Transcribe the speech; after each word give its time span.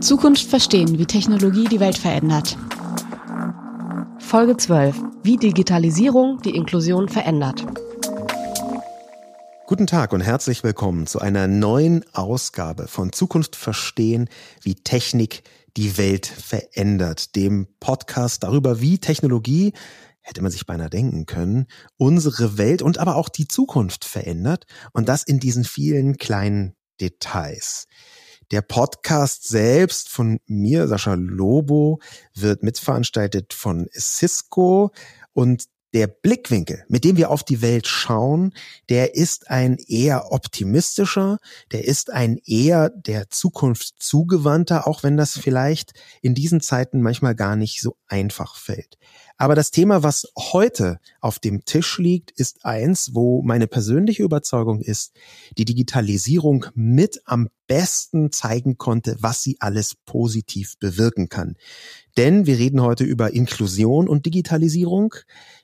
Zukunft 0.00 0.46
verstehen, 0.46 0.96
wie 0.98 1.06
Technologie 1.06 1.64
die 1.64 1.80
Welt 1.80 1.98
verändert. 1.98 2.56
Folge 4.20 4.56
12. 4.56 4.96
Wie 5.24 5.36
Digitalisierung 5.38 6.40
die 6.42 6.54
Inklusion 6.54 7.08
verändert. 7.08 7.66
Guten 9.66 9.88
Tag 9.88 10.12
und 10.12 10.20
herzlich 10.20 10.62
willkommen 10.62 11.08
zu 11.08 11.18
einer 11.18 11.48
neuen 11.48 12.04
Ausgabe 12.12 12.86
von 12.86 13.12
Zukunft 13.12 13.56
verstehen, 13.56 14.28
wie 14.62 14.76
Technik 14.76 15.42
die 15.76 15.98
Welt 15.98 16.26
verändert, 16.26 17.34
dem 17.34 17.66
Podcast 17.80 18.44
darüber, 18.44 18.80
wie 18.80 18.98
Technologie 18.98 19.72
hätte 20.22 20.42
man 20.42 20.50
sich 20.50 20.66
beinahe 20.66 20.90
denken 20.90 21.26
können, 21.26 21.66
unsere 21.96 22.58
Welt 22.58 22.82
und 22.82 22.98
aber 22.98 23.16
auch 23.16 23.28
die 23.28 23.48
Zukunft 23.48 24.04
verändert 24.04 24.66
und 24.92 25.08
das 25.08 25.22
in 25.22 25.40
diesen 25.40 25.64
vielen 25.64 26.16
kleinen 26.16 26.74
Details. 27.00 27.86
Der 28.50 28.62
Podcast 28.62 29.48
selbst 29.48 30.08
von 30.08 30.38
mir, 30.46 30.86
Sascha 30.86 31.14
Lobo, 31.14 32.00
wird 32.34 32.62
mitveranstaltet 32.62 33.54
von 33.54 33.88
Cisco 33.92 34.92
und 35.32 35.64
der 35.94 36.06
Blickwinkel, 36.06 36.84
mit 36.88 37.04
dem 37.04 37.16
wir 37.16 37.30
auf 37.30 37.42
die 37.42 37.60
Welt 37.60 37.86
schauen, 37.86 38.54
der 38.88 39.14
ist 39.14 39.50
ein 39.50 39.76
eher 39.76 40.32
optimistischer, 40.32 41.38
der 41.70 41.84
ist 41.84 42.10
ein 42.10 42.38
eher 42.44 42.88
der 42.88 43.28
Zukunft 43.28 43.94
zugewandter, 43.98 44.86
auch 44.86 45.02
wenn 45.02 45.16
das 45.16 45.38
vielleicht 45.38 45.92
in 46.22 46.34
diesen 46.34 46.60
Zeiten 46.60 47.02
manchmal 47.02 47.34
gar 47.34 47.56
nicht 47.56 47.80
so 47.80 47.96
einfach 48.06 48.56
fällt. 48.56 48.96
Aber 49.42 49.56
das 49.56 49.72
Thema, 49.72 50.04
was 50.04 50.28
heute 50.38 51.00
auf 51.20 51.40
dem 51.40 51.64
Tisch 51.64 51.98
liegt, 51.98 52.30
ist 52.30 52.64
eins, 52.64 53.10
wo 53.12 53.42
meine 53.42 53.66
persönliche 53.66 54.22
Überzeugung 54.22 54.80
ist, 54.80 55.16
die 55.58 55.64
Digitalisierung 55.64 56.66
mit 56.76 57.22
am 57.24 57.48
besten 57.66 58.30
zeigen 58.30 58.78
konnte, 58.78 59.16
was 59.18 59.42
sie 59.42 59.56
alles 59.58 59.96
positiv 59.96 60.78
bewirken 60.78 61.28
kann. 61.28 61.56
Denn 62.16 62.46
wir 62.46 62.56
reden 62.56 62.82
heute 62.82 63.02
über 63.02 63.32
Inklusion 63.32 64.08
und 64.08 64.26
Digitalisierung, 64.26 65.16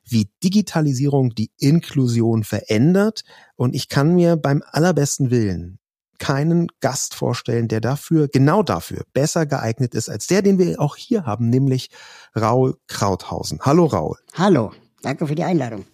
wie 0.04 0.28
Digitalisierung 0.42 1.36
die 1.36 1.52
Inklusion 1.56 2.42
verändert. 2.42 3.22
Und 3.54 3.76
ich 3.76 3.88
kann 3.88 4.16
mir 4.16 4.34
beim 4.34 4.64
allerbesten 4.72 5.30
Willen 5.30 5.78
keinen 6.18 6.68
Gast 6.80 7.14
vorstellen, 7.14 7.68
der 7.68 7.80
dafür, 7.80 8.28
genau 8.28 8.62
dafür, 8.62 9.04
besser 9.12 9.46
geeignet 9.46 9.94
ist 9.94 10.08
als 10.08 10.26
der, 10.26 10.42
den 10.42 10.58
wir 10.58 10.80
auch 10.80 10.96
hier 10.96 11.24
haben, 11.24 11.48
nämlich 11.48 11.90
Raul 12.38 12.76
Krauthausen. 12.86 13.60
Hallo 13.62 13.86
Raul. 13.86 14.16
Hallo, 14.34 14.72
danke 15.02 15.26
für 15.26 15.34
die 15.34 15.44
Einladung. 15.44 15.84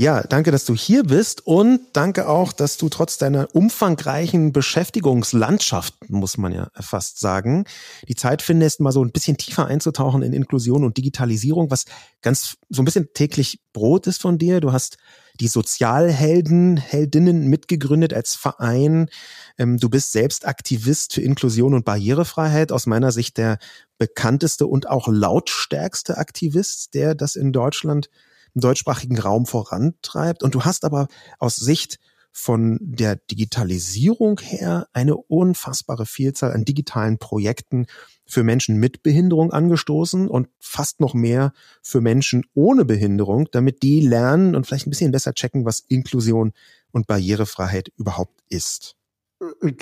Ja, 0.00 0.22
danke, 0.22 0.52
dass 0.52 0.64
du 0.64 0.76
hier 0.76 1.02
bist 1.02 1.44
und 1.44 1.80
danke 1.92 2.28
auch, 2.28 2.52
dass 2.52 2.76
du 2.76 2.88
trotz 2.88 3.18
deiner 3.18 3.52
umfangreichen 3.52 4.52
Beschäftigungslandschaft, 4.52 6.08
muss 6.08 6.38
man 6.38 6.52
ja 6.52 6.68
fast 6.78 7.18
sagen, 7.18 7.64
die 8.06 8.14
Zeit 8.14 8.40
findest, 8.42 8.78
mal 8.78 8.92
so 8.92 9.02
ein 9.02 9.10
bisschen 9.10 9.38
tiefer 9.38 9.66
einzutauchen 9.66 10.22
in 10.22 10.32
Inklusion 10.32 10.84
und 10.84 10.98
Digitalisierung, 10.98 11.72
was 11.72 11.84
ganz 12.22 12.58
so 12.68 12.80
ein 12.80 12.84
bisschen 12.84 13.08
täglich 13.12 13.60
Brot 13.72 14.06
ist 14.06 14.22
von 14.22 14.38
dir. 14.38 14.60
Du 14.60 14.70
hast 14.70 14.98
die 15.40 15.48
Sozialhelden, 15.48 16.76
Heldinnen 16.76 17.46
mitgegründet 17.46 18.12
als 18.12 18.34
Verein. 18.34 19.08
Ähm, 19.58 19.78
du 19.78 19.88
bist 19.88 20.12
selbst 20.12 20.46
Aktivist 20.46 21.14
für 21.14 21.22
Inklusion 21.22 21.74
und 21.74 21.84
Barrierefreiheit. 21.84 22.72
Aus 22.72 22.86
meiner 22.86 23.12
Sicht 23.12 23.38
der 23.38 23.58
bekannteste 23.98 24.66
und 24.66 24.88
auch 24.88 25.08
lautstärkste 25.08 26.18
Aktivist, 26.18 26.94
der 26.94 27.14
das 27.14 27.36
in 27.36 27.52
Deutschland 27.52 28.10
im 28.54 28.60
deutschsprachigen 28.60 29.18
Raum 29.18 29.46
vorantreibt. 29.46 30.42
Und 30.42 30.54
du 30.54 30.64
hast 30.64 30.84
aber 30.84 31.08
aus 31.38 31.56
Sicht 31.56 31.98
von 32.40 32.78
der 32.80 33.16
Digitalisierung 33.16 34.38
her 34.40 34.86
eine 34.92 35.16
unfassbare 35.16 36.06
Vielzahl 36.06 36.52
an 36.52 36.64
digitalen 36.64 37.18
Projekten 37.18 37.86
für 38.26 38.44
Menschen 38.44 38.76
mit 38.76 39.02
Behinderung 39.02 39.52
angestoßen 39.52 40.28
und 40.28 40.48
fast 40.60 41.00
noch 41.00 41.14
mehr 41.14 41.52
für 41.82 42.00
Menschen 42.00 42.44
ohne 42.54 42.84
Behinderung, 42.84 43.48
damit 43.50 43.82
die 43.82 44.00
lernen 44.00 44.54
und 44.54 44.68
vielleicht 44.68 44.86
ein 44.86 44.90
bisschen 44.90 45.10
besser 45.10 45.34
checken, 45.34 45.64
was 45.64 45.80
Inklusion 45.80 46.52
und 46.92 47.08
Barrierefreiheit 47.08 47.90
überhaupt 47.96 48.40
ist. 48.48 48.94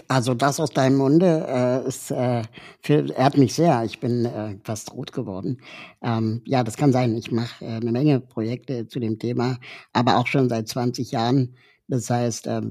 Also 0.09 0.33
das 0.33 0.59
aus 0.59 0.71
deinem 0.71 0.97
Munde 0.97 1.47
äh, 1.47 1.87
ist, 1.87 2.11
äh, 2.11 2.43
für, 2.81 3.11
ehrt 3.11 3.37
mich 3.37 3.55
sehr. 3.55 3.85
Ich 3.85 4.01
bin 4.01 4.25
äh, 4.25 4.57
fast 4.65 4.93
rot 4.95 5.13
geworden. 5.13 5.61
Ähm, 6.03 6.41
ja, 6.47 6.65
das 6.65 6.79
kann 6.79 6.93
sein. 6.93 7.15
Ich 7.17 7.31
mache 7.31 7.65
äh, 7.65 7.69
eine 7.69 7.93
Menge 7.93 8.21
Projekte 8.21 8.89
zu 8.89 8.99
dem 8.99 9.19
Thema, 9.19 9.59
aber 9.93 10.17
auch 10.17 10.27
schon 10.27 10.49
seit 10.49 10.69
20 10.69 11.11
Jahren. 11.11 11.55
Das 11.89 12.11
heißt, 12.11 12.47
äh, 12.47 12.63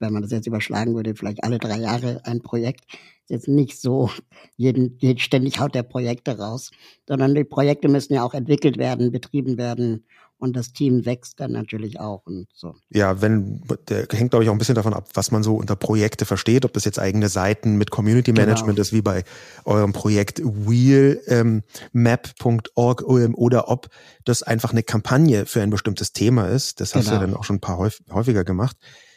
wenn 0.00 0.12
man 0.12 0.22
das 0.22 0.32
jetzt 0.32 0.46
überschlagen 0.46 0.94
würde, 0.94 1.14
vielleicht 1.14 1.44
alle 1.44 1.58
drei 1.58 1.78
Jahre 1.78 2.22
ein 2.24 2.40
Projekt. 2.40 2.84
Ist 3.24 3.30
jetzt 3.30 3.48
nicht 3.48 3.80
so, 3.80 4.10
jeden, 4.56 4.96
jeden, 4.98 5.18
ständig 5.18 5.60
haut 5.60 5.74
der 5.74 5.82
Projekte 5.82 6.38
raus, 6.38 6.70
sondern 7.06 7.34
die 7.34 7.44
Projekte 7.44 7.88
müssen 7.88 8.14
ja 8.14 8.24
auch 8.24 8.34
entwickelt 8.34 8.78
werden, 8.78 9.12
betrieben 9.12 9.58
werden 9.58 10.04
und 10.40 10.56
das 10.56 10.72
Team 10.72 11.06
wächst 11.06 11.38
dann 11.38 11.52
natürlich 11.52 12.00
auch 12.00 12.26
und 12.26 12.48
so. 12.52 12.74
Ja, 12.88 13.22
wenn 13.22 13.62
der 13.88 14.08
hängt 14.10 14.30
glaube 14.30 14.44
ich 14.44 14.48
auch 14.48 14.54
ein 14.54 14.58
bisschen 14.58 14.74
davon 14.74 14.94
ab, 14.94 15.08
was 15.14 15.30
man 15.30 15.42
so 15.42 15.56
unter 15.56 15.76
Projekte 15.76 16.24
versteht, 16.24 16.64
ob 16.64 16.72
das 16.72 16.84
jetzt 16.84 16.98
eigene 16.98 17.28
Seiten 17.28 17.76
mit 17.76 17.90
Community 17.90 18.32
genau. 18.32 18.46
Management 18.46 18.76
genau. 18.76 18.82
ist 18.82 18.92
wie 18.92 19.02
bei 19.02 19.24
eurem 19.64 19.92
Projekt 19.92 20.40
wheelmap.org 20.42 23.04
ähm, 23.08 23.34
oder 23.34 23.68
ob 23.68 23.88
das 24.24 24.42
einfach 24.42 24.72
eine 24.72 24.82
Kampagne 24.82 25.46
für 25.46 25.62
ein 25.62 25.70
bestimmtes 25.70 26.12
Thema 26.12 26.48
ist. 26.48 26.80
Das 26.80 26.94
hast 26.94 27.04
genau. 27.04 27.16
du 27.16 27.20
ja 27.20 27.26
dann 27.28 27.36
auch 27.36 27.44
schon 27.44 27.56
ein 27.56 27.60
paar 27.60 27.78
häufiger 27.78 28.44
gemacht. 28.44 28.76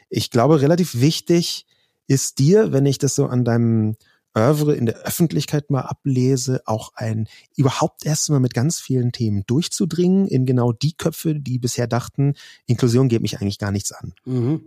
Ich 0.09 0.29
glaube, 0.29 0.61
relativ 0.61 0.99
wichtig 0.99 1.65
ist 2.07 2.39
dir, 2.39 2.71
wenn 2.71 2.85
ich 2.85 2.97
das 2.97 3.15
so 3.15 3.27
an 3.27 3.45
deinem 3.45 3.95
Oeuvre 4.35 4.75
in 4.75 4.85
der 4.85 4.95
Öffentlichkeit 4.97 5.69
mal 5.69 5.81
ablese, 5.81 6.61
auch 6.65 6.91
ein 6.95 7.27
überhaupt 7.55 8.05
erstmal 8.05 8.39
mit 8.39 8.53
ganz 8.53 8.79
vielen 8.79 9.11
Themen 9.11 9.43
durchzudringen 9.45 10.27
in 10.27 10.45
genau 10.45 10.71
die 10.71 10.93
Köpfe, 10.93 11.35
die 11.35 11.59
bisher 11.59 11.87
dachten, 11.87 12.33
Inklusion 12.65 13.09
geht 13.09 13.21
mich 13.21 13.39
eigentlich 13.39 13.59
gar 13.59 13.71
nichts 13.71 13.91
an. 13.91 14.13
Mhm. 14.25 14.61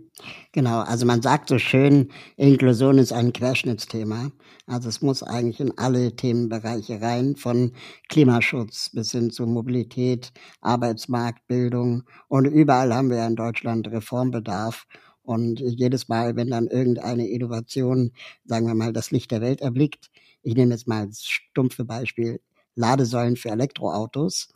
Genau, 0.51 0.79
also 0.79 1.05
man 1.05 1.21
sagt 1.21 1.49
so 1.49 1.59
schön, 1.59 2.11
Inklusion 2.37 2.97
ist 2.97 3.13
ein 3.13 3.33
Querschnittsthema. 3.33 4.31
Also 4.65 4.89
es 4.89 5.01
muss 5.01 5.23
eigentlich 5.23 5.59
in 5.59 5.77
alle 5.77 6.15
Themenbereiche 6.15 7.01
rein, 7.01 7.35
von 7.35 7.73
Klimaschutz 8.09 8.89
bis 8.89 9.11
hin 9.11 9.31
zu 9.31 9.45
Mobilität, 9.45 10.31
Arbeitsmarkt, 10.61 11.47
Bildung. 11.47 12.03
Und 12.27 12.45
überall 12.45 12.93
haben 12.93 13.09
wir 13.09 13.25
in 13.25 13.35
Deutschland 13.35 13.87
Reformbedarf. 13.89 14.85
Und 15.27 15.59
jedes 15.59 16.07
Mal, 16.07 16.37
wenn 16.37 16.49
dann 16.49 16.67
irgendeine 16.67 17.27
Innovation, 17.27 18.13
sagen 18.45 18.65
wir 18.65 18.75
mal, 18.75 18.93
das 18.93 19.11
Licht 19.11 19.29
der 19.31 19.41
Welt 19.41 19.59
erblickt, 19.59 20.09
ich 20.41 20.55
nehme 20.55 20.71
jetzt 20.71 20.87
mal 20.87 21.05
das 21.05 21.25
stumpfe 21.25 21.83
Beispiel 21.83 22.39
Ladesäulen 22.75 23.35
für 23.35 23.49
Elektroautos, 23.49 24.47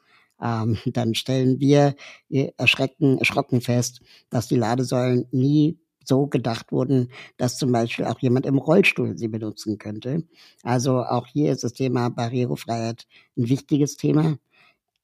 ähm, 0.41 0.77
dann 0.85 1.13
stellen 1.13 1.59
wir 1.59 1.95
erschrecken, 2.55 3.17
erschrocken 3.17 3.59
fest, 3.59 3.99
dass 4.29 4.47
die 4.47 4.55
Ladesäulen 4.55 5.25
nie 5.31 5.77
so 6.05 6.27
gedacht 6.27 6.71
wurden, 6.71 7.09
dass 7.35 7.57
zum 7.57 7.73
Beispiel 7.73 8.05
auch 8.05 8.19
jemand 8.19 8.45
im 8.45 8.57
Rollstuhl 8.57 9.17
sie 9.17 9.27
benutzen 9.27 9.77
könnte. 9.77 10.23
Also 10.63 11.03
auch 11.03 11.27
hier 11.27 11.51
ist 11.51 11.65
das 11.65 11.73
Thema 11.73 12.09
Barrierefreiheit 12.09 13.07
ein 13.37 13.49
wichtiges 13.49 13.97
Thema. 13.97 14.37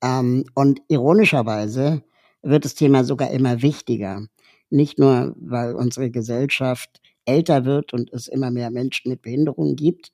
Ähm, 0.03 0.45
und 0.55 0.81
ironischerweise 0.87 2.03
wird 2.41 2.65
das 2.65 2.75
Thema 2.75 3.03
sogar 3.03 3.31
immer 3.31 3.61
wichtiger. 3.61 4.27
Nicht 4.69 4.99
nur, 4.99 5.35
weil 5.39 5.75
unsere 5.75 6.09
Gesellschaft 6.09 7.01
älter 7.25 7.65
wird 7.65 7.93
und 7.93 8.11
es 8.13 8.27
immer 8.27 8.51
mehr 8.51 8.71
Menschen 8.71 9.09
mit 9.09 9.21
Behinderungen 9.21 9.75
gibt, 9.75 10.11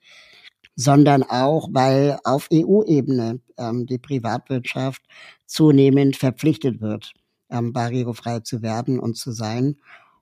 sondern 0.75 1.23
auch, 1.23 1.69
weil 1.71 2.17
auf 2.23 2.49
EU-Ebene 2.51 3.39
ähm, 3.57 3.85
die 3.85 3.99
Privatwirtschaft 3.99 5.01
zunehmend 5.45 6.15
verpflichtet 6.15 6.81
wird, 6.81 7.13
ähm, 7.49 7.73
barrierefrei 7.73 8.39
zu 8.39 8.61
werden 8.61 8.99
und 8.99 9.15
zu 9.17 9.31
sein. 9.31 9.77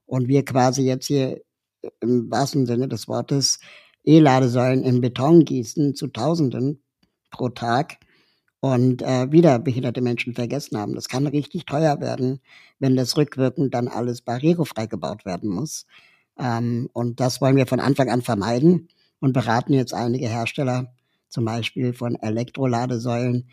Und 0.06 0.28
wir 0.28 0.44
quasi 0.44 0.82
jetzt 0.82 1.06
hier 1.06 1.40
im 2.00 2.30
wahrsten 2.30 2.66
Sinne 2.66 2.88
des 2.88 3.08
Wortes 3.08 3.58
E-Ladesäulen 4.04 4.84
in 4.84 5.00
Beton 5.00 5.44
gießen 5.44 5.94
zu 5.94 6.08
Tausenden 6.08 6.82
pro 7.30 7.48
Tag 7.48 7.98
und 8.62 9.02
äh, 9.02 9.32
wieder 9.32 9.58
behinderte 9.58 10.00
Menschen 10.02 10.34
vergessen 10.34 10.78
haben. 10.78 10.94
Das 10.94 11.08
kann 11.08 11.26
richtig 11.26 11.66
teuer 11.66 12.00
werden, 12.00 12.38
wenn 12.78 12.94
das 12.94 13.16
rückwirkend 13.16 13.74
dann 13.74 13.88
alles 13.88 14.22
barrierefrei 14.22 14.86
gebaut 14.86 15.24
werden 15.24 15.50
muss. 15.50 15.84
Ähm, 16.38 16.88
und 16.92 17.18
das 17.18 17.40
wollen 17.40 17.56
wir 17.56 17.66
von 17.66 17.80
Anfang 17.80 18.08
an 18.08 18.22
vermeiden 18.22 18.86
und 19.18 19.32
beraten 19.32 19.72
jetzt 19.72 19.92
einige 19.92 20.28
Hersteller, 20.28 20.94
zum 21.28 21.44
Beispiel 21.44 21.92
von 21.92 22.14
Elektroladesäulen, 22.14 23.48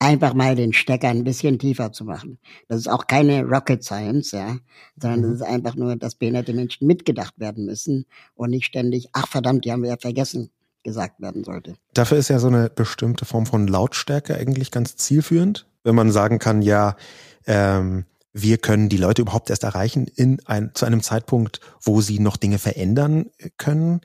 einfach 0.00 0.34
mal 0.34 0.56
den 0.56 0.72
Stecker 0.72 1.08
ein 1.08 1.22
bisschen 1.22 1.60
tiefer 1.60 1.92
zu 1.92 2.04
machen. 2.04 2.40
Das 2.66 2.80
ist 2.80 2.88
auch 2.88 3.06
keine 3.06 3.44
Rocket 3.44 3.84
Science, 3.84 4.32
ja, 4.32 4.58
sondern 4.96 5.22
das 5.22 5.30
mhm. 5.30 5.36
ist 5.36 5.42
einfach 5.42 5.76
nur, 5.76 5.94
dass 5.94 6.16
behinderte 6.16 6.52
Menschen 6.52 6.88
mitgedacht 6.88 7.38
werden 7.38 7.64
müssen 7.64 8.06
und 8.34 8.50
nicht 8.50 8.64
ständig, 8.64 9.08
ach 9.12 9.28
verdammt, 9.28 9.64
die 9.64 9.70
haben 9.70 9.84
wir 9.84 9.90
ja 9.90 9.98
vergessen 10.00 10.50
gesagt 10.88 11.20
werden 11.20 11.44
sollte. 11.44 11.74
Dafür 11.94 12.18
ist 12.18 12.28
ja 12.28 12.38
so 12.38 12.48
eine 12.48 12.70
bestimmte 12.70 13.24
Form 13.24 13.46
von 13.46 13.68
Lautstärke 13.68 14.34
eigentlich 14.34 14.70
ganz 14.70 14.96
zielführend, 14.96 15.66
wenn 15.84 15.94
man 15.94 16.10
sagen 16.10 16.38
kann, 16.38 16.62
ja, 16.62 16.96
ähm, 17.46 18.04
wir 18.32 18.58
können 18.58 18.88
die 18.88 18.98
Leute 18.98 19.22
überhaupt 19.22 19.50
erst 19.50 19.64
erreichen 19.64 20.06
in 20.06 20.40
ein, 20.44 20.72
zu 20.74 20.84
einem 20.84 21.02
Zeitpunkt, 21.02 21.60
wo 21.82 22.00
sie 22.00 22.18
noch 22.18 22.36
Dinge 22.36 22.58
verändern 22.58 23.30
können. 23.56 24.00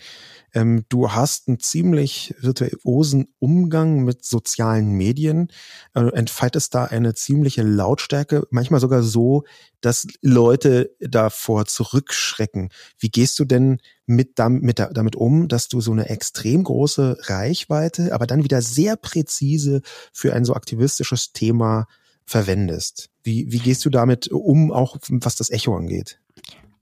Ähm, 0.54 0.86
du 0.88 1.12
hast 1.12 1.48
einen 1.48 1.60
ziemlich 1.60 2.34
virtuosen 2.40 3.28
Umgang 3.40 4.04
mit 4.04 4.24
sozialen 4.24 4.94
Medien, 4.94 5.50
äh, 5.94 6.02
entfaltest 6.14 6.74
da 6.74 6.86
eine 6.86 7.14
ziemliche 7.16 7.64
Lautstärke, 7.64 8.48
manchmal 8.50 8.80
sogar 8.80 9.04
so, 9.04 9.44
dass 9.82 10.08
Leute 10.22 10.96
davor 11.00 11.66
zurückschrecken. 11.66 12.70
Wie 12.98 13.10
gehst 13.10 13.40
du 13.40 13.46
denn 13.46 13.80
mit, 14.06 14.40
damit, 14.40 14.80
damit 14.80 15.16
um, 15.16 15.48
dass 15.48 15.68
du 15.68 15.82
so 15.82 15.92
eine 15.92 16.10
extrem 16.10 16.64
große 16.64 17.18
Reichweite, 17.24 18.14
aber 18.14 18.26
dann 18.26 18.44
wieder 18.44 18.62
sehr 18.62 18.96
präzise 18.96 19.82
für 20.14 20.34
ein 20.34 20.46
so 20.46 20.54
aktivistisches 20.54 21.34
Thema 21.34 21.88
verwendest? 22.26 23.10
Wie, 23.24 23.52
wie 23.52 23.60
gehst 23.60 23.86
du 23.86 23.90
damit 23.90 24.30
um, 24.30 24.72
auch 24.72 24.98
was 25.10 25.36
das 25.36 25.50
Echo 25.50 25.76
angeht? 25.76 26.20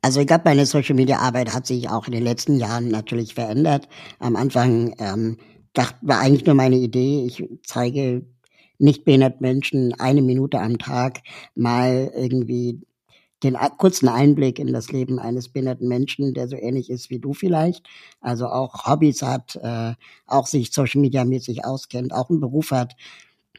Also 0.01 0.19
ich 0.19 0.27
glaube, 0.27 0.43
meine 0.45 0.65
Social 0.65 0.95
Media 0.95 1.19
Arbeit 1.19 1.53
hat 1.53 1.67
sich 1.67 1.89
auch 1.89 2.07
in 2.07 2.13
den 2.13 2.23
letzten 2.23 2.57
Jahren 2.57 2.88
natürlich 2.88 3.35
verändert. 3.35 3.88
Am 4.19 4.35
Anfang 4.35 4.95
ähm, 4.97 5.38
dachte, 5.73 5.97
war 6.01 6.19
eigentlich 6.19 6.45
nur 6.45 6.55
meine 6.55 6.77
Idee, 6.77 7.23
ich 7.25 7.47
zeige 7.63 8.25
nicht 8.79 9.05
behinderten 9.05 9.41
Menschen 9.41 9.93
eine 9.93 10.23
Minute 10.23 10.59
am 10.59 10.79
Tag 10.79 11.19
mal 11.53 12.11
irgendwie 12.15 12.81
den 13.44 13.57
kurzen 13.77 14.07
Einblick 14.07 14.59
in 14.59 14.71
das 14.71 14.91
Leben 14.91 15.19
eines 15.19 15.49
behinderten 15.49 15.87
Menschen, 15.87 16.33
der 16.33 16.47
so 16.47 16.55
ähnlich 16.55 16.89
ist 16.89 17.09
wie 17.09 17.19
du 17.19 17.33
vielleicht, 17.33 17.87
also 18.19 18.47
auch 18.47 18.85
Hobbys 18.85 19.21
hat, 19.21 19.55
äh, 19.61 19.94
auch 20.27 20.47
sich 20.47 20.71
Social 20.71 21.01
Media 21.01 21.25
mäßig 21.25 21.65
auskennt, 21.65 22.13
auch 22.13 22.29
einen 22.29 22.39
Beruf 22.39 22.71
hat 22.71 22.95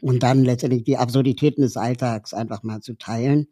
und 0.03 0.21
dann 0.21 0.43
letztendlich 0.43 0.83
die 0.83 0.97
Absurditäten 0.97 1.61
des 1.61 1.77
Alltags 1.77 2.33
einfach 2.33 2.61
mal 2.61 2.81
zu 2.81 2.97
teilen. 2.97 3.47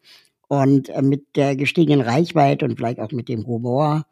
Und 0.49 0.89
äh, 0.89 1.01
mit 1.01 1.37
der 1.37 1.55
gestiegenen 1.55 2.01
Reichweite 2.01 2.65
und 2.65 2.75
vielleicht 2.75 2.99
auch 2.99 3.13
mit 3.13 3.29
dem 3.29 3.47
Humor 3.47 4.05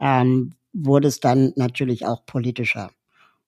ähm, 0.00 0.54
wurde 0.72 1.08
es 1.08 1.20
dann 1.20 1.52
natürlich 1.54 2.06
auch 2.06 2.24
politischer. 2.24 2.90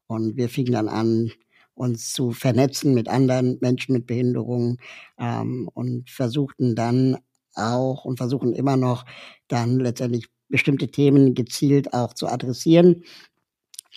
Und 0.09 0.37
wir 0.37 0.51
fingen 0.51 0.73
dann 0.73 0.89
an, 0.89 1.33
uns 1.75 2.13
zu 2.13 2.33
vernetzen 2.33 2.93
mit 2.93 3.09
anderen 3.09 3.57
Menschen 3.63 3.95
mit 3.95 4.07
Behinderungen 4.07 4.77
ähm, 5.19 5.71
und 5.73 6.11
versuchten 6.11 6.75
dann 6.75 7.17
auch 7.55 8.05
und 8.05 8.19
versuchen 8.19 8.53
immer 8.53 8.77
noch 8.77 9.07
dann 9.49 9.81
letztendlich 9.81 10.27
bestimmte 10.51 10.89
Themen 10.89 11.35
gezielt 11.35 11.95
auch 11.95 12.13
zu 12.13 12.29
adressieren. 12.29 13.05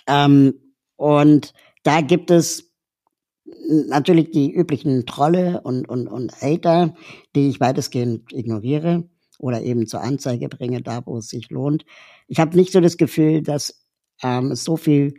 Ähm, 0.06 0.54
und 0.96 1.52
da 1.82 2.00
gibt 2.00 2.30
es 2.30 2.67
natürlich 3.68 4.30
die 4.30 4.52
üblichen 4.52 5.06
Trolle 5.06 5.60
und, 5.62 5.88
und, 5.88 6.08
und 6.08 6.32
Hater, 6.40 6.94
die 7.34 7.48
ich 7.48 7.60
weitestgehend 7.60 8.32
ignoriere 8.32 9.04
oder 9.38 9.62
eben 9.62 9.86
zur 9.86 10.02
Anzeige 10.02 10.48
bringe, 10.48 10.82
da 10.82 11.04
wo 11.06 11.18
es 11.18 11.28
sich 11.28 11.50
lohnt. 11.50 11.84
Ich 12.26 12.40
habe 12.40 12.56
nicht 12.56 12.72
so 12.72 12.80
das 12.80 12.96
Gefühl, 12.96 13.42
dass 13.42 13.84
ähm, 14.22 14.50
es 14.52 14.64
so 14.64 14.76
viel, 14.76 15.14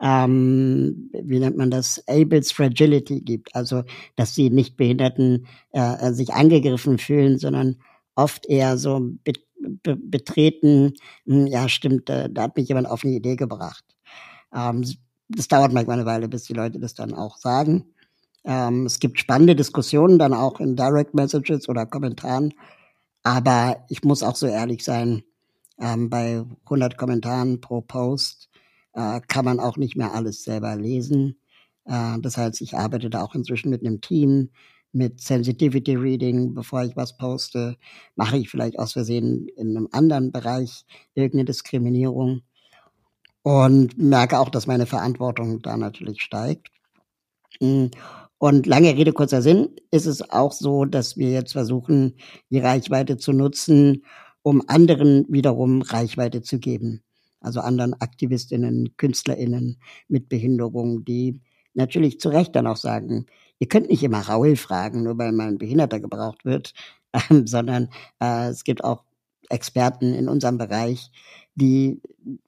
ähm, 0.00 1.10
wie 1.12 1.38
nennt 1.38 1.56
man 1.56 1.70
das, 1.70 2.02
Able's 2.06 2.52
Fragility 2.52 3.20
gibt, 3.20 3.54
also 3.54 3.82
dass 4.16 4.34
die 4.34 4.50
Nichtbehinderten 4.50 5.46
äh, 5.72 6.12
sich 6.12 6.32
angegriffen 6.34 6.98
fühlen, 6.98 7.38
sondern 7.38 7.76
oft 8.14 8.46
eher 8.46 8.76
so 8.76 9.00
be 9.24 9.32
be 9.84 9.96
betreten, 9.96 10.94
hm, 11.24 11.46
ja 11.46 11.68
stimmt, 11.68 12.08
da, 12.08 12.26
da 12.26 12.42
hat 12.42 12.56
mich 12.56 12.68
jemand 12.68 12.88
auf 12.88 13.04
eine 13.04 13.14
Idee 13.14 13.36
gebracht. 13.36 13.84
Ähm, 14.52 14.84
das 15.36 15.48
dauert 15.48 15.72
manchmal 15.72 15.98
eine 15.98 16.06
Weile, 16.06 16.28
bis 16.28 16.44
die 16.44 16.52
Leute 16.52 16.78
das 16.78 16.94
dann 16.94 17.14
auch 17.14 17.36
sagen. 17.36 17.94
Ähm, 18.44 18.86
es 18.86 18.98
gibt 18.98 19.18
spannende 19.18 19.56
Diskussionen 19.56 20.18
dann 20.18 20.34
auch 20.34 20.60
in 20.60 20.76
Direct 20.76 21.14
Messages 21.14 21.68
oder 21.68 21.86
Kommentaren. 21.86 22.54
Aber 23.22 23.84
ich 23.88 24.02
muss 24.02 24.22
auch 24.22 24.36
so 24.36 24.46
ehrlich 24.46 24.84
sein, 24.84 25.22
ähm, 25.78 26.10
bei 26.10 26.44
100 26.64 26.96
Kommentaren 26.96 27.60
pro 27.60 27.80
Post 27.80 28.50
äh, 28.94 29.20
kann 29.28 29.44
man 29.44 29.60
auch 29.60 29.76
nicht 29.76 29.96
mehr 29.96 30.14
alles 30.14 30.44
selber 30.44 30.76
lesen. 30.76 31.36
Äh, 31.84 32.18
das 32.20 32.36
heißt, 32.36 32.60
ich 32.60 32.76
arbeite 32.76 33.10
da 33.10 33.22
auch 33.22 33.34
inzwischen 33.34 33.70
mit 33.70 33.82
einem 33.84 34.00
Team, 34.00 34.50
mit 34.92 35.20
Sensitivity 35.20 35.94
Reading, 35.96 36.54
bevor 36.54 36.84
ich 36.84 36.96
was 36.96 37.16
poste, 37.16 37.76
mache 38.14 38.36
ich 38.36 38.50
vielleicht 38.50 38.78
aus 38.78 38.92
Versehen 38.92 39.48
in 39.56 39.76
einem 39.76 39.88
anderen 39.92 40.32
Bereich 40.32 40.84
irgendeine 41.14 41.46
Diskriminierung 41.46 42.42
und 43.42 43.98
merke 43.98 44.38
auch, 44.38 44.48
dass 44.48 44.66
meine 44.66 44.86
Verantwortung 44.86 45.62
da 45.62 45.76
natürlich 45.76 46.22
steigt. 46.22 46.68
Hm, 47.60 47.90
und 48.38 48.66
lange 48.66 48.96
Rede, 48.96 49.12
kurzer 49.12 49.40
Sinn, 49.40 49.68
ist 49.92 50.06
es 50.06 50.28
auch 50.30 50.52
so, 50.52 50.84
dass 50.84 51.16
wir 51.16 51.30
jetzt 51.30 51.52
versuchen, 51.52 52.16
die 52.50 52.58
Reichweite 52.58 53.16
zu 53.16 53.32
nutzen, 53.32 54.04
um 54.42 54.62
anderen 54.66 55.26
wiederum 55.28 55.82
Reichweite 55.82 56.42
zu 56.42 56.58
geben. 56.58 57.04
Also 57.40 57.60
anderen 57.60 57.94
Aktivistinnen, 57.94 58.96
Künstlerinnen 58.96 59.78
mit 60.08 60.28
Behinderung, 60.28 61.04
die 61.04 61.40
natürlich 61.74 62.20
zu 62.20 62.30
Recht 62.30 62.54
dann 62.56 62.66
auch 62.66 62.76
sagen, 62.76 63.26
ihr 63.58 63.68
könnt 63.68 63.90
nicht 63.90 64.02
immer 64.02 64.20
Raul 64.20 64.56
fragen, 64.56 65.04
nur 65.04 65.18
weil 65.18 65.32
mal 65.32 65.48
ein 65.48 65.58
Behinderter 65.58 66.00
gebraucht 66.00 66.44
wird, 66.44 66.72
sondern 67.44 67.90
äh, 68.20 68.48
es 68.48 68.64
gibt 68.64 68.82
auch 68.84 69.04
Experten 69.52 70.14
in 70.14 70.28
unserem 70.28 70.58
Bereich, 70.58 71.10
die 71.54 72.00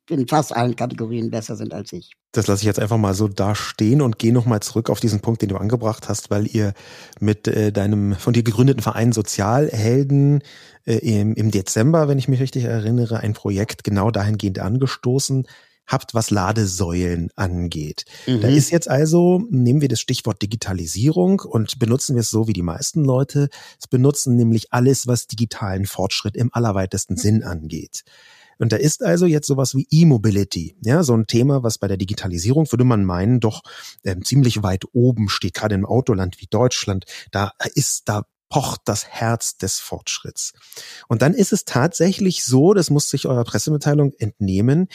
in 0.08 0.26
fast 0.28 0.54
allen 0.54 0.76
Kategorien 0.76 1.30
besser 1.30 1.56
sind 1.56 1.74
als 1.74 1.92
ich. 1.92 2.12
Das 2.32 2.46
lasse 2.46 2.62
ich 2.62 2.66
jetzt 2.66 2.80
einfach 2.80 2.96
mal 2.96 3.14
so 3.14 3.28
da 3.28 3.54
stehen 3.54 4.02
und 4.02 4.18
gehe 4.18 4.32
nochmal 4.32 4.60
zurück 4.60 4.90
auf 4.90 5.00
diesen 5.00 5.20
Punkt, 5.20 5.42
den 5.42 5.50
du 5.50 5.56
angebracht 5.56 6.08
hast, 6.08 6.30
weil 6.30 6.46
ihr 6.46 6.74
mit 7.20 7.46
äh, 7.46 7.70
deinem 7.70 8.14
von 8.14 8.32
dir 8.32 8.42
gegründeten 8.42 8.82
Verein 8.82 9.12
Sozialhelden 9.12 10.42
äh, 10.84 10.96
im, 10.96 11.34
im 11.34 11.50
Dezember, 11.50 12.08
wenn 12.08 12.18
ich 12.18 12.28
mich 12.28 12.40
richtig 12.40 12.64
erinnere, 12.64 13.20
ein 13.20 13.34
Projekt 13.34 13.84
genau 13.84 14.10
dahingehend 14.10 14.58
angestoßen 14.58 15.46
habt, 15.86 16.14
was 16.14 16.30
Ladesäulen 16.30 17.30
angeht. 17.36 18.04
Mhm. 18.26 18.40
Da 18.40 18.48
ist 18.48 18.70
jetzt 18.70 18.88
also, 18.88 19.42
nehmen 19.50 19.80
wir 19.80 19.88
das 19.88 20.00
Stichwort 20.00 20.42
Digitalisierung 20.42 21.40
und 21.40 21.78
benutzen 21.78 22.16
wir 22.16 22.20
es 22.20 22.30
so 22.30 22.48
wie 22.48 22.52
die 22.52 22.62
meisten 22.62 23.04
Leute. 23.04 23.48
Es 23.80 23.86
benutzen 23.86 24.36
nämlich 24.36 24.72
alles, 24.72 25.06
was 25.06 25.26
digitalen 25.26 25.86
Fortschritt 25.86 26.36
im 26.36 26.50
allerweitesten 26.52 27.16
Sinn 27.16 27.42
angeht. 27.42 28.02
Und 28.58 28.72
da 28.72 28.76
ist 28.76 29.02
also 29.02 29.26
jetzt 29.26 29.46
sowas 29.46 29.74
wie 29.74 29.86
E-Mobility, 29.90 30.76
ja, 30.82 31.02
so 31.02 31.14
ein 31.14 31.26
Thema, 31.26 31.62
was 31.62 31.78
bei 31.78 31.88
der 31.88 31.96
Digitalisierung, 31.96 32.70
würde 32.70 32.84
man 32.84 33.04
meinen, 33.04 33.40
doch 33.40 33.62
ähm, 34.04 34.24
ziemlich 34.24 34.62
weit 34.62 34.84
oben 34.92 35.28
steht, 35.28 35.54
gerade 35.54 35.74
im 35.74 35.86
Autoland 35.86 36.40
wie 36.40 36.46
Deutschland. 36.46 37.04
Da 37.32 37.52
ist, 37.74 38.08
da 38.08 38.26
pocht 38.54 38.82
das 38.84 39.08
Herz 39.08 39.56
des 39.56 39.80
Fortschritts. 39.80 40.52
Und 41.08 41.22
dann 41.22 41.34
ist 41.34 41.52
es 41.52 41.64
tatsächlich 41.64 42.44
so, 42.44 42.72
das 42.72 42.88
muss 42.88 43.10
sich 43.10 43.26
eurer 43.26 43.42
Pressemitteilung 43.42 44.12
entnehmen, 44.16 44.86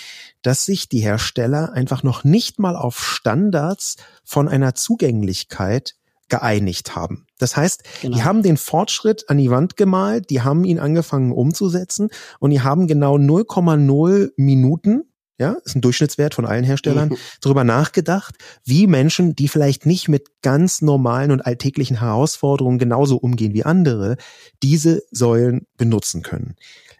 dass 0.42 0.64
sich 0.64 0.88
die 0.88 1.02
Hersteller 1.02 1.74
einfach 1.74 2.01
noch 2.01 2.24
nicht 2.24 2.58
mal 2.58 2.78
auf 2.78 3.04
Standards 3.04 3.98
von 4.24 4.48
einer 4.48 4.75
Zugänglichkeit 4.75 5.96
geeinigt 6.30 6.96
haben. 6.96 7.28
Das 7.38 7.58
heißt, 7.58 7.84
genau. 8.01 8.16
die 8.16 8.24
haben 8.24 8.44
den 8.44 8.56
Fortschritt 8.56 9.30
an 9.30 9.38
die 9.38 9.51
Wand 9.51 9.75
gemalt, 9.75 10.30
die 10.30 10.42
haben 10.42 10.63
ihn 10.63 10.80
angefangen 10.80 11.34
umzusetzen 11.34 12.12
und 12.39 12.51
die 12.51 12.62
haben 12.62 12.88
genau 12.88 13.18
0,0 13.18 14.32
Minuten 14.38 15.09
ja, 15.39 15.55
ist 15.63 15.75
ein 15.75 15.81
Durchschnittswert 15.81 16.36
von 16.36 16.46
allen 16.46 16.63
Herstellern, 16.63 17.15
darüber 17.41 17.63
nachgedacht, 17.63 18.36
wie 18.65 18.86
Menschen, 18.88 19.36
die 19.36 19.48
vielleicht 19.48 19.86
nicht 19.86 20.10
mit 20.10 20.41
ganz 20.41 20.81
normalen 20.81 21.31
und 21.31 21.41
alltäglichen 21.41 22.00
Herausforderungen 22.00 22.77
genauso 22.77 23.17
umgehen 23.17 23.53
wie 23.53 23.63
andere, 23.63 24.17
diese 24.62 25.01
Säulen 25.12 25.65
benutzen 25.77 26.22
können. 26.22 26.55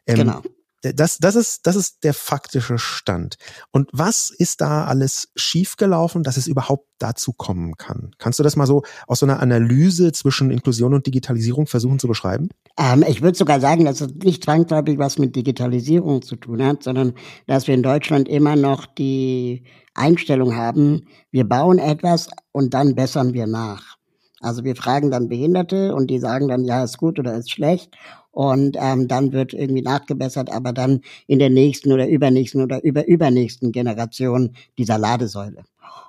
Ähm, 0.08 0.16
genau. 0.16 0.42
Das, 0.82 1.18
das, 1.18 1.36
ist, 1.36 1.68
das 1.68 1.76
ist 1.76 2.04
der 2.04 2.14
faktische 2.14 2.78
Stand. 2.78 3.36
Und 3.72 3.90
was 3.92 4.30
ist 4.30 4.62
da 4.62 4.86
alles 4.86 5.30
schiefgelaufen, 5.36 6.24
dass 6.24 6.38
es 6.38 6.48
überhaupt 6.48 6.88
dazu 7.00 7.34
kommen 7.34 7.76
kann? 7.76 8.12
Kannst 8.18 8.40
du 8.40 8.44
das 8.44 8.56
mal 8.56 8.66
so 8.66 8.84
aus 9.06 9.20
so 9.20 9.26
einer 9.26 9.42
Analyse 9.42 10.12
zwischen 10.12 10.52
Inklusion 10.52 10.94
und 10.94 11.06
Digitalisierung 11.06 11.68
versuchen 11.68 12.00
zu 12.00 12.08
beschreiben? 12.08 12.50
Ähm, 12.78 13.04
ich 13.08 13.22
würde 13.22 13.38
sogar 13.38 13.60
sagen, 13.60 13.86
dass 13.86 14.02
es 14.02 14.14
nicht 14.24 14.46
zwangsläufig 14.46 14.98
was 14.98 15.18
mit 15.18 15.36
Digitalisierung 15.36 16.22
zu 16.22 16.38
tun 16.38 16.64
hat, 16.64 16.84
sondern 16.84 17.14
dass 17.46 17.68
wir 17.68 17.74
in 17.74 17.84
Deutschland 17.84 18.30
immer 18.30 18.56
noch 18.56 18.86
die 18.86 19.64
Einstellung 19.94 20.56
haben, 20.56 21.08
wir 21.32 21.48
bauen 21.48 21.78
etwas 21.78 22.30
und 22.52 22.74
dann 22.74 22.96
bessern 22.96 23.34
wir 23.34 23.48
nach. 23.48 23.99
Also 24.42 24.64
wir 24.64 24.76
fragen 24.76 25.12
dann 25.12 25.30
Behinderte 25.30 25.94
und 25.94 26.10
die 26.10 26.20
sagen 26.20 26.48
dann, 26.48 26.64
ja, 26.64 26.84
ist 26.84 26.98
gut 26.98 27.20
oder 27.20 27.36
ist 27.36 27.52
schlecht 27.52 27.96
und 28.32 28.78
ähm, 28.80 29.08
dann 29.08 29.34
wird 29.34 29.54
irgendwie 29.54 29.82
nachgebessert, 29.82 30.52
aber 30.52 30.72
dann 30.72 31.02
in 31.28 31.40
der 31.40 31.50
nächsten 31.50 31.92
oder 31.92 32.08
übernächsten 32.08 32.62
oder 32.62 32.84
überübernächsten 32.84 33.72
Generation 33.72 34.56
dieser 34.78 34.98
Ladesäule. 34.98 35.64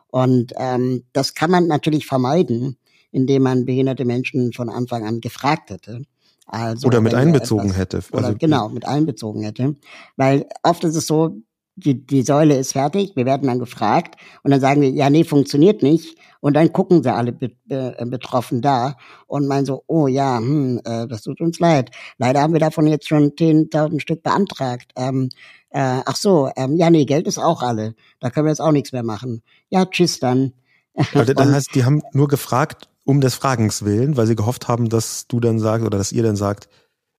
Und 0.09 0.53
ähm, 0.57 1.05
das 1.13 1.35
kann 1.35 1.51
man 1.51 1.67
natürlich 1.67 2.07
vermeiden, 2.07 2.77
indem 3.13 3.43
man 3.43 3.65
behinderte 3.65 4.05
Menschen 4.05 4.53
von 4.53 4.69
Anfang 4.69 5.05
an 5.05 5.21
gefragt 5.21 5.71
hätte. 5.71 6.03
Also, 6.47 6.89
oder 6.89 7.01
mit 7.01 7.15
einbezogen 7.15 7.67
etwas, 7.67 7.79
hätte. 7.79 7.97
Also, 7.97 8.17
oder 8.17 8.35
genau, 8.35 8.69
mit 8.69 8.87
einbezogen 8.87 9.43
hätte. 9.43 9.77
Weil 10.17 10.47
oft 10.63 10.83
ist 10.85 10.97
es 10.97 11.07
so, 11.07 11.37
die, 11.77 12.07
die 12.07 12.23
Säule 12.23 12.57
ist 12.57 12.73
fertig, 12.73 13.13
wir 13.17 13.27
werden 13.27 13.47
dann 13.47 13.59
gefragt 13.59 14.17
und 14.43 14.51
dann 14.51 14.61
sagen 14.61 14.81
wir, 14.81 14.91
ja, 14.91 15.11
nee, 15.11 15.25
funktioniert 15.25 15.83
nicht. 15.83 16.17
Und 16.41 16.55
dann 16.55 16.73
gucken 16.73 17.03
sie 17.03 17.13
alle 17.13 17.33
be 17.33 17.51
be 17.67 17.95
betroffen 18.07 18.63
da 18.63 18.97
und 19.27 19.47
meinen 19.47 19.67
so, 19.67 19.85
oh 19.87 20.07
ja, 20.07 20.39
hm, 20.39 20.81
äh, 20.85 21.07
das 21.07 21.23
tut 21.23 21.41
uns 21.41 21.59
leid. 21.59 21.91
Leider 22.17 22.41
haben 22.41 22.55
wir 22.55 22.61
davon 22.61 22.87
jetzt 22.87 23.09
schon 23.09 23.33
10.000 23.33 24.01
Stück 24.01 24.23
beantragt. 24.23 24.93
Ähm, 24.97 25.29
äh, 25.69 26.01
ach 26.05 26.17
so, 26.17 26.51
ähm, 26.57 26.77
ja, 26.77 26.89
nee, 26.89 27.05
Geld 27.05 27.27
ist 27.27 27.39
auch 27.39 27.63
alle. 27.63 27.95
Da 28.21 28.31
können 28.31 28.47
wir 28.47 28.51
jetzt 28.51 28.63
auch 28.63 28.73
nichts 28.73 28.93
mehr 28.93 29.03
machen. 29.03 29.43
Ja, 29.69 29.85
tschüss 29.85 30.19
dann. 30.19 30.53
Also, 31.15 31.33
das 31.33 31.53
heißt, 31.53 31.75
die 31.75 31.85
haben 31.85 32.03
nur 32.13 32.29
gefragt 32.29 32.89
um 33.05 33.21
des 33.21 33.35
Fragens 33.35 33.85
willen, 33.85 34.17
weil 34.17 34.27
sie 34.27 34.37
gehofft 34.37 34.69
haben, 34.69 34.89
dass 34.89 35.27
du 35.29 35.41
dann 35.41 35.59
sagst 35.59 35.87
oder 35.87 35.99
dass 35.99 36.13
ihr 36.13 36.23
dann 36.23 36.37
sagt, 36.37 36.69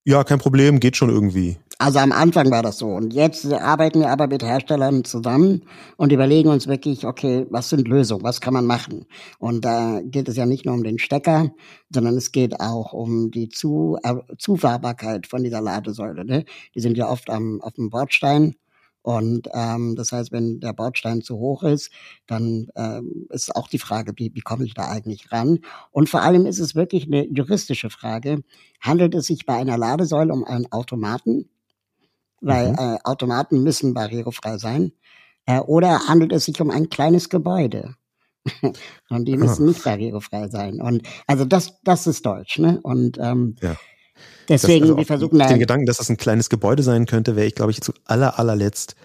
ja, 0.03 0.23
kein 0.23 0.39
Problem, 0.39 0.79
geht 0.79 0.97
schon 0.97 1.09
irgendwie. 1.09 1.57
Also 1.81 1.97
am 1.97 2.11
Anfang 2.11 2.51
war 2.51 2.61
das 2.61 2.77
so. 2.77 2.89
Und 2.89 3.11
jetzt 3.11 3.51
arbeiten 3.51 4.01
wir 4.01 4.09
aber 4.09 4.27
mit 4.27 4.43
Herstellern 4.43 5.03
zusammen 5.03 5.63
und 5.97 6.11
überlegen 6.11 6.49
uns 6.49 6.67
wirklich, 6.67 7.07
okay, 7.07 7.47
was 7.49 7.69
sind 7.69 7.87
Lösungen, 7.87 8.23
was 8.23 8.39
kann 8.39 8.53
man 8.53 8.67
machen? 8.67 9.07
Und 9.39 9.65
da 9.65 9.99
geht 10.03 10.29
es 10.29 10.35
ja 10.35 10.45
nicht 10.45 10.63
nur 10.63 10.75
um 10.75 10.83
den 10.83 10.99
Stecker, 10.99 11.49
sondern 11.89 12.15
es 12.17 12.31
geht 12.31 12.59
auch 12.59 12.93
um 12.93 13.31
die 13.31 13.49
Zu 13.49 13.97
äh, 14.03 14.13
Zufahrbarkeit 14.37 15.25
von 15.25 15.43
dieser 15.43 15.59
Ladesäule. 15.59 16.23
Ne? 16.23 16.45
Die 16.75 16.81
sind 16.81 16.97
ja 16.97 17.09
oft 17.09 17.31
am, 17.31 17.59
auf 17.61 17.73
dem 17.73 17.89
Bordstein 17.89 18.53
und 19.01 19.47
ähm, 19.51 19.95
das 19.95 20.11
heißt, 20.11 20.31
wenn 20.31 20.59
der 20.59 20.73
Bordstein 20.73 21.23
zu 21.23 21.39
hoch 21.39 21.63
ist, 21.63 21.89
dann 22.27 22.67
ähm, 22.75 23.25
ist 23.29 23.55
auch 23.55 23.67
die 23.67 23.79
Frage, 23.79 24.13
wie, 24.17 24.29
wie 24.35 24.41
komme 24.41 24.65
ich 24.65 24.75
da 24.75 24.87
eigentlich 24.87 25.31
ran? 25.31 25.61
Und 25.89 26.09
vor 26.09 26.21
allem 26.21 26.45
ist 26.45 26.59
es 26.59 26.75
wirklich 26.75 27.07
eine 27.07 27.25
juristische 27.25 27.89
Frage. 27.89 28.43
Handelt 28.79 29.15
es 29.15 29.25
sich 29.25 29.47
bei 29.47 29.55
einer 29.55 29.79
Ladesäule 29.79 30.31
um 30.31 30.43
einen 30.43 30.71
Automaten? 30.71 31.49
Weil 32.41 32.71
mhm. 32.71 32.77
äh, 32.79 32.97
Automaten 33.03 33.63
müssen 33.63 33.93
barrierefrei 33.93 34.57
sein. 34.57 34.91
Äh, 35.45 35.59
oder 35.59 36.07
handelt 36.07 36.31
es 36.31 36.45
sich 36.45 36.59
um 36.59 36.71
ein 36.71 36.89
kleines 36.89 37.29
Gebäude? 37.29 37.95
und 39.09 39.25
die 39.25 39.37
müssen 39.37 39.67
nicht 39.67 39.83
barrierefrei 39.83 40.47
sein. 40.47 40.81
Und 40.81 41.03
also 41.27 41.45
das, 41.45 41.79
das 41.83 42.07
ist 42.07 42.25
Deutsch, 42.25 42.57
ne? 42.59 42.79
Und 42.81 43.17
ähm, 43.19 43.55
ja. 43.61 43.75
Deswegen, 44.49 44.83
also 44.83 44.97
wir 44.97 45.05
versuchen 45.05 45.39
Den 45.39 45.59
Gedanken, 45.59 45.85
dass 45.85 45.97
das 45.97 46.09
ein 46.09 46.17
kleines 46.17 46.49
Gebäude 46.49 46.83
sein 46.83 47.05
könnte, 47.05 47.35
wäre 47.35 47.47
ich, 47.47 47.55
glaube 47.55 47.71
ich, 47.71 47.81
zu 47.81 47.93
aller, 48.05 48.37
allerletzt 48.37 48.95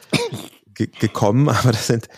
ge 0.75 0.89
gekommen. 0.99 1.49
Aber 1.49 1.73
das 1.73 1.87
sind. 1.87 2.09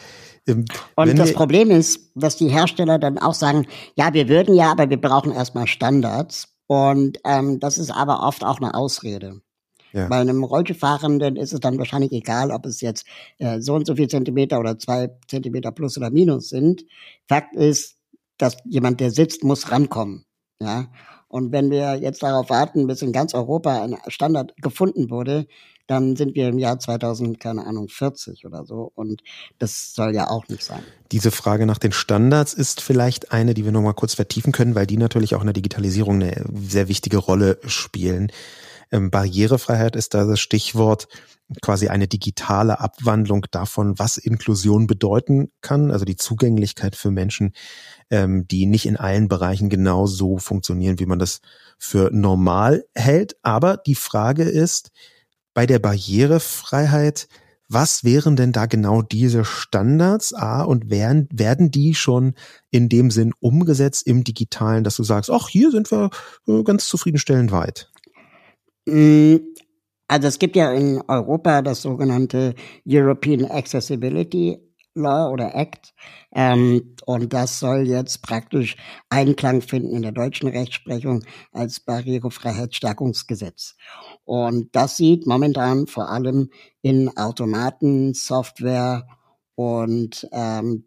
Ähm, 0.46 0.64
und 0.96 1.18
das 1.18 1.32
Problem 1.32 1.70
ist, 1.70 2.10
dass 2.14 2.36
die 2.36 2.48
Hersteller 2.48 2.98
dann 2.98 3.18
auch 3.18 3.34
sagen, 3.34 3.66
ja, 3.96 4.14
wir 4.14 4.28
würden 4.28 4.54
ja, 4.54 4.70
aber 4.72 4.88
wir 4.88 5.00
brauchen 5.00 5.32
erstmal 5.32 5.66
Standards. 5.66 6.48
Und 6.66 7.18
ähm, 7.24 7.60
das 7.60 7.76
ist 7.76 7.90
aber 7.90 8.22
oft 8.22 8.44
auch 8.44 8.58
eine 8.58 8.74
Ausrede. 8.74 9.40
Ja. 9.92 10.08
Bei 10.08 10.16
einem 10.18 10.44
Rollstuhlfahrenden 10.44 11.36
ist 11.36 11.52
es 11.52 11.60
dann 11.60 11.78
wahrscheinlich 11.78 12.12
egal, 12.12 12.50
ob 12.50 12.66
es 12.66 12.80
jetzt 12.80 13.06
äh, 13.38 13.60
so 13.60 13.74
und 13.74 13.86
so 13.86 13.96
viel 13.96 14.08
Zentimeter 14.08 14.58
oder 14.60 14.78
zwei 14.78 15.10
Zentimeter 15.26 15.72
plus 15.72 15.96
oder 15.96 16.10
minus 16.10 16.50
sind. 16.50 16.84
Fakt 17.28 17.54
ist, 17.54 17.96
dass 18.36 18.56
jemand, 18.64 19.00
der 19.00 19.10
sitzt, 19.10 19.44
muss 19.44 19.70
rankommen. 19.70 20.24
Ja. 20.60 20.88
Und 21.28 21.52
wenn 21.52 21.70
wir 21.70 21.96
jetzt 21.96 22.22
darauf 22.22 22.48
warten, 22.48 22.86
bis 22.86 23.02
in 23.02 23.12
ganz 23.12 23.34
Europa 23.34 23.82
ein 23.82 23.96
Standard 24.08 24.54
gefunden 24.62 25.10
wurde, 25.10 25.46
dann 25.86 26.16
sind 26.16 26.34
wir 26.34 26.48
im 26.48 26.58
Jahr 26.58 26.78
2000, 26.78 27.40
keine 27.40 27.66
Ahnung, 27.66 27.88
40 27.88 28.44
oder 28.44 28.64
so. 28.64 28.92
Und 28.94 29.22
das 29.58 29.94
soll 29.94 30.14
ja 30.14 30.28
auch 30.28 30.46
nicht 30.48 30.62
sein. 30.62 30.82
Diese 31.12 31.30
Frage 31.30 31.66
nach 31.66 31.78
den 31.78 31.92
Standards 31.92 32.54
ist 32.54 32.80
vielleicht 32.80 33.32
eine, 33.32 33.54
die 33.54 33.64
wir 33.64 33.72
nochmal 33.72 33.94
kurz 33.94 34.14
vertiefen 34.14 34.52
können, 34.52 34.74
weil 34.74 34.86
die 34.86 34.98
natürlich 34.98 35.34
auch 35.34 35.40
in 35.40 35.46
der 35.46 35.54
Digitalisierung 35.54 36.16
eine 36.16 36.44
sehr 36.54 36.88
wichtige 36.88 37.16
Rolle 37.16 37.58
spielen. 37.66 38.30
Ähm, 38.90 39.10
Barrierefreiheit 39.10 39.96
ist 39.96 40.14
da 40.14 40.24
das 40.24 40.40
Stichwort 40.40 41.08
quasi 41.62 41.88
eine 41.88 42.08
digitale 42.08 42.80
Abwandlung 42.80 43.46
davon, 43.50 43.98
was 43.98 44.18
Inklusion 44.18 44.86
bedeuten 44.86 45.50
kann, 45.60 45.90
also 45.90 46.04
die 46.04 46.16
Zugänglichkeit 46.16 46.94
für 46.94 47.10
Menschen, 47.10 47.52
ähm, 48.10 48.46
die 48.46 48.66
nicht 48.66 48.86
in 48.86 48.96
allen 48.96 49.28
Bereichen 49.28 49.70
genau 49.70 50.06
so 50.06 50.38
funktionieren, 50.38 50.98
wie 50.98 51.06
man 51.06 51.18
das 51.18 51.40
für 51.78 52.10
normal 52.12 52.84
hält. 52.94 53.36
Aber 53.42 53.76
die 53.78 53.94
Frage 53.94 54.42
ist, 54.42 54.90
bei 55.54 55.66
der 55.66 55.78
Barrierefreiheit, 55.78 57.28
was 57.70 58.02
wären 58.02 58.36
denn 58.36 58.52
da 58.52 58.66
genau 58.66 59.02
diese 59.02 59.44
Standards? 59.44 60.32
A, 60.32 60.62
und 60.62 60.88
werden, 60.88 61.28
werden 61.32 61.70
die 61.70 61.94
schon 61.94 62.34
in 62.70 62.88
dem 62.88 63.10
Sinn 63.10 63.32
umgesetzt 63.40 64.06
im 64.06 64.24
Digitalen, 64.24 64.84
dass 64.84 64.96
du 64.96 65.02
sagst, 65.02 65.30
ach, 65.30 65.48
hier 65.48 65.70
sind 65.70 65.90
wir 65.90 66.10
äh, 66.46 66.62
ganz 66.62 66.88
zufriedenstellend 66.88 67.52
weit? 67.52 67.90
Mm, 68.88 69.36
also 70.08 70.28
es 70.28 70.38
gibt 70.38 70.56
ja 70.56 70.72
in 70.72 71.02
Europa 71.06 71.62
das 71.62 71.82
sogenannte 71.82 72.54
European 72.86 73.44
Accessibility 73.44 74.58
Law 74.98 75.30
oder 75.30 75.54
Act. 75.54 75.94
Ähm, 76.34 76.96
und 77.06 77.32
das 77.32 77.58
soll 77.58 77.86
jetzt 77.86 78.22
praktisch 78.22 78.76
Einklang 79.08 79.62
finden 79.62 79.94
in 79.94 80.02
der 80.02 80.12
deutschen 80.12 80.48
Rechtsprechung 80.48 81.24
als 81.52 81.80
Barrierefreiheitsstärkungsgesetz. 81.80 83.76
Und 84.24 84.74
das 84.74 84.96
sieht 84.96 85.26
momentan 85.26 85.86
vor 85.86 86.10
allem 86.10 86.50
in 86.82 87.16
Automaten, 87.16 88.12
Software 88.14 89.06
und 89.54 90.28
ähm, 90.32 90.84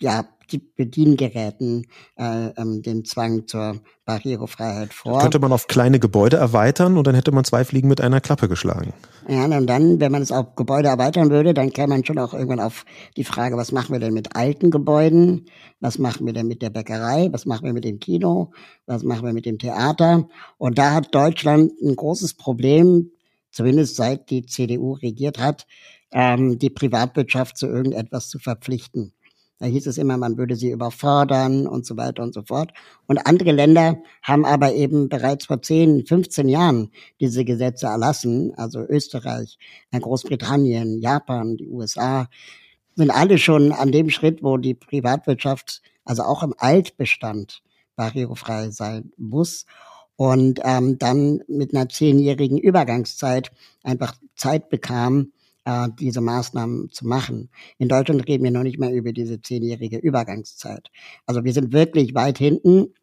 ja, 0.00 0.24
Bediengeräten 0.58 1.86
äh, 2.16 2.48
ähm, 2.56 2.82
den 2.82 3.04
Zwang 3.04 3.46
zur 3.46 3.80
Barrierefreiheit 4.04 4.92
vor. 4.92 5.20
könnte 5.20 5.38
man 5.38 5.52
auf 5.52 5.68
kleine 5.68 6.00
Gebäude 6.00 6.36
erweitern 6.36 6.98
und 6.98 7.06
dann 7.06 7.14
hätte 7.14 7.32
man 7.32 7.44
zwei 7.44 7.64
Fliegen 7.64 7.88
mit 7.88 8.00
einer 8.00 8.20
Klappe 8.20 8.48
geschlagen. 8.48 8.92
Ja, 9.28 9.44
und 9.44 9.66
dann, 9.66 10.00
wenn 10.00 10.10
man 10.10 10.22
es 10.22 10.32
auf 10.32 10.56
Gebäude 10.56 10.88
erweitern 10.88 11.30
würde, 11.30 11.54
dann 11.54 11.72
käme 11.72 11.88
man 11.88 12.04
schon 12.04 12.18
auch 12.18 12.34
irgendwann 12.34 12.60
auf 12.60 12.84
die 13.16 13.24
Frage, 13.24 13.56
was 13.56 13.70
machen 13.70 13.92
wir 13.92 14.00
denn 14.00 14.14
mit 14.14 14.34
alten 14.34 14.70
Gebäuden? 14.70 15.46
Was 15.80 15.98
machen 15.98 16.26
wir 16.26 16.32
denn 16.32 16.48
mit 16.48 16.62
der 16.62 16.70
Bäckerei? 16.70 17.28
Was 17.32 17.46
machen 17.46 17.64
wir 17.64 17.72
mit 17.72 17.84
dem 17.84 18.00
Kino? 18.00 18.52
Was 18.86 19.02
machen 19.04 19.24
wir 19.24 19.32
mit 19.32 19.46
dem 19.46 19.58
Theater? 19.58 20.28
Und 20.58 20.78
da 20.78 20.92
hat 20.92 21.14
Deutschland 21.14 21.72
ein 21.80 21.94
großes 21.94 22.34
Problem, 22.34 23.10
zumindest 23.50 23.96
seit 23.96 24.30
die 24.30 24.46
CDU 24.46 24.94
regiert 24.94 25.38
hat, 25.38 25.66
ähm, 26.12 26.58
die 26.58 26.70
Privatwirtschaft 26.70 27.56
zu 27.56 27.66
irgendetwas 27.66 28.28
zu 28.28 28.38
verpflichten. 28.38 29.12
Da 29.62 29.68
hieß 29.68 29.86
es 29.86 29.96
immer, 29.96 30.16
man 30.16 30.38
würde 30.38 30.56
sie 30.56 30.72
überfordern 30.72 31.68
und 31.68 31.86
so 31.86 31.96
weiter 31.96 32.24
und 32.24 32.34
so 32.34 32.42
fort. 32.42 32.72
Und 33.06 33.18
andere 33.28 33.52
Länder 33.52 34.02
haben 34.20 34.44
aber 34.44 34.74
eben 34.74 35.08
bereits 35.08 35.46
vor 35.46 35.62
10, 35.62 36.04
15 36.04 36.48
Jahren 36.48 36.90
diese 37.20 37.44
Gesetze 37.44 37.86
erlassen. 37.86 38.52
Also 38.56 38.80
Österreich, 38.80 39.58
Großbritannien, 39.92 40.98
Japan, 41.00 41.56
die 41.58 41.68
USA 41.68 42.28
sind 42.96 43.12
alle 43.12 43.38
schon 43.38 43.70
an 43.70 43.92
dem 43.92 44.10
Schritt, 44.10 44.42
wo 44.42 44.56
die 44.56 44.74
Privatwirtschaft, 44.74 45.80
also 46.04 46.24
auch 46.24 46.42
im 46.42 46.54
Altbestand, 46.58 47.62
barrierefrei 47.94 48.70
sein 48.70 49.12
muss 49.16 49.66
und 50.16 50.58
ähm, 50.64 50.98
dann 50.98 51.44
mit 51.46 51.72
einer 51.72 51.88
zehnjährigen 51.88 52.58
Übergangszeit 52.58 53.52
einfach 53.84 54.16
Zeit 54.34 54.70
bekam, 54.70 55.30
äh, 55.64 55.88
diese 55.98 56.20
Maßnahmen 56.20 56.90
zu 56.90 57.06
machen. 57.06 57.50
In 57.78 57.88
Deutschland 57.88 58.26
reden 58.28 58.44
wir 58.44 58.50
noch 58.50 58.62
nicht 58.62 58.78
mehr 58.78 58.92
über 58.92 59.12
diese 59.12 59.40
zehnjährige 59.40 59.98
Übergangszeit. 59.98 60.88
Also 61.26 61.44
wir 61.44 61.52
sind 61.52 61.72
wirklich 61.72 62.14
weit 62.14 62.38
hinten. 62.38 62.94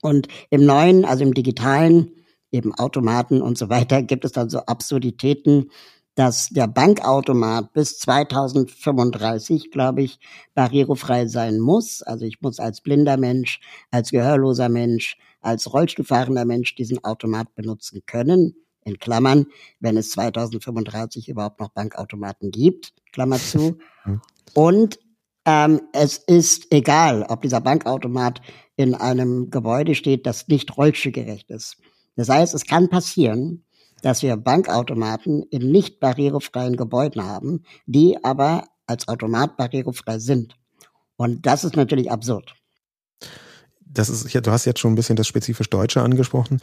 Und 0.00 0.28
im 0.50 0.64
neuen, 0.64 1.04
also 1.04 1.24
im 1.24 1.34
digitalen, 1.34 2.12
eben 2.50 2.74
Automaten 2.74 3.42
und 3.42 3.58
so 3.58 3.68
weiter, 3.68 4.02
gibt 4.02 4.24
es 4.24 4.32
dann 4.32 4.48
so 4.48 4.60
Absurditäten, 4.60 5.70
dass 6.14 6.48
der 6.48 6.66
Bankautomat 6.66 7.72
bis 7.72 7.98
2035, 7.98 9.70
glaube 9.70 10.02
ich, 10.02 10.18
barrierefrei 10.54 11.26
sein 11.26 11.60
muss. 11.60 12.02
Also 12.02 12.24
ich 12.24 12.40
muss 12.40 12.58
als 12.58 12.80
blinder 12.80 13.16
Mensch, 13.16 13.60
als 13.90 14.10
gehörloser 14.10 14.68
Mensch, 14.68 15.16
als 15.40 15.72
Rollstuhlfahrender 15.72 16.44
Mensch 16.44 16.74
diesen 16.74 17.04
Automat 17.04 17.54
benutzen 17.54 18.02
können 18.06 18.54
in 18.84 18.98
Klammern, 18.98 19.46
wenn 19.80 19.96
es 19.96 20.10
2035 20.10 21.28
überhaupt 21.28 21.60
noch 21.60 21.70
Bankautomaten 21.70 22.50
gibt, 22.50 22.92
Klammer 23.12 23.38
zu. 23.38 23.78
Hm. 24.04 24.20
Und 24.54 25.00
ähm, 25.44 25.82
es 25.92 26.18
ist 26.18 26.72
egal, 26.72 27.26
ob 27.28 27.42
dieser 27.42 27.60
Bankautomat 27.60 28.40
in 28.76 28.94
einem 28.94 29.50
Gebäude 29.50 29.94
steht, 29.94 30.24
das 30.24 30.46
nicht 30.48 30.76
rollstuhlgerecht 30.76 31.50
ist. 31.50 31.76
Das 32.16 32.28
heißt, 32.28 32.54
es 32.54 32.64
kann 32.64 32.88
passieren, 32.88 33.64
dass 34.02 34.22
wir 34.22 34.36
Bankautomaten 34.36 35.42
in 35.50 35.70
nicht 35.70 36.00
barrierefreien 36.00 36.76
Gebäuden 36.76 37.24
haben, 37.24 37.64
die 37.86 38.22
aber 38.22 38.68
als 38.86 39.08
Automat 39.08 39.56
barrierefrei 39.56 40.18
sind. 40.18 40.56
Und 41.16 41.44
das 41.44 41.64
ist 41.64 41.76
natürlich 41.76 42.10
absurd 42.10 42.57
das 43.98 44.08
ist, 44.08 44.34
du 44.34 44.50
hast 44.50 44.64
jetzt 44.64 44.78
schon 44.78 44.92
ein 44.92 44.96
bisschen 44.96 45.16
das 45.16 45.26
spezifisch 45.26 45.68
Deutsche 45.70 46.00
angesprochen. 46.02 46.60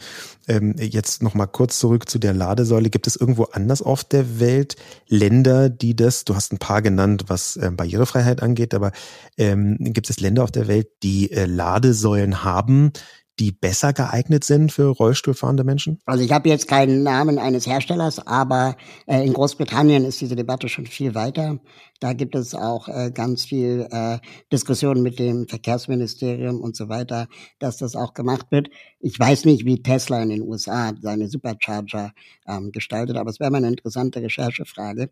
Ähm, 0.48 0.74
jetzt 0.78 1.22
nochmal 1.22 1.46
kurz 1.46 1.78
zurück 1.78 2.08
zu 2.08 2.18
der 2.18 2.32
Ladesäule. 2.32 2.88
Gibt 2.88 3.06
es 3.06 3.16
irgendwo 3.16 3.44
anders 3.44 3.82
auf 3.82 4.04
der 4.04 4.40
Welt 4.40 4.76
Länder, 5.08 5.68
die 5.68 5.94
das, 5.94 6.24
du 6.24 6.34
hast 6.34 6.52
ein 6.52 6.58
paar 6.58 6.82
genannt, 6.82 7.24
was 7.28 7.56
äh, 7.56 7.70
Barrierefreiheit 7.70 8.42
angeht, 8.42 8.74
aber 8.74 8.92
ähm, 9.36 9.76
gibt 9.80 10.08
es 10.08 10.20
Länder 10.20 10.44
auf 10.44 10.50
der 10.50 10.66
Welt, 10.66 10.88
die 11.02 11.30
äh, 11.30 11.44
Ladesäulen 11.44 12.42
haben, 12.42 12.92
die 13.38 13.52
besser 13.52 13.92
geeignet 13.92 14.44
sind 14.44 14.72
für 14.72 14.88
Rollstuhlfahrende 14.88 15.64
Menschen? 15.64 16.00
Also 16.06 16.24
ich 16.24 16.32
habe 16.32 16.48
jetzt 16.48 16.68
keinen 16.68 17.02
Namen 17.02 17.38
eines 17.38 17.66
Herstellers, 17.66 18.26
aber 18.26 18.76
äh, 19.06 19.24
in 19.24 19.32
Großbritannien 19.32 20.04
ist 20.04 20.20
diese 20.20 20.36
Debatte 20.36 20.68
schon 20.68 20.86
viel 20.86 21.14
weiter. 21.14 21.58
Da 22.00 22.12
gibt 22.12 22.34
es 22.34 22.54
auch 22.54 22.88
äh, 22.88 23.10
ganz 23.12 23.44
viel 23.44 23.86
äh, 23.90 24.18
Diskussionen 24.52 25.02
mit 25.02 25.18
dem 25.18 25.48
Verkehrsministerium 25.48 26.60
und 26.60 26.76
so 26.76 26.88
weiter, 26.88 27.28
dass 27.58 27.76
das 27.76 27.94
auch 27.94 28.14
gemacht 28.14 28.46
wird. 28.50 28.68
Ich 29.00 29.18
weiß 29.18 29.44
nicht, 29.44 29.64
wie 29.64 29.82
Tesla 29.82 30.22
in 30.22 30.30
den 30.30 30.42
USA 30.42 30.92
seine 31.00 31.28
Supercharger 31.28 32.12
ähm, 32.46 32.72
gestaltet, 32.72 33.16
aber 33.16 33.30
es 33.30 33.40
wäre 33.40 33.50
mal 33.50 33.58
eine 33.58 33.68
interessante 33.68 34.22
Recherchefrage. 34.22 35.10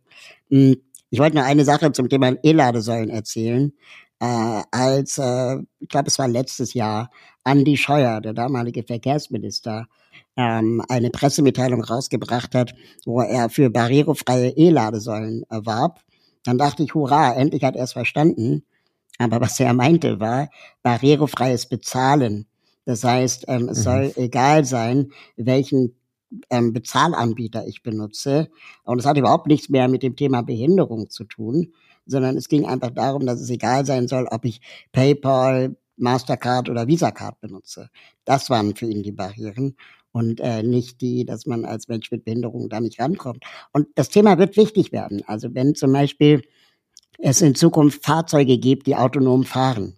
Hm, 0.50 0.76
ich 1.14 1.20
wollte 1.20 1.36
nur 1.36 1.44
eine 1.44 1.64
Sache 1.64 1.92
zum 1.92 2.08
Thema 2.08 2.34
E-Ladesäulen 2.42 3.08
erzählen. 3.08 3.72
Äh, 4.20 4.62
als, 4.70 5.18
äh, 5.18 5.56
ich 5.80 5.88
glaube, 5.88 6.08
es 6.08 6.18
war 6.18 6.28
letztes 6.28 6.74
Jahr, 6.74 7.10
Andy 7.44 7.76
Scheuer, 7.76 8.20
der 8.20 8.32
damalige 8.32 8.82
Verkehrsminister, 8.82 9.86
ähm, 10.36 10.82
eine 10.88 11.10
Pressemitteilung 11.10 11.82
rausgebracht 11.82 12.54
hat, 12.54 12.74
wo 13.04 13.20
er 13.20 13.50
für 13.50 13.70
barrierefreie 13.70 14.50
E-Ladesäulen 14.50 15.44
erwarb. 15.48 16.00
Dann 16.44 16.58
dachte 16.58 16.82
ich, 16.82 16.94
hurra, 16.94 17.34
endlich 17.34 17.64
hat 17.64 17.76
er 17.76 17.84
es 17.84 17.92
verstanden. 17.92 18.64
Aber 19.18 19.40
was 19.40 19.60
er 19.60 19.72
meinte 19.74 20.18
war 20.20 20.48
barrierefreies 20.82 21.66
Bezahlen. 21.66 22.46
Das 22.84 23.04
heißt, 23.04 23.44
ähm, 23.48 23.68
es 23.68 23.78
mhm. 23.78 23.82
soll 23.82 24.12
egal 24.16 24.64
sein, 24.64 25.12
welchen 25.36 25.96
ähm, 26.50 26.72
Bezahlanbieter 26.72 27.66
ich 27.66 27.82
benutze. 27.82 28.50
Und 28.84 28.98
es 28.98 29.06
hat 29.06 29.16
überhaupt 29.16 29.46
nichts 29.46 29.68
mehr 29.68 29.88
mit 29.88 30.02
dem 30.02 30.16
Thema 30.16 30.42
Behinderung 30.42 31.10
zu 31.10 31.24
tun, 31.24 31.72
sondern 32.06 32.36
es 32.36 32.48
ging 32.48 32.66
einfach 32.66 32.90
darum, 32.90 33.26
dass 33.26 33.40
es 33.40 33.50
egal 33.50 33.86
sein 33.86 34.08
soll, 34.08 34.26
ob 34.30 34.44
ich 34.44 34.60
PayPal, 34.92 35.76
Mastercard 35.96 36.68
oder 36.68 36.86
Visa 36.86 37.10
Card 37.10 37.40
benutze. 37.40 37.88
Das 38.24 38.50
waren 38.50 38.74
für 38.74 38.86
ihn 38.86 39.02
die 39.02 39.12
Barrieren 39.12 39.76
und 40.12 40.40
äh, 40.40 40.62
nicht 40.62 41.00
die, 41.00 41.24
dass 41.24 41.46
man 41.46 41.64
als 41.64 41.88
Mensch 41.88 42.10
mit 42.10 42.24
Behinderung 42.24 42.68
da 42.68 42.80
nicht 42.80 43.00
rankommt. 43.00 43.44
Und 43.72 43.88
das 43.94 44.08
Thema 44.08 44.38
wird 44.38 44.56
wichtig 44.56 44.92
werden. 44.92 45.22
Also 45.26 45.54
wenn 45.54 45.74
zum 45.74 45.92
Beispiel 45.92 46.42
es 47.18 47.40
in 47.42 47.54
Zukunft 47.54 48.04
Fahrzeuge 48.04 48.58
gibt, 48.58 48.86
die 48.86 48.96
autonom 48.96 49.44
fahren, 49.44 49.96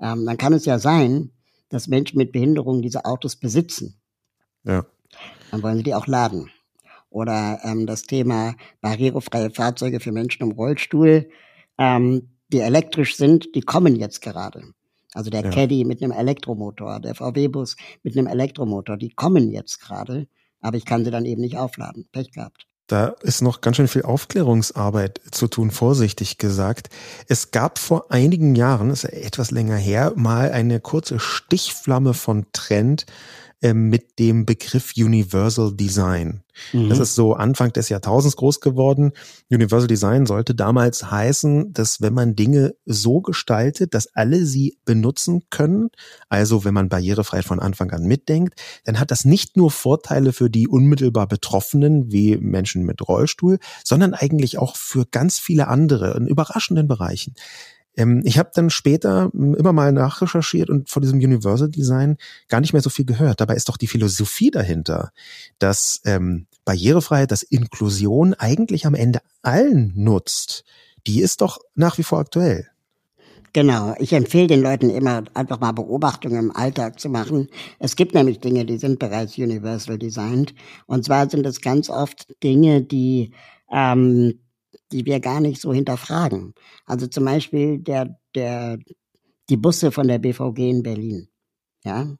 ähm, 0.00 0.24
dann 0.26 0.36
kann 0.36 0.52
es 0.52 0.64
ja 0.64 0.78
sein, 0.78 1.30
dass 1.68 1.88
Menschen 1.88 2.18
mit 2.18 2.32
Behinderung 2.32 2.82
diese 2.82 3.04
Autos 3.04 3.36
besitzen. 3.36 4.00
Ja. 4.64 4.86
Dann 5.50 5.62
wollen 5.62 5.78
sie 5.78 5.84
die 5.84 5.94
auch 5.94 6.06
laden. 6.06 6.50
Oder 7.14 7.60
ähm, 7.62 7.86
das 7.86 8.02
Thema 8.02 8.56
barrierefreie 8.80 9.50
Fahrzeuge 9.50 10.00
für 10.00 10.10
Menschen 10.10 10.42
im 10.42 10.50
Rollstuhl, 10.50 11.28
ähm, 11.78 12.30
die 12.52 12.58
elektrisch 12.58 13.16
sind, 13.16 13.54
die 13.54 13.60
kommen 13.60 13.94
jetzt 13.94 14.20
gerade. 14.20 14.64
Also 15.12 15.30
der 15.30 15.44
ja. 15.44 15.50
Caddy 15.50 15.84
mit 15.84 16.02
einem 16.02 16.10
Elektromotor, 16.10 16.98
der 16.98 17.14
VW-Bus 17.14 17.76
mit 18.02 18.18
einem 18.18 18.26
Elektromotor, 18.26 18.96
die 18.96 19.10
kommen 19.10 19.52
jetzt 19.52 19.80
gerade, 19.80 20.26
aber 20.60 20.76
ich 20.76 20.84
kann 20.84 21.04
sie 21.04 21.12
dann 21.12 21.24
eben 21.24 21.40
nicht 21.40 21.56
aufladen. 21.56 22.08
Pech 22.10 22.32
gehabt. 22.32 22.66
Da 22.88 23.14
ist 23.22 23.42
noch 23.42 23.60
ganz 23.60 23.76
schön 23.76 23.86
viel 23.86 24.02
Aufklärungsarbeit 24.02 25.20
zu 25.30 25.46
tun, 25.46 25.70
vorsichtig 25.70 26.38
gesagt. 26.38 26.88
Es 27.28 27.52
gab 27.52 27.78
vor 27.78 28.10
einigen 28.10 28.56
Jahren, 28.56 28.90
ist 28.90 29.04
etwas 29.04 29.52
länger 29.52 29.76
her, 29.76 30.12
mal 30.16 30.50
eine 30.50 30.80
kurze 30.80 31.20
Stichflamme 31.20 32.12
von 32.12 32.46
Trend, 32.52 33.06
ähm, 33.64 33.88
mit 33.88 34.18
dem 34.18 34.44
Begriff 34.44 34.92
Universal 34.94 35.74
Design. 35.74 36.42
Mhm. 36.74 36.90
Das 36.90 36.98
ist 36.98 37.14
so 37.14 37.32
Anfang 37.32 37.72
des 37.72 37.88
Jahrtausends 37.88 38.36
groß 38.36 38.60
geworden. 38.60 39.12
Universal 39.50 39.88
Design 39.88 40.26
sollte 40.26 40.54
damals 40.54 41.10
heißen, 41.10 41.72
dass 41.72 42.02
wenn 42.02 42.12
man 42.12 42.36
Dinge 42.36 42.74
so 42.84 43.22
gestaltet, 43.22 43.94
dass 43.94 44.14
alle 44.14 44.44
sie 44.44 44.76
benutzen 44.84 45.44
können, 45.48 45.88
also 46.28 46.64
wenn 46.64 46.74
man 46.74 46.90
Barrierefreiheit 46.90 47.46
von 47.46 47.58
Anfang 47.58 47.90
an 47.92 48.04
mitdenkt, 48.04 48.60
dann 48.84 49.00
hat 49.00 49.10
das 49.10 49.24
nicht 49.24 49.56
nur 49.56 49.70
Vorteile 49.70 50.34
für 50.34 50.50
die 50.50 50.68
unmittelbar 50.68 51.26
Betroffenen 51.26 52.12
wie 52.12 52.36
Menschen 52.36 52.84
mit 52.84 53.00
Rollstuhl, 53.08 53.58
sondern 53.82 54.12
eigentlich 54.12 54.58
auch 54.58 54.76
für 54.76 55.06
ganz 55.06 55.38
viele 55.38 55.68
andere 55.68 56.14
in 56.18 56.26
überraschenden 56.26 56.86
Bereichen. 56.86 57.34
Ähm, 57.96 58.22
ich 58.24 58.38
habe 58.38 58.50
dann 58.54 58.70
später 58.70 59.30
hm, 59.32 59.54
immer 59.54 59.72
mal 59.72 59.92
nachrecherchiert 59.92 60.70
und 60.70 60.88
von 60.90 61.02
diesem 61.02 61.18
Universal 61.18 61.70
Design 61.70 62.16
gar 62.48 62.60
nicht 62.60 62.72
mehr 62.72 62.82
so 62.82 62.90
viel 62.90 63.04
gehört. 63.04 63.40
Dabei 63.40 63.54
ist 63.54 63.68
doch 63.68 63.76
die 63.76 63.86
Philosophie 63.86 64.50
dahinter, 64.50 65.12
dass 65.58 66.00
ähm, 66.04 66.46
Barrierefreiheit, 66.64 67.30
dass 67.30 67.42
Inklusion 67.42 68.34
eigentlich 68.34 68.86
am 68.86 68.94
Ende 68.94 69.20
allen 69.42 69.92
nutzt. 69.94 70.64
Die 71.06 71.20
ist 71.20 71.40
doch 71.40 71.58
nach 71.74 71.98
wie 71.98 72.02
vor 72.02 72.18
aktuell. 72.18 72.68
Genau, 73.52 73.94
ich 74.00 74.12
empfehle 74.12 74.48
den 74.48 74.62
Leuten 74.62 74.90
immer 74.90 75.22
einfach 75.34 75.60
mal 75.60 75.70
Beobachtungen 75.70 76.46
im 76.46 76.56
Alltag 76.56 76.98
zu 76.98 77.08
machen. 77.08 77.48
Es 77.78 77.94
gibt 77.94 78.12
nämlich 78.12 78.40
Dinge, 78.40 78.64
die 78.64 78.78
sind 78.78 78.98
bereits 78.98 79.38
universal 79.38 79.96
designed. 79.96 80.54
Und 80.86 81.04
zwar 81.04 81.30
sind 81.30 81.46
es 81.46 81.60
ganz 81.60 81.88
oft 81.88 82.26
Dinge, 82.42 82.82
die 82.82 83.30
ähm, 83.70 84.40
die 84.94 85.04
wir 85.04 85.18
gar 85.18 85.40
nicht 85.40 85.60
so 85.60 85.72
hinterfragen. 85.72 86.54
Also 86.86 87.08
zum 87.08 87.24
Beispiel 87.24 87.78
der, 87.78 88.16
der, 88.36 88.78
die 89.50 89.56
Busse 89.56 89.90
von 89.90 90.06
der 90.06 90.20
BVG 90.20 90.70
in 90.70 90.82
Berlin. 90.84 91.28
Ja, 91.84 92.16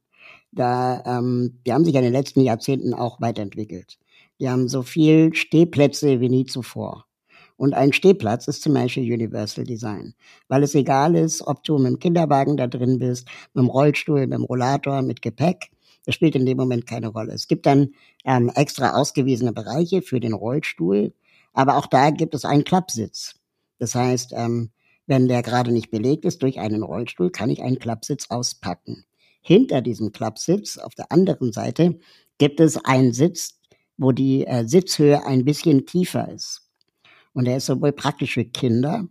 da, 0.51 1.03
ähm, 1.07 1.61
die 1.65 1.73
haben 1.73 1.85
sich 1.85 1.95
in 1.95 2.03
den 2.03 2.13
letzten 2.13 2.41
Jahrzehnten 2.41 2.93
auch 2.93 3.21
weiterentwickelt. 3.21 3.97
Die 4.41 4.49
haben 4.51 4.69
so 4.69 4.83
viel 4.83 5.33
Stehplätze 5.35 6.21
wie 6.21 6.29
nie 6.29 6.47
zuvor. 6.47 7.07
Und 7.57 7.75
ein 7.75 7.93
Stehplatz 7.93 8.49
ist 8.49 8.63
zum 8.63 8.75
Beispiel 8.75 9.05
Universal 9.05 9.65
Design, 9.65 10.15
weil 10.49 10.65
es 10.65 10.75
egal 10.75 11.15
ist, 11.15 11.47
ob 11.47 11.63
du 11.63 11.79
mit 11.79 11.87
dem 11.87 11.99
Kinderwagen 12.01 12.57
da 12.57 12.67
drin 12.67 12.99
bist, 12.99 13.29
mit 13.55 13.63
dem 13.63 13.71
Rollstuhl, 13.71 14.27
mit 14.27 14.33
dem 14.33 14.43
Rollator, 14.43 15.03
mit 15.03 15.23
Gepäck. 15.23 15.71
Das 16.05 16.17
spielt 16.17 16.35
in 16.35 16.45
dem 16.45 16.57
Moment 16.57 16.89
keine 16.89 17.09
Rolle. 17.09 17.33
Es 17.33 17.47
gibt 17.47 17.67
dann 17.67 17.91
ähm, 18.25 18.51
extra 18.53 18.95
ausgewiesene 18.95 19.53
Bereiche 19.53 20.03
für 20.03 20.19
den 20.19 20.33
Rollstuhl, 20.33 21.15
aber 21.55 21.77
auch 21.77 21.87
da 21.87 22.11
gibt 22.11 22.35
es 22.35 22.45
einen 22.45 22.65
Klappsitz. 22.65 23.37
Das 23.79 23.95
heißt, 23.95 24.33
ähm, 24.35 24.71
wenn 25.07 25.29
der 25.29 25.43
gerade 25.43 25.73
nicht 25.73 25.91
belegt 25.91 26.25
ist 26.25 26.43
durch 26.43 26.59
einen 26.59 26.83
Rollstuhl, 26.83 27.31
kann 27.31 27.51
ich 27.51 27.63
einen 27.63 27.79
Klappsitz 27.79 28.31
auspacken. 28.31 29.05
Hinter 29.41 29.83
diesem 29.83 30.13
Klappsitz, 30.13 30.79
auf 30.79 30.95
der 30.95 31.13
anderen 31.13 31.53
Seite, 31.53 31.99
gibt 32.39 32.61
es 32.61 32.83
einen 32.85 33.13
Sitz, 33.13 33.61
wo 33.97 34.13
die 34.13 34.47
äh, 34.47 34.67
Sitzhöhe 34.67 35.25
ein 35.27 35.45
bisschen 35.45 35.87
tiefer 35.87 36.29
ist. 36.31 36.69
Und 37.33 37.47
der 37.47 37.59
ist 37.59 37.67
sowohl 37.67 37.93
praktisch 37.93 38.35
für 38.35 38.45
Kinder 38.45 39.07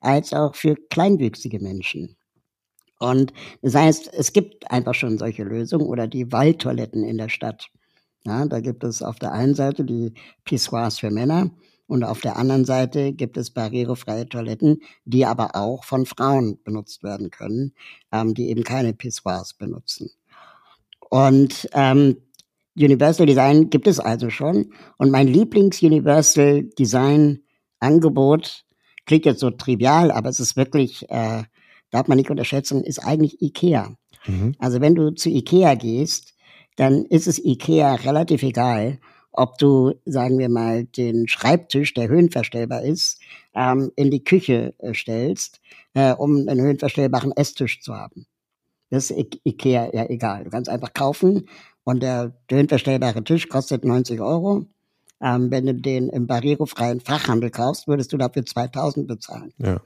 als 0.00 0.32
auch 0.32 0.54
für 0.54 0.76
kleinwüchsige 0.90 1.60
Menschen. 1.60 2.16
Und 2.98 3.32
das 3.62 3.74
heißt, 3.74 4.12
es 4.12 4.32
gibt 4.32 4.70
einfach 4.70 4.94
schon 4.94 5.18
solche 5.18 5.42
Lösungen 5.42 5.86
oder 5.86 6.06
die 6.06 6.30
Waldtoiletten 6.30 7.02
in 7.02 7.18
der 7.18 7.28
Stadt. 7.28 7.68
Ja, 8.24 8.46
da 8.46 8.60
gibt 8.60 8.84
es 8.84 9.02
auf 9.02 9.18
der 9.18 9.32
einen 9.32 9.54
Seite 9.54 9.84
die 9.84 10.12
Pissoirs 10.44 11.00
für 11.00 11.10
Männer 11.10 11.50
und 11.86 12.04
auf 12.04 12.20
der 12.20 12.36
anderen 12.36 12.64
Seite 12.64 13.12
gibt 13.12 13.36
es 13.36 13.50
barrierefreie 13.50 14.28
Toiletten, 14.28 14.82
die 15.04 15.26
aber 15.26 15.56
auch 15.56 15.84
von 15.84 16.06
Frauen 16.06 16.58
benutzt 16.64 17.02
werden 17.02 17.30
können, 17.30 17.74
ähm, 18.12 18.34
die 18.34 18.48
eben 18.48 18.64
keine 18.64 18.94
Pissoirs 18.94 19.54
benutzen. 19.54 20.10
Und 21.10 21.68
ähm, 21.74 22.16
Universal 22.76 23.26
Design 23.26 23.68
gibt 23.68 23.86
es 23.86 24.00
also 24.00 24.30
schon. 24.30 24.72
Und 24.96 25.10
mein 25.10 25.28
Lieblings-Universal 25.28 26.62
Design-Angebot 26.78 28.64
klingt 29.04 29.26
jetzt 29.26 29.40
so 29.40 29.50
trivial, 29.50 30.10
aber 30.10 30.30
es 30.30 30.40
ist 30.40 30.56
wirklich, 30.56 31.08
äh, 31.10 31.42
darf 31.90 32.08
man 32.08 32.16
nicht 32.16 32.30
unterschätzen, 32.30 32.82
ist 32.82 33.00
eigentlich 33.00 33.42
IKEA. 33.42 33.94
Mhm. 34.26 34.54
Also 34.58 34.80
wenn 34.80 34.94
du 34.94 35.10
zu 35.10 35.28
IKEA 35.28 35.74
gehst, 35.74 36.34
dann 36.76 37.04
ist 37.04 37.26
es 37.26 37.44
IKEA 37.44 37.96
relativ 37.96 38.42
egal, 38.42 38.98
ob 39.32 39.58
du, 39.58 39.94
sagen 40.04 40.38
wir 40.38 40.48
mal, 40.48 40.84
den 40.84 41.28
Schreibtisch, 41.28 41.94
der 41.94 42.08
höhenverstellbar 42.08 42.82
ist, 42.82 43.20
ähm, 43.54 43.90
in 43.96 44.10
die 44.10 44.24
Küche 44.24 44.74
äh, 44.78 44.94
stellst, 44.94 45.60
äh, 45.94 46.12
um 46.12 46.48
einen 46.48 46.60
höhenverstellbaren 46.60 47.32
Esstisch 47.32 47.80
zu 47.80 47.94
haben. 47.94 48.26
Das 48.90 49.10
ist 49.10 49.18
I 49.18 49.28
Ikea 49.44 49.90
ja 49.94 50.04
egal. 50.08 50.44
Du 50.44 50.50
kannst 50.50 50.68
einfach 50.68 50.92
kaufen 50.92 51.48
und 51.84 52.02
der 52.02 52.34
höhenverstellbare 52.50 53.24
Tisch 53.24 53.48
kostet 53.48 53.84
90 53.84 54.20
Euro. 54.20 54.66
Ähm, 55.20 55.50
wenn 55.50 55.66
du 55.66 55.74
den 55.74 56.08
im 56.08 56.26
barrierefreien 56.26 57.00
Fachhandel 57.00 57.50
kaufst, 57.50 57.88
würdest 57.88 58.12
du 58.12 58.18
dafür 58.18 58.44
2000 58.44 59.06
bezahlen. 59.06 59.52
Ja. 59.58 59.80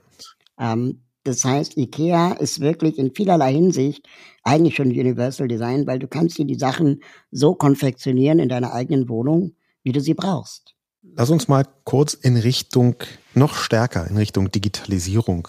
Ähm, 0.58 1.02
das 1.26 1.44
heißt, 1.44 1.76
IKEA 1.76 2.32
ist 2.34 2.60
wirklich 2.60 2.98
in 2.98 3.14
vielerlei 3.14 3.52
Hinsicht 3.52 4.06
eigentlich 4.44 4.76
schon 4.76 4.88
Universal 4.88 5.48
Design, 5.48 5.86
weil 5.86 5.98
du 5.98 6.06
kannst 6.06 6.38
dir 6.38 6.44
die 6.44 6.54
Sachen 6.54 7.02
so 7.30 7.54
konfektionieren 7.54 8.38
in 8.38 8.48
deiner 8.48 8.72
eigenen 8.72 9.08
Wohnung, 9.08 9.56
wie 9.82 9.92
du 9.92 10.00
sie 10.00 10.14
brauchst. 10.14 10.74
Lass 11.02 11.30
uns 11.30 11.48
mal 11.48 11.66
kurz 11.84 12.14
in 12.14 12.36
Richtung, 12.36 12.96
noch 13.34 13.54
stärker 13.54 14.06
in 14.08 14.16
Richtung 14.16 14.50
Digitalisierung 14.50 15.48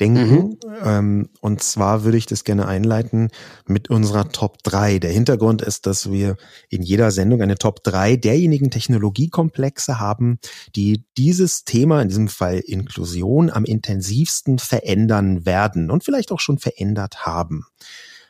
denken. 0.00 0.26
Mhm. 0.26 0.58
Ähm, 0.84 1.28
und 1.40 1.62
zwar 1.62 2.04
würde 2.04 2.18
ich 2.18 2.26
das 2.26 2.44
gerne 2.44 2.66
einleiten 2.66 3.30
mit 3.66 3.90
unserer 3.90 4.30
Top 4.30 4.62
3. 4.64 4.98
Der 4.98 5.12
Hintergrund 5.12 5.62
ist, 5.62 5.86
dass 5.86 6.10
wir 6.10 6.36
in 6.68 6.82
jeder 6.82 7.10
Sendung 7.10 7.42
eine 7.42 7.56
Top 7.56 7.84
3 7.84 8.16
derjenigen 8.16 8.70
Technologiekomplexe 8.70 10.00
haben, 10.00 10.38
die 10.74 11.04
dieses 11.16 11.64
Thema, 11.64 12.02
in 12.02 12.08
diesem 12.08 12.28
Fall 12.28 12.58
Inklusion, 12.58 13.50
am 13.50 13.64
intensivsten 13.64 14.58
verändern 14.58 15.46
werden 15.46 15.90
und 15.90 16.04
vielleicht 16.04 16.32
auch 16.32 16.40
schon 16.40 16.58
verändert 16.58 17.26
haben. 17.26 17.64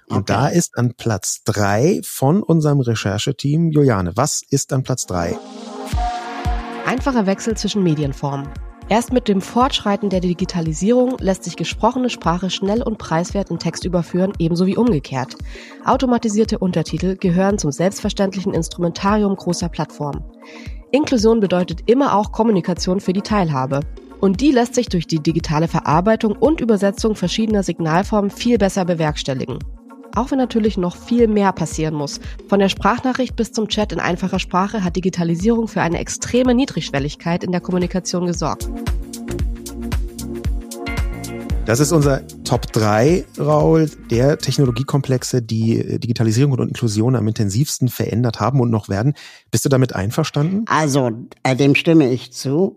Und 0.07 0.18
okay. 0.18 0.33
da 0.35 0.48
ist 0.48 0.77
an 0.77 0.94
Platz 0.94 1.44
drei 1.44 2.00
von 2.05 2.42
unserem 2.42 2.81
Rechercheteam 2.81 3.70
Juliane. 3.70 4.12
Was 4.16 4.42
ist 4.48 4.72
an 4.74 4.83
Platz 4.83 5.07
drei? 5.07 5.38
Einfacher 6.85 7.24
Wechsel 7.24 7.57
zwischen 7.57 7.83
Medienformen. 7.83 8.48
Erst 8.90 9.12
mit 9.14 9.28
dem 9.28 9.40
Fortschreiten 9.40 10.10
der 10.10 10.20
Digitalisierung 10.20 11.16
lässt 11.18 11.44
sich 11.44 11.56
gesprochene 11.56 12.10
Sprache 12.10 12.50
schnell 12.50 12.82
und 12.82 12.98
preiswert 12.98 13.50
in 13.50 13.58
Text 13.58 13.86
überführen, 13.86 14.34
ebenso 14.38 14.66
wie 14.66 14.76
umgekehrt. 14.76 15.36
Automatisierte 15.86 16.58
Untertitel 16.58 17.16
gehören 17.16 17.58
zum 17.58 17.72
selbstverständlichen 17.72 18.52
Instrumentarium 18.52 19.36
großer 19.36 19.70
Plattformen. 19.70 20.22
Inklusion 20.90 21.40
bedeutet 21.40 21.80
immer 21.86 22.14
auch 22.14 22.30
Kommunikation 22.30 23.00
für 23.00 23.14
die 23.14 23.22
Teilhabe. 23.22 23.80
Und 24.20 24.40
die 24.40 24.52
lässt 24.52 24.74
sich 24.74 24.88
durch 24.88 25.06
die 25.06 25.18
digitale 25.18 25.66
Verarbeitung 25.66 26.32
und 26.32 26.60
Übersetzung 26.60 27.14
verschiedener 27.14 27.62
Signalformen 27.62 28.30
viel 28.30 28.58
besser 28.58 28.84
bewerkstelligen. 28.84 29.58
Auch 30.14 30.31
wenn 30.31 30.38
natürlich 30.38 30.77
noch 30.77 30.96
viel 30.96 31.27
mehr 31.27 31.53
passieren 31.53 31.94
muss. 31.94 32.20
Von 32.48 32.61
der 32.61 32.68
Sprachnachricht 32.68 33.35
bis 33.35 33.53
zum 33.53 33.68
Chat 33.68 33.92
in 33.92 34.00
einfacher 34.00 34.38
Sprache 34.38 34.85
hat 34.85 34.94
Digitalisierung 34.94 35.66
für 35.66 35.83
eine 35.83 35.98
extreme 35.98 36.55
Niedrigschwelligkeit 36.55 37.42
in 37.42 37.50
der 37.50 37.61
Kommunikation 37.61 38.27
gesorgt. 38.27 38.68
Das 41.66 41.81
ist 41.81 41.92
unser 41.92 42.27
Top 42.44 42.70
3, 42.72 43.24
Raul, 43.38 43.90
der 44.11 44.37
Technologiekomplexe, 44.37 45.40
die 45.40 45.98
Digitalisierung 45.98 46.53
und 46.53 46.68
Inklusion 46.68 47.16
am 47.16 47.27
intensivsten 47.27 47.88
verändert 47.88 48.38
haben 48.38 48.61
und 48.61 48.70
noch 48.70 48.90
werden. 48.90 49.14
Bist 49.50 49.64
du 49.64 49.70
damit 49.70 49.94
einverstanden? 49.94 50.64
Also, 50.68 51.11
äh, 51.42 51.57
dem 51.57 51.74
stimme 51.74 52.12
ich 52.12 52.33
zu. 52.33 52.77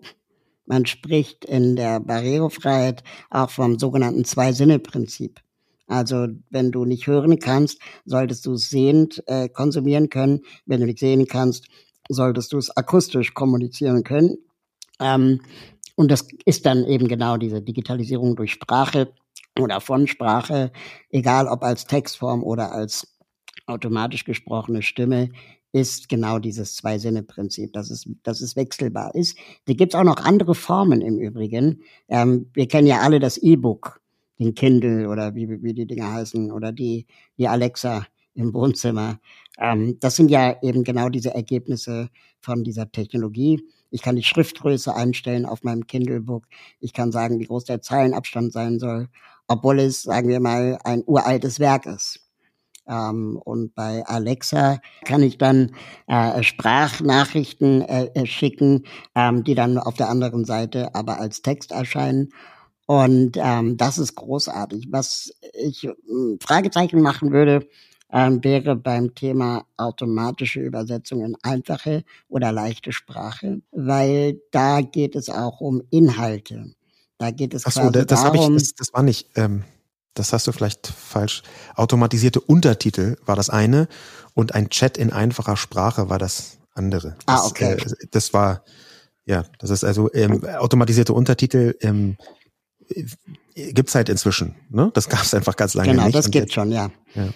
Man 0.65 0.86
spricht 0.86 1.45
in 1.45 1.76
der 1.76 2.00
Barrierefreiheit 2.00 3.04
auch 3.30 3.50
vom 3.50 3.78
sogenannten 3.78 4.23
Zwei-Sinne-Prinzip. 4.23 5.41
Also 5.88 6.28
wenn 6.50 6.71
du 6.71 6.86
nicht 6.86 7.08
hören 7.08 7.39
kannst, 7.39 7.80
solltest 8.06 8.45
du 8.45 8.54
es 8.54 8.69
sehend 8.69 9.23
äh, 9.28 9.50
konsumieren 9.50 10.10
können. 10.10 10.41
Wenn 10.65 10.82
du 10.82 10.86
nicht 10.86 11.00
sehen 11.00 11.28
kannst, 11.28 11.67
solltest 12.10 12.54
du 12.54 12.58
es 12.58 12.76
akustisch 12.76 13.34
kommunizieren 13.34 14.04
können. 14.04 14.38
Ähm, 15.00 15.41
und 15.95 16.12
das 16.12 16.28
ist 16.45 16.65
dann 16.65 16.86
eben 16.86 17.08
genau 17.08 17.38
diese 17.38 17.62
Digitalisierung 17.62 18.36
durch 18.36 18.52
Sprache 18.52 19.13
oder 19.60 19.82
von 19.82 20.08
Sprache, 20.08 20.71
egal 21.10 21.47
ob 21.47 21.63
als 21.63 21.88
Textform 21.88 22.43
oder 22.43 22.71
als 22.71 23.17
automatisch 23.65 24.23
gesprochene 24.23 24.82
Stimme, 24.82 25.30
ist 25.71 26.10
genau 26.10 26.39
dieses 26.39 26.76
Zwei-Sinne-Prinzip, 26.76 27.73
dass 27.73 27.89
es, 27.89 28.10
dass 28.23 28.41
es 28.41 28.56
wechselbar 28.56 29.13
ist. 29.15 29.38
Da 29.65 29.73
gibt 29.73 29.93
es 29.93 30.00
auch 30.00 30.04
noch 30.04 30.17
andere 30.17 30.56
Formen 30.56 31.02
im 31.02 31.19
Übrigen. 31.19 31.82
Ähm, 32.08 32.50
wir 32.54 32.67
kennen 32.67 32.88
ja 32.88 33.00
alle 33.00 33.19
das 33.19 33.38
E-Book 33.38 34.02
den 34.39 34.54
Kindle 34.54 35.10
oder 35.10 35.36
wie, 35.36 35.62
wie 35.63 35.73
die 35.73 35.88
Dinger 35.88 36.13
heißen 36.13 36.52
oder 36.52 36.71
die, 36.71 37.06
die 37.38 37.47
Alexa 37.47 38.06
im 38.34 38.54
Wohnzimmer. 38.54 39.19
Ähm, 39.60 39.97
das 40.00 40.15
sind 40.15 40.30
ja 40.30 40.56
eben 40.62 40.84
genau 40.84 41.10
diese 41.10 41.34
Ergebnisse 41.34 42.10
von 42.39 42.63
dieser 42.63 42.91
Technologie. 42.91 43.62
Ich 43.89 44.02
kann 44.02 44.15
die 44.15 44.23
Schriftgröße 44.23 44.93
einstellen 44.95 45.45
auf 45.45 45.63
meinem 45.63 45.88
Kindle-Book. 45.88 46.45
Ich 46.80 46.93
kann 46.93 47.12
sagen, 47.12 47.39
wie 47.39 47.45
groß 47.45 47.65
der 47.65 47.82
Zeilenabstand 47.82 48.54
sein 48.54 48.80
soll, 48.80 49.08
obwohl 49.47 49.80
es, 49.80 50.04
sagen 50.04 50.28
wir 50.30 50.39
mal, 50.39 50.78
ein 50.84 51.04
uraltes 51.06 51.60
Werk 51.60 51.86
ist. 51.86 52.19
Ähm, 52.88 53.39
und 53.43 53.76
bei 53.76 54.06
Alexa 54.06 54.80
kann 55.06 55.23
ich 55.23 55.38
dann 55.38 55.71
äh, 56.08 56.43
Sprachnachrichten 56.43 57.82
äh, 57.82 58.26
schicken, 58.26 58.84
ähm, 59.15 59.43
die 59.43 59.56
dann 59.56 59.78
auf 59.78 59.95
der 59.95 60.10
anderen 60.10 60.45
Seite 60.45 60.93
aber 60.95 61.19
als 61.19 61.41
Text 61.41 61.71
erscheinen. 61.71 62.30
Und 62.88 63.38
ähm, 63.38 63.78
das 63.78 63.97
ist 63.97 64.15
großartig. 64.15 64.88
Was 64.89 65.32
ich 65.54 65.84
äh, 65.84 65.93
Fragezeichen 66.41 67.02
machen 67.02 67.32
würde, 67.32 67.67
ähm, 68.12 68.43
wäre 68.43 68.76
beim 68.76 69.13
Thema 69.13 69.65
automatische 69.76 70.62
Übersetzung 70.62 71.23
in 71.23 71.36
einfache 71.43 72.04
oder 72.30 72.52
leichte 72.52 72.93
Sprache, 72.93 73.62
weil 73.71 74.39
da 74.52 74.82
geht 74.82 75.15
es 75.15 75.30
auch 75.30 75.60
um 75.60 75.84
Inhalte. 75.89 76.73
Da 77.17 77.32
geht 77.32 77.54
es 77.54 77.65
Ach 77.65 77.71
so, 77.71 77.89
das, 77.89 78.06
darum. 78.06 78.56
Ich, 78.56 78.63
das, 78.63 78.76
das 78.76 78.93
war 78.93 79.04
nicht. 79.04 79.30
Ähm 79.36 79.63
das 80.17 80.34
hast 80.34 80.47
du 80.47 80.52
vielleicht 80.52 80.88
falsch. 80.88 81.43
Automatisierte 81.76 82.41
Untertitel 82.41 83.17
war 83.26 83.36
das 83.36 83.52
eine 83.52 83.88
und 84.34 84.56
ein 84.56 84.69
Chat 84.69 84.97
in 84.97 85.12
einfacher 85.12 85.58
Sprache 85.58 86.10
war 86.10 86.17
das 86.17 86.58
andere. 86.73 87.15
Ah, 87.28 87.36
das, 87.36 87.41
ah, 87.43 87.47
okay. 87.47 87.73
Äh, 87.73 88.08
das 88.10 88.34
war, 88.34 88.63
ja, 89.26 89.45
das 89.60 89.69
ist 89.69 89.84
also 89.84 90.12
ähm, 90.13 90.43
automatisierte 90.43 91.13
Untertitel 91.13 91.76
ähm, 91.82 92.17
gibt's 93.56 93.95
halt 93.95 94.10
inzwischen. 94.10 94.56
Ne? 94.69 94.91
Das 94.93 95.10
gab's 95.10 95.34
einfach 95.34 95.56
ganz 95.56 95.73
lange 95.73 95.91
genau, 95.91 96.04
nicht. 96.04 96.13
Genau, 96.13 96.23
das 96.23 96.32
gibt 96.32 96.54
schon, 96.54 96.71
ja. 96.71 96.91
ja. 97.15 97.30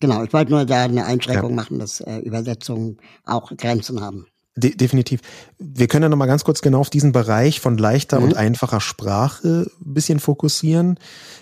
Genau, 0.00 0.22
ich 0.22 0.32
wollte 0.32 0.52
nur 0.52 0.64
da 0.64 0.84
eine 0.84 1.04
Einschränkung 1.04 1.50
ja. 1.50 1.56
machen, 1.56 1.78
dass 1.78 2.00
äh, 2.00 2.18
Übersetzungen 2.18 2.98
auch 3.24 3.50
Grenzen 3.56 4.00
haben. 4.00 4.26
De 4.54 4.74
definitiv. 4.74 5.20
Wir 5.58 5.86
können 5.86 6.04
ja 6.04 6.08
noch 6.08 6.16
mal 6.16 6.26
ganz 6.26 6.42
kurz 6.42 6.62
genau 6.62 6.80
auf 6.80 6.90
diesen 6.90 7.12
Bereich 7.12 7.60
von 7.60 7.78
leichter 7.78 8.18
mhm. 8.18 8.26
und 8.26 8.36
einfacher 8.36 8.80
Sprache 8.80 9.70
ein 9.80 9.94
bisschen 9.94 10.18
fokussieren. 10.18 10.98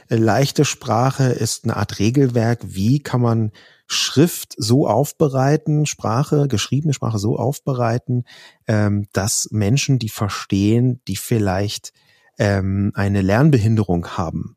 Äh, 0.08 0.16
leichte 0.16 0.64
Sprache 0.64 1.24
ist 1.24 1.64
eine 1.64 1.76
Art 1.76 1.98
Regelwerk. 1.98 2.60
Wie 2.62 3.00
kann 3.00 3.20
man 3.20 3.52
Schrift 3.86 4.54
so 4.58 4.86
aufbereiten, 4.88 5.86
Sprache, 5.86 6.48
geschriebene 6.48 6.92
Sprache 6.92 7.18
so 7.18 7.36
aufbereiten, 7.36 8.24
ähm, 8.66 9.06
dass 9.12 9.48
Menschen, 9.50 9.98
die 9.98 10.08
verstehen, 10.08 11.00
die 11.06 11.16
vielleicht 11.16 11.92
ähm, 12.38 12.92
eine 12.94 13.22
Lernbehinderung 13.22 14.08
haben 14.08 14.56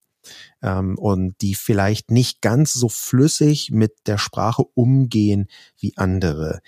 ähm, 0.61 0.97
und 0.97 1.41
die 1.41 1.55
vielleicht 1.55 2.11
nicht 2.11 2.41
ganz 2.41 2.73
so 2.73 2.89
flüssig 2.89 3.71
mit 3.71 3.93
der 4.05 4.17
Sprache 4.17 4.63
umgehen 4.73 5.47
wie 5.77 5.93
andere. 5.97 6.59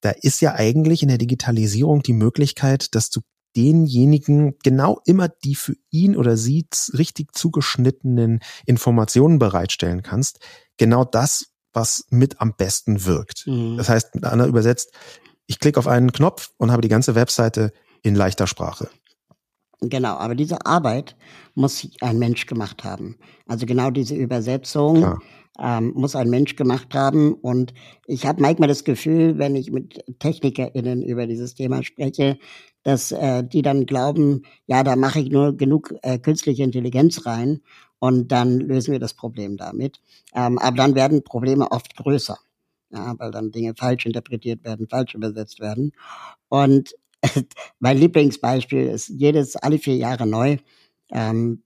Da 0.00 0.10
ist 0.10 0.40
ja 0.40 0.54
eigentlich 0.54 1.02
in 1.02 1.08
der 1.08 1.18
Digitalisierung 1.18 2.02
die 2.02 2.12
Möglichkeit, 2.12 2.94
dass 2.94 3.10
du 3.10 3.20
denjenigen 3.56 4.56
genau 4.62 5.00
immer 5.04 5.28
die 5.28 5.56
für 5.56 5.74
ihn 5.90 6.16
oder 6.16 6.36
sie 6.36 6.66
richtig 6.96 7.34
zugeschnittenen 7.34 8.40
Informationen 8.64 9.38
bereitstellen 9.38 10.02
kannst. 10.02 10.38
Genau 10.76 11.04
das, 11.04 11.46
was 11.72 12.04
mit 12.10 12.40
am 12.40 12.54
besten 12.56 13.04
wirkt. 13.04 13.46
Mhm. 13.46 13.76
Das 13.76 13.88
heißt, 13.88 14.14
mit 14.14 14.24
einer 14.24 14.46
übersetzt, 14.46 14.92
ich 15.46 15.58
klicke 15.58 15.80
auf 15.80 15.88
einen 15.88 16.12
Knopf 16.12 16.52
und 16.58 16.70
habe 16.70 16.82
die 16.82 16.88
ganze 16.88 17.16
Webseite 17.16 17.72
in 18.02 18.14
leichter 18.14 18.46
Sprache. 18.46 18.88
Genau, 19.82 20.14
aber 20.16 20.34
diese 20.34 20.66
Arbeit 20.66 21.16
muss 21.54 21.88
ein 22.00 22.18
Mensch 22.18 22.46
gemacht 22.46 22.84
haben. 22.84 23.16
Also 23.46 23.64
genau 23.64 23.90
diese 23.90 24.14
Übersetzung 24.14 25.18
ähm, 25.58 25.92
muss 25.94 26.14
ein 26.14 26.28
Mensch 26.28 26.56
gemacht 26.56 26.94
haben. 26.94 27.32
Und 27.32 27.72
ich 28.06 28.26
habe 28.26 28.42
manchmal 28.42 28.68
das 28.68 28.84
Gefühl, 28.84 29.38
wenn 29.38 29.56
ich 29.56 29.70
mit 29.70 30.04
TechnikerInnen 30.18 31.02
über 31.02 31.26
dieses 31.26 31.54
Thema 31.54 31.82
spreche, 31.82 32.38
dass 32.82 33.12
äh, 33.12 33.42
die 33.42 33.62
dann 33.62 33.86
glauben, 33.86 34.42
ja, 34.66 34.82
da 34.82 34.96
mache 34.96 35.20
ich 35.20 35.30
nur 35.30 35.56
genug 35.56 35.94
äh, 36.02 36.18
künstliche 36.18 36.62
Intelligenz 36.62 37.24
rein 37.26 37.60
und 37.98 38.32
dann 38.32 38.58
lösen 38.58 38.92
wir 38.92 39.00
das 39.00 39.14
Problem 39.14 39.56
damit. 39.56 40.00
Ähm, 40.34 40.58
aber 40.58 40.76
dann 40.76 40.94
werden 40.94 41.24
Probleme 41.24 41.70
oft 41.70 41.96
größer. 41.96 42.38
Ja, 42.92 43.14
weil 43.18 43.30
dann 43.30 43.52
Dinge 43.52 43.74
falsch 43.76 44.04
interpretiert 44.04 44.64
werden, 44.64 44.88
falsch 44.88 45.14
übersetzt 45.14 45.60
werden. 45.60 45.92
Und 46.48 46.94
mein 47.80 47.98
Lieblingsbeispiel 47.98 48.86
ist 48.86 49.08
jedes, 49.08 49.56
alle 49.56 49.78
vier 49.78 49.96
Jahre 49.96 50.26
neu. 50.26 50.56
Ähm, 51.10 51.62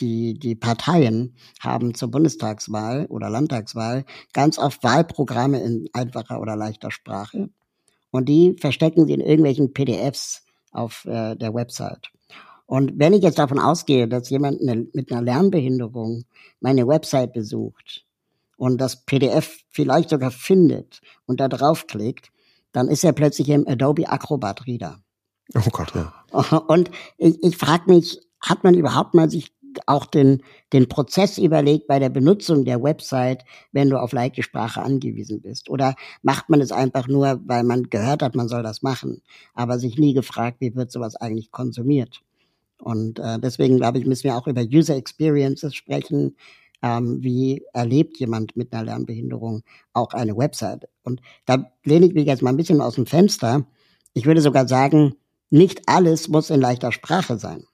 die, 0.00 0.38
die 0.38 0.54
Parteien 0.54 1.34
haben 1.60 1.94
zur 1.94 2.10
Bundestagswahl 2.10 3.06
oder 3.06 3.30
Landtagswahl 3.30 4.04
ganz 4.32 4.58
oft 4.58 4.84
Wahlprogramme 4.84 5.60
in 5.60 5.88
einfacher 5.92 6.40
oder 6.40 6.56
leichter 6.56 6.90
Sprache. 6.90 7.50
Und 8.10 8.28
die 8.28 8.56
verstecken 8.58 9.06
sie 9.06 9.14
in 9.14 9.20
irgendwelchen 9.20 9.72
PDFs 9.72 10.44
auf 10.70 11.04
äh, 11.04 11.34
der 11.36 11.54
Website. 11.54 12.10
Und 12.66 12.98
wenn 12.98 13.14
ich 13.14 13.22
jetzt 13.22 13.38
davon 13.38 13.58
ausgehe, 13.58 14.08
dass 14.08 14.30
jemand 14.30 14.60
eine, 14.60 14.86
mit 14.92 15.10
einer 15.10 15.22
Lernbehinderung 15.22 16.24
meine 16.60 16.86
Website 16.86 17.32
besucht 17.32 18.04
und 18.56 18.78
das 18.78 19.04
PDF 19.04 19.64
vielleicht 19.70 20.10
sogar 20.10 20.30
findet 20.30 21.00
und 21.26 21.40
da 21.40 21.48
draufklickt, 21.48 22.30
dann 22.72 22.88
ist 22.88 23.04
er 23.04 23.12
plötzlich 23.12 23.48
im 23.48 23.66
Adobe 23.66 24.08
Acrobat 24.08 24.66
Reader. 24.66 25.00
Oh 25.54 25.70
Gott, 25.72 25.92
ja. 25.94 26.12
Und 26.68 26.90
ich, 27.16 27.42
ich 27.42 27.56
frage 27.56 27.90
mich, 27.92 28.20
hat 28.40 28.64
man 28.64 28.74
überhaupt 28.74 29.14
mal 29.14 29.30
sich 29.30 29.52
auch 29.86 30.06
den, 30.06 30.42
den 30.72 30.88
Prozess 30.88 31.38
überlegt 31.38 31.86
bei 31.86 31.98
der 31.98 32.08
Benutzung 32.08 32.64
der 32.64 32.82
Website, 32.82 33.44
wenn 33.72 33.90
du 33.90 34.00
auf 34.00 34.12
leichte 34.12 34.42
Sprache 34.42 34.82
angewiesen 34.82 35.40
bist? 35.40 35.68
Oder 35.68 35.94
macht 36.22 36.48
man 36.48 36.60
es 36.60 36.72
einfach 36.72 37.08
nur, 37.08 37.40
weil 37.46 37.64
man 37.64 37.84
gehört 37.84 38.22
hat, 38.22 38.34
man 38.34 38.48
soll 38.48 38.62
das 38.62 38.82
machen, 38.82 39.22
aber 39.54 39.78
sich 39.78 39.98
nie 39.98 40.14
gefragt, 40.14 40.58
wie 40.60 40.74
wird 40.74 40.90
sowas 40.90 41.16
eigentlich 41.16 41.50
konsumiert? 41.50 42.22
Und 42.80 43.18
äh, 43.18 43.38
deswegen, 43.38 43.76
glaube 43.76 43.98
ich, 43.98 44.06
müssen 44.06 44.24
wir 44.24 44.36
auch 44.36 44.46
über 44.46 44.62
User 44.62 44.96
Experiences 44.96 45.74
sprechen. 45.74 46.36
Ähm, 46.82 47.18
wie 47.22 47.64
erlebt 47.72 48.18
jemand 48.18 48.56
mit 48.56 48.72
einer 48.72 48.84
Lernbehinderung 48.84 49.62
auch 49.92 50.12
eine 50.14 50.36
Website? 50.36 50.88
Und 51.02 51.20
da 51.46 51.70
lehne 51.84 52.06
ich 52.06 52.14
mich 52.14 52.26
jetzt 52.26 52.42
mal 52.42 52.50
ein 52.50 52.56
bisschen 52.56 52.80
aus 52.80 52.94
dem 52.96 53.06
Fenster. 53.06 53.66
Ich 54.14 54.26
würde 54.26 54.40
sogar 54.40 54.68
sagen, 54.68 55.14
nicht 55.50 55.82
alles 55.88 56.28
muss 56.28 56.50
in 56.50 56.60
leichter 56.60 56.92
Sprache 56.92 57.38
sein. 57.38 57.64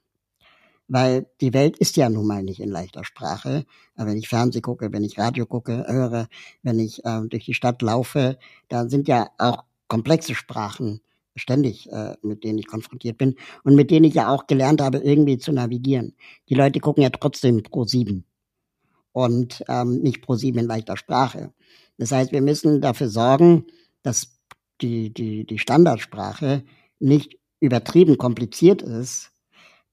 weil 0.88 1.26
die 1.40 1.54
Welt 1.54 1.78
ist 1.78 1.96
ja 1.96 2.08
nun 2.10 2.26
mal 2.26 2.42
nicht 2.42 2.60
in 2.60 2.68
leichter 2.70 3.04
Sprache. 3.04 3.64
Aber 3.96 4.10
wenn 4.10 4.18
ich 4.18 4.28
Fernseh 4.28 4.60
gucke, 4.60 4.92
wenn 4.92 5.04
ich 5.04 5.18
Radio 5.18 5.46
gucke, 5.46 5.84
höre, 5.88 6.28
wenn 6.62 6.78
ich 6.78 7.04
äh, 7.04 7.20
durch 7.28 7.46
die 7.46 7.54
Stadt 7.54 7.80
laufe, 7.82 8.38
da 8.68 8.88
sind 8.88 9.08
ja 9.08 9.30
auch 9.38 9.64
komplexe 9.88 10.34
Sprachen 10.34 11.00
ständig, 11.36 11.90
äh, 11.90 12.14
mit 12.22 12.44
denen 12.44 12.58
ich 12.58 12.66
konfrontiert 12.66 13.18
bin 13.18 13.34
und 13.64 13.74
mit 13.74 13.90
denen 13.90 14.04
ich 14.04 14.14
ja 14.14 14.28
auch 14.28 14.46
gelernt 14.46 14.80
habe, 14.80 14.98
irgendwie 14.98 15.38
zu 15.38 15.52
navigieren. 15.52 16.14
Die 16.48 16.54
Leute 16.54 16.80
gucken 16.80 17.02
ja 17.02 17.10
trotzdem 17.10 17.62
pro 17.62 17.84
sieben 17.84 18.24
und 19.14 19.64
ähm, 19.68 20.00
nicht 20.02 20.22
pro 20.22 20.34
sieben 20.34 20.58
in 20.58 20.66
leichter 20.66 20.96
Sprache. 20.96 21.52
Das 21.98 22.10
heißt, 22.10 22.32
wir 22.32 22.42
müssen 22.42 22.80
dafür 22.80 23.08
sorgen, 23.08 23.64
dass 24.02 24.40
die, 24.80 25.14
die, 25.14 25.46
die 25.46 25.58
Standardsprache 25.60 26.64
nicht 26.98 27.38
übertrieben 27.60 28.18
kompliziert 28.18 28.82
ist. 28.82 29.30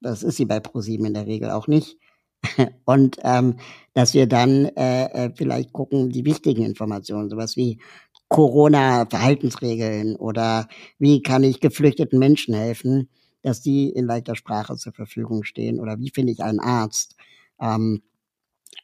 Das 0.02 0.24
ist 0.24 0.38
sie 0.38 0.46
bei 0.46 0.60
ProSieben 0.60 1.06
in 1.06 1.14
der 1.14 1.28
Regel 1.28 1.52
auch 1.52 1.68
nicht. 1.68 1.98
Und 2.86 3.20
ähm, 3.22 3.58
dass 3.94 4.16
wir 4.16 4.26
dann 4.26 4.66
äh, 4.66 5.06
äh, 5.06 5.32
vielleicht 5.36 5.72
gucken, 5.72 6.10
die 6.10 6.26
wichtigen 6.26 6.64
Informationen, 6.66 7.30
sowas 7.30 7.56
wie 7.56 7.80
Corona-Verhaltensregeln 8.28 10.16
oder 10.16 10.68
wie 10.98 11.22
kann 11.22 11.44
ich 11.44 11.60
geflüchteten 11.60 12.18
Menschen 12.18 12.56
helfen, 12.56 13.08
dass 13.44 13.62
die 13.62 13.90
in 13.90 14.08
leichter 14.08 14.36
Sprache 14.36 14.78
zur 14.78 14.94
Verfügung 14.94 15.44
stehen 15.44 15.80
oder 15.80 16.00
wie 16.00 16.10
finde 16.10 16.34
ich 16.34 16.42
einen 16.42 16.60
Arzt. 16.60 17.16
Ähm, 17.62 18.02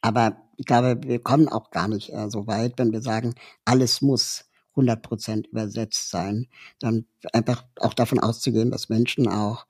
aber 0.00 0.36
ich 0.56 0.66
glaube, 0.66 1.00
wir 1.02 1.20
kommen 1.20 1.48
auch 1.48 1.70
gar 1.70 1.88
nicht 1.88 2.12
äh, 2.12 2.28
so 2.28 2.46
weit, 2.46 2.74
wenn 2.76 2.92
wir 2.92 3.02
sagen, 3.02 3.34
alles 3.64 4.02
muss 4.02 4.44
100 4.72 5.02
Prozent 5.02 5.46
übersetzt 5.48 6.10
sein, 6.10 6.46
dann 6.80 7.06
einfach 7.32 7.64
auch 7.80 7.94
davon 7.94 8.18
auszugehen, 8.18 8.70
dass 8.70 8.88
Menschen 8.88 9.28
auch 9.28 9.66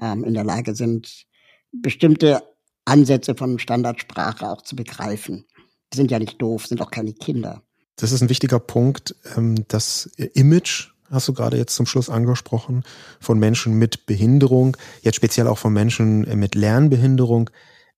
ähm, 0.00 0.24
in 0.24 0.34
der 0.34 0.44
Lage 0.44 0.74
sind, 0.74 1.26
bestimmte 1.72 2.42
Ansätze 2.84 3.34
von 3.34 3.58
Standardsprache 3.58 4.48
auch 4.48 4.62
zu 4.62 4.76
begreifen. 4.76 5.46
Die 5.92 5.96
sind 5.96 6.10
ja 6.10 6.18
nicht 6.18 6.40
doof, 6.40 6.66
sind 6.66 6.82
auch 6.82 6.90
keine 6.90 7.12
Kinder. 7.12 7.62
Das 7.96 8.12
ist 8.12 8.22
ein 8.22 8.28
wichtiger 8.28 8.58
Punkt. 8.58 9.14
Ähm, 9.36 9.64
das 9.68 10.06
Image 10.34 10.90
hast 11.10 11.28
du 11.28 11.34
gerade 11.34 11.58
jetzt 11.58 11.76
zum 11.76 11.86
Schluss 11.86 12.08
angesprochen, 12.08 12.84
von 13.20 13.38
Menschen 13.38 13.74
mit 13.74 14.06
Behinderung, 14.06 14.76
jetzt 15.02 15.16
speziell 15.16 15.46
auch 15.46 15.58
von 15.58 15.72
Menschen 15.72 16.22
mit 16.38 16.54
Lernbehinderung, 16.54 17.50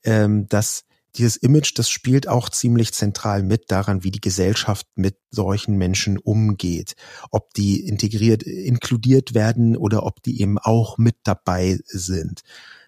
ähm, 0.03 0.49
dass 0.49 0.85
dieses 1.17 1.37
Image, 1.37 1.73
das 1.77 1.89
spielt 1.89 2.29
auch 2.29 2.49
ziemlich 2.49 2.93
zentral 2.93 3.43
mit 3.43 3.71
daran, 3.71 4.03
wie 4.03 4.11
die 4.11 4.21
Gesellschaft 4.21 4.87
mit 4.97 5.17
solchen 5.31 5.77
Menschen 5.77 6.19
umgeht. 6.19 6.95
Ob 7.31 7.55
die 7.55 7.87
integriert, 7.87 8.43
inkludiert 8.43 9.35
werden 9.35 9.77
oder 9.77 10.05
ob 10.05 10.23
die 10.23 10.41
eben 10.41 10.59
auch 10.59 10.99
mit 10.99 11.17
dabei 11.25 11.79
sind. 11.87 12.43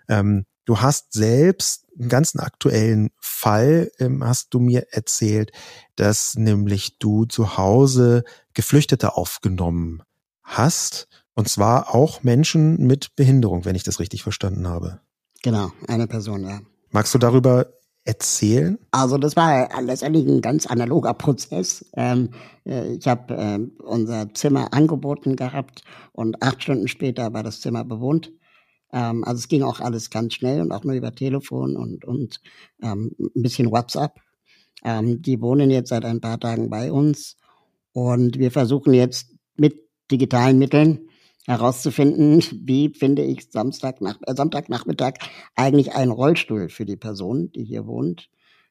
Ähm, 0.09 0.45
du 0.65 0.81
hast 0.81 1.13
selbst 1.13 1.87
einen 1.99 2.09
ganzen 2.09 2.41
aktuellen 2.41 3.11
Fall, 3.21 3.91
ähm, 3.99 4.25
hast 4.25 4.53
du 4.55 4.59
mir 4.61 4.89
erzählt, 4.91 5.53
dass 5.95 6.35
nämlich 6.35 6.99
du 6.99 7.25
zu 7.25 7.57
Hause 7.57 8.25
Geflüchtete 8.55 9.17
aufgenommen 9.17 10.03
hast. 10.43 11.09
Und 11.35 11.49
zwar 11.49 11.95
auch 11.95 12.23
Menschen 12.23 12.79
mit 12.87 13.15
Behinderung, 13.15 13.65
wenn 13.65 13.77
ich 13.77 13.83
das 13.83 14.01
richtig 14.01 14.23
verstanden 14.23 14.67
habe. 14.67 15.01
Genau, 15.43 15.71
eine 15.87 16.07
Person, 16.07 16.45
ja. 16.45 16.61
Magst 16.91 17.15
du 17.15 17.19
darüber 17.19 17.76
erzählen? 18.07 18.79
Also 18.91 19.19
das 19.19 19.37
war 19.37 19.69
letztendlich 19.83 20.27
ein 20.27 20.41
ganz 20.41 20.67
analoger 20.67 21.13
Prozess. 21.15 21.85
Ähm, 21.95 22.31
äh, 22.65 22.95
ich 22.95 23.07
habe 23.07 23.35
äh, 23.35 23.83
unser 23.83 24.33
Zimmer 24.33 24.73
angeboten 24.73 25.37
gehabt 25.37 25.83
und 26.13 26.43
acht 26.43 26.63
Stunden 26.63 26.89
später 26.89 27.33
war 27.35 27.43
das 27.43 27.61
Zimmer 27.61 27.85
bewohnt. 27.85 28.33
Ähm, 28.93 29.25
also 29.25 29.39
es 29.39 29.49
ging 29.49 29.63
auch 29.63 29.81
alles 29.81 30.11
ganz 30.11 30.35
schnell 30.35 30.61
und 30.61 30.73
auch 30.73 30.85
nur 30.85 30.95
über 30.95 31.15
Telefon 31.15 31.77
und, 31.77 32.05
und 32.05 32.41
ähm, 32.83 33.13
ein 33.19 33.43
bisschen 33.43 33.71
WhatsApp. 33.71 34.21
Ähm, 34.85 35.21
die 35.21 35.41
wohnen 35.41 35.71
jetzt 35.71 35.89
seit 35.89 36.05
ein 36.05 36.21
paar 36.21 36.39
Tagen 36.39 36.71
bei 36.71 36.93
uns 36.93 37.37
und 37.93 38.39
wir 38.39 38.51
versuchen 38.51 38.95
jetzt 38.95 39.35
mit 39.57 39.81
digitalen 40.11 40.59
Mitteln 40.59 41.09
herauszufinden, 41.47 42.43
wie 42.67 42.91
finde 42.91 43.23
ich 43.23 43.51
Samstag 43.51 44.01
nach, 44.01 44.19
äh, 44.27 44.35
Sonntagnachmittag 44.35 45.15
eigentlich 45.55 45.95
einen 45.95 46.13
Rollstuhl 46.13 46.69
für 46.69 46.85
die 46.85 46.97
Person, 46.97 47.51
die 47.53 47.65
hier 47.65 47.87
wohnt. 47.87 48.29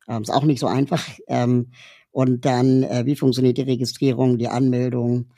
Ähm, 0.08 0.22
ist 0.22 0.30
auch 0.30 0.44
nicht 0.44 0.60
so 0.60 0.68
einfach. 0.68 1.04
Ähm, 1.28 1.72
und 2.12 2.46
dann, 2.46 2.84
äh, 2.84 3.06
wie 3.06 3.16
funktioniert 3.16 3.58
die 3.58 3.64
Registrierung, 3.64 4.38
die 4.38 4.48
Anmeldung? 4.48 5.34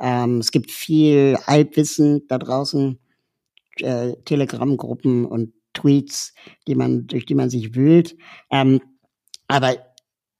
Ähm, 0.00 0.38
es 0.38 0.50
gibt 0.50 0.70
viel 0.70 1.36
Halbwissen 1.46 2.26
da 2.28 2.38
draußen, 2.38 2.98
äh, 3.80 4.14
Telegram-Gruppen 4.24 5.26
und 5.26 5.52
Tweets, 5.74 6.34
die 6.66 6.74
man, 6.74 7.06
durch 7.06 7.26
die 7.26 7.34
man 7.34 7.50
sich 7.50 7.74
wühlt. 7.74 8.16
Ähm, 8.50 8.80
aber 9.48 9.76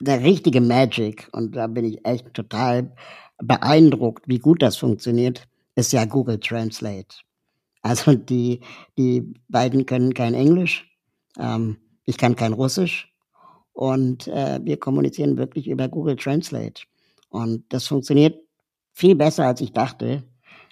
der 0.01 0.23
richtige 0.23 0.61
Magic, 0.61 1.29
und 1.33 1.55
da 1.57 1.67
bin 1.67 1.85
ich 1.85 2.05
echt 2.07 2.33
total 2.35 2.95
beeindruckt, 3.39 4.25
wie 4.27 4.39
gut 4.39 4.63
das 4.63 4.77
funktioniert, 4.77 5.49
ist 5.75 5.93
ja 5.93 6.05
Google 6.05 6.39
Translate. 6.39 7.17
Also 7.83 8.15
die, 8.15 8.61
die 8.97 9.35
beiden 9.49 9.87
können 9.87 10.15
kein 10.15 10.35
Englisch, 10.35 10.89
ähm, 11.39 11.79
ich 12.05 12.17
kann 12.17 12.37
kein 12.37 12.53
Russisch 12.53 13.13
und 13.73 14.29
äh, 14.29 14.61
wir 14.63 14.79
kommunizieren 14.79 15.37
wirklich 15.37 15.69
über 15.69 15.89
Google 15.89 16.17
Translate. 16.17 16.83
Und 17.29 17.65
das 17.73 17.87
funktioniert 17.87 18.39
viel 18.93 19.15
besser, 19.15 19.47
als 19.47 19.61
ich 19.61 19.73
dachte. 19.73 20.23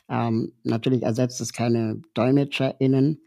Ähm, 0.09 0.53
natürlich 0.63 1.03
ersetzt 1.03 1.41
es 1.41 1.53
keine 1.53 2.03
DolmetscherInnen, 2.15 3.23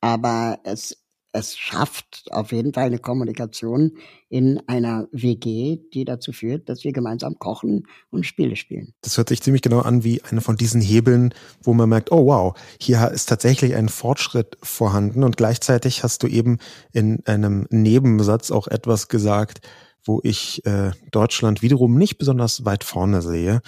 aber 0.00 0.58
es 0.64 1.01
es 1.32 1.56
schafft 1.56 2.28
auf 2.30 2.52
jeden 2.52 2.74
Fall 2.74 2.84
eine 2.84 2.98
Kommunikation 2.98 3.92
in 4.28 4.60
einer 4.66 5.08
WG, 5.12 5.78
die 5.92 6.04
dazu 6.04 6.32
führt, 6.32 6.68
dass 6.68 6.84
wir 6.84 6.92
gemeinsam 6.92 7.38
kochen 7.38 7.86
und 8.10 8.26
Spiele 8.26 8.54
spielen. 8.56 8.92
Das 9.00 9.16
hört 9.16 9.30
sich 9.30 9.42
ziemlich 9.42 9.62
genau 9.62 9.80
an 9.80 10.04
wie 10.04 10.22
einer 10.22 10.42
von 10.42 10.56
diesen 10.56 10.80
Hebeln, 10.80 11.34
wo 11.62 11.72
man 11.72 11.88
merkt, 11.88 12.12
oh 12.12 12.26
wow, 12.26 12.54
hier 12.78 13.10
ist 13.10 13.28
tatsächlich 13.28 13.74
ein 13.74 13.88
Fortschritt 13.88 14.58
vorhanden 14.62 15.24
und 15.24 15.36
gleichzeitig 15.36 16.02
hast 16.02 16.22
du 16.22 16.26
eben 16.26 16.58
in 16.92 17.24
einem 17.26 17.66
Nebensatz 17.70 18.50
auch 18.50 18.68
etwas 18.68 19.08
gesagt, 19.08 19.60
wo 20.04 20.20
ich 20.22 20.64
äh, 20.66 20.90
Deutschland 21.12 21.62
wiederum 21.62 21.96
nicht 21.96 22.18
besonders 22.18 22.64
weit 22.64 22.84
vorne 22.84 23.22
sehe, 23.22 23.62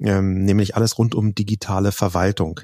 ähm, 0.00 0.44
nämlich 0.44 0.76
alles 0.76 0.98
rund 0.98 1.14
um 1.14 1.34
digitale 1.34 1.92
Verwaltung. 1.92 2.60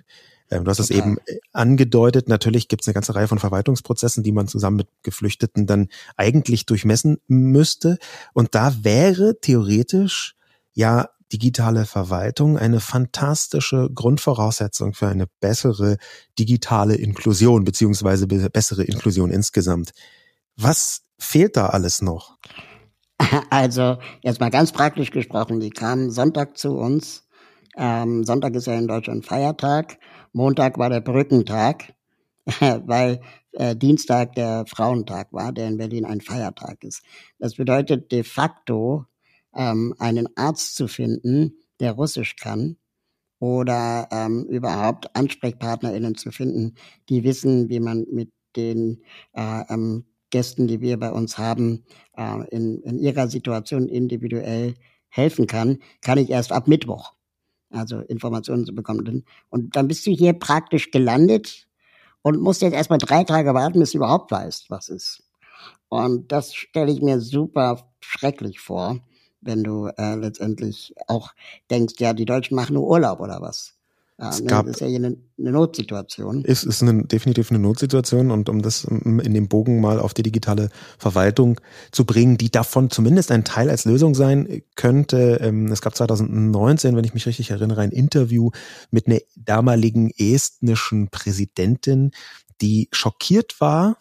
Ähm, 0.52 0.64
du 0.64 0.70
hast 0.70 0.78
es 0.78 0.90
eben 0.90 1.16
äh, 1.26 1.38
angedeutet, 1.52 2.28
natürlich 2.28 2.68
gibt 2.68 2.82
es 2.82 2.88
eine 2.88 2.94
ganze 2.94 3.14
Reihe 3.14 3.28
von 3.28 3.38
Verwaltungsprozessen, 3.38 4.22
die 4.22 4.32
man 4.32 4.48
zusammen 4.48 4.76
mit 4.76 4.88
Geflüchteten 5.02 5.66
dann 5.66 5.88
eigentlich 6.16 6.66
durchmessen 6.66 7.18
müsste. 7.26 7.98
Und 8.34 8.54
da 8.54 8.74
wäre 8.82 9.40
theoretisch 9.40 10.36
ja 10.74 11.08
digitale 11.32 11.86
Verwaltung 11.86 12.58
eine 12.58 12.80
fantastische 12.80 13.88
Grundvoraussetzung 13.94 14.92
für 14.92 15.08
eine 15.08 15.26
bessere 15.40 15.96
digitale 16.38 16.94
Inklusion 16.96 17.64
beziehungsweise 17.64 18.26
bessere 18.26 18.84
Inklusion 18.84 19.30
insgesamt. 19.30 19.92
Was 20.56 21.02
fehlt 21.18 21.56
da 21.56 21.66
alles 21.66 22.02
noch? 22.02 22.36
Also 23.48 23.98
jetzt 24.22 24.40
mal 24.40 24.50
ganz 24.50 24.72
praktisch 24.72 25.10
gesprochen, 25.10 25.60
die 25.60 25.70
kamen 25.70 26.10
Sonntag 26.10 26.58
zu 26.58 26.76
uns. 26.76 27.24
Ähm, 27.76 28.24
Sonntag 28.24 28.54
ist 28.54 28.66
ja 28.66 28.74
in 28.74 28.88
Deutschland 28.88 29.24
Feiertag 29.24 29.98
Montag 30.32 30.78
war 30.78 30.90
der 30.90 31.00
Brückentag, 31.00 31.94
weil 32.60 33.20
äh, 33.52 33.76
Dienstag 33.76 34.34
der 34.34 34.64
Frauentag 34.66 35.32
war, 35.32 35.52
der 35.52 35.68
in 35.68 35.76
Berlin 35.76 36.04
ein 36.04 36.20
Feiertag 36.20 36.82
ist. 36.84 37.02
Das 37.38 37.54
bedeutet 37.54 38.10
de 38.12 38.24
facto, 38.24 39.06
ähm, 39.54 39.94
einen 39.98 40.28
Arzt 40.36 40.74
zu 40.74 40.88
finden, 40.88 41.58
der 41.80 41.92
Russisch 41.92 42.36
kann 42.36 42.76
oder 43.38 44.08
ähm, 44.10 44.44
überhaupt 44.44 45.14
AnsprechpartnerInnen 45.14 46.14
zu 46.14 46.30
finden, 46.30 46.76
die 47.08 47.24
wissen, 47.24 47.68
wie 47.68 47.80
man 47.80 48.06
mit 48.10 48.30
den 48.56 49.02
äh, 49.34 49.64
ähm, 49.68 50.04
Gästen, 50.30 50.66
die 50.66 50.80
wir 50.80 50.98
bei 50.98 51.12
uns 51.12 51.36
haben, 51.38 51.84
äh, 52.16 52.48
in, 52.50 52.80
in 52.82 52.98
ihrer 52.98 53.28
Situation 53.28 53.88
individuell 53.88 54.74
helfen 55.08 55.46
kann, 55.46 55.78
kann 56.00 56.18
ich 56.18 56.30
erst 56.30 56.52
ab 56.52 56.68
Mittwoch 56.68 57.12
also 57.72 58.00
Informationen 58.00 58.64
zu 58.64 58.74
bekommen. 58.74 59.24
Und 59.50 59.76
dann 59.76 59.88
bist 59.88 60.06
du 60.06 60.10
hier 60.10 60.32
praktisch 60.32 60.90
gelandet 60.90 61.66
und 62.22 62.40
musst 62.40 62.62
jetzt 62.62 62.74
erstmal 62.74 62.98
drei 62.98 63.24
Tage 63.24 63.54
warten, 63.54 63.80
bis 63.80 63.92
du 63.92 63.98
überhaupt 63.98 64.30
weißt, 64.30 64.70
was 64.70 64.88
ist. 64.88 65.22
Und 65.88 66.32
das 66.32 66.54
stelle 66.54 66.92
ich 66.92 67.02
mir 67.02 67.20
super 67.20 67.92
schrecklich 68.00 68.60
vor, 68.60 69.00
wenn 69.40 69.62
du 69.64 69.88
äh, 69.98 70.14
letztendlich 70.14 70.94
auch 71.08 71.32
denkst, 71.70 71.94
ja, 71.98 72.12
die 72.12 72.24
Deutschen 72.24 72.54
machen 72.54 72.74
nur 72.74 72.88
Urlaub 72.88 73.20
oder 73.20 73.40
was. 73.40 73.74
Ja, 74.22 74.28
es 74.28 74.40
ne, 74.40 74.46
gab, 74.46 74.66
das 74.66 74.76
ist 74.76 74.80
ja 74.80 74.86
hier 74.86 74.98
eine, 74.98 75.16
eine 75.36 75.50
Notsituation. 75.50 76.44
Es 76.46 76.62
ist 76.62 76.80
eine, 76.80 77.04
definitiv 77.04 77.50
eine 77.50 77.58
Notsituation 77.58 78.30
und 78.30 78.48
um 78.48 78.62
das 78.62 78.84
in 78.84 79.34
dem 79.34 79.48
Bogen 79.48 79.80
mal 79.80 79.98
auf 79.98 80.14
die 80.14 80.22
digitale 80.22 80.70
Verwaltung 80.96 81.60
zu 81.90 82.04
bringen, 82.04 82.38
die 82.38 82.48
davon 82.48 82.88
zumindest 82.88 83.32
ein 83.32 83.44
Teil 83.44 83.68
als 83.68 83.84
Lösung 83.84 84.14
sein 84.14 84.62
könnte. 84.76 85.40
Ähm, 85.42 85.66
es 85.72 85.80
gab 85.82 85.96
2019, 85.96 86.94
wenn 86.94 87.04
ich 87.04 87.14
mich 87.14 87.26
richtig 87.26 87.50
erinnere, 87.50 87.80
ein 87.80 87.90
Interview 87.90 88.50
mit 88.92 89.08
einer 89.08 89.18
damaligen 89.34 90.12
estnischen 90.16 91.08
Präsidentin, 91.08 92.12
die 92.60 92.88
schockiert 92.92 93.60
war 93.60 93.96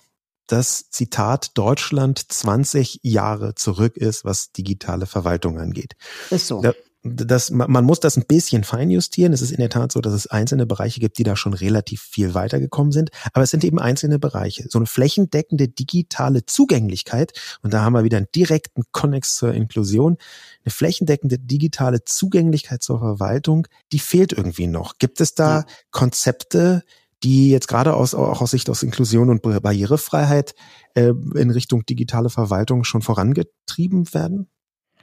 dass 0.48 0.90
Zitat 0.90 1.58
Deutschland 1.58 2.30
20 2.30 3.00
Jahre 3.04 3.56
zurück 3.56 3.96
ist, 3.96 4.26
was 4.26 4.52
digitale 4.52 5.06
Verwaltung 5.06 5.58
angeht. 5.60 5.94
Ist 6.30 6.48
so. 6.48 6.62
Da, 6.62 6.74
das, 7.04 7.50
man 7.50 7.84
muss 7.84 8.00
das 8.00 8.16
ein 8.16 8.26
bisschen 8.28 8.64
feinjustieren. 8.64 9.34
Es 9.34 9.42
ist 9.42 9.52
in 9.52 9.58
der 9.58 9.72
Tat 9.72 9.92
so, 9.92 10.02
dass 10.02 10.14
es 10.14 10.28
einzelne 10.28 10.68
Bereiche 10.68 11.00
gibt, 11.00 11.18
die 11.18 11.24
da 11.24 11.36
schon 11.36 11.54
relativ 11.54 12.02
viel 12.02 12.36
weitergekommen 12.36 12.92
sind. 12.92 13.10
Aber 13.34 13.44
es 13.44 13.50
sind 13.50 13.64
eben 13.64 13.80
einzelne 13.80 14.20
Bereiche. 14.20 14.68
So 14.70 14.78
eine 14.78 14.86
flächendeckende 14.86 15.68
digitale 15.68 16.46
Zugänglichkeit, 16.46 17.34
und 17.64 17.74
da 17.74 17.82
haben 17.82 17.94
wir 17.94 18.04
wieder 18.04 18.18
einen 18.18 18.28
direkten 18.36 18.84
Konnex 18.92 19.36
zur 19.36 19.54
Inklusion, 19.54 20.18
eine 20.64 20.72
flächendeckende 20.72 21.40
digitale 21.40 22.04
Zugänglichkeit 22.04 22.84
zur 22.84 23.00
Verwaltung, 23.00 23.68
die 23.92 24.00
fehlt 24.00 24.32
irgendwie 24.32 24.68
noch. 24.68 25.00
Gibt 25.00 25.22
es 25.22 25.34
da 25.34 25.60
ja. 25.60 25.66
Konzepte, 25.90 26.84
die 27.24 27.50
jetzt 27.50 27.68
gerade 27.68 27.96
aus, 27.96 28.14
auch 28.14 28.42
aus 28.42 28.52
Sicht 28.52 28.70
aus 28.70 28.84
Inklusion 28.84 29.30
und 29.30 29.42
Barrierefreiheit 29.42 30.54
äh, 30.94 31.14
in 31.36 31.50
Richtung 31.50 31.84
digitale 31.86 32.30
Verwaltung 32.30 32.84
schon 32.84 33.02
vorangetrieben 33.02 34.14
werden? 34.14 34.50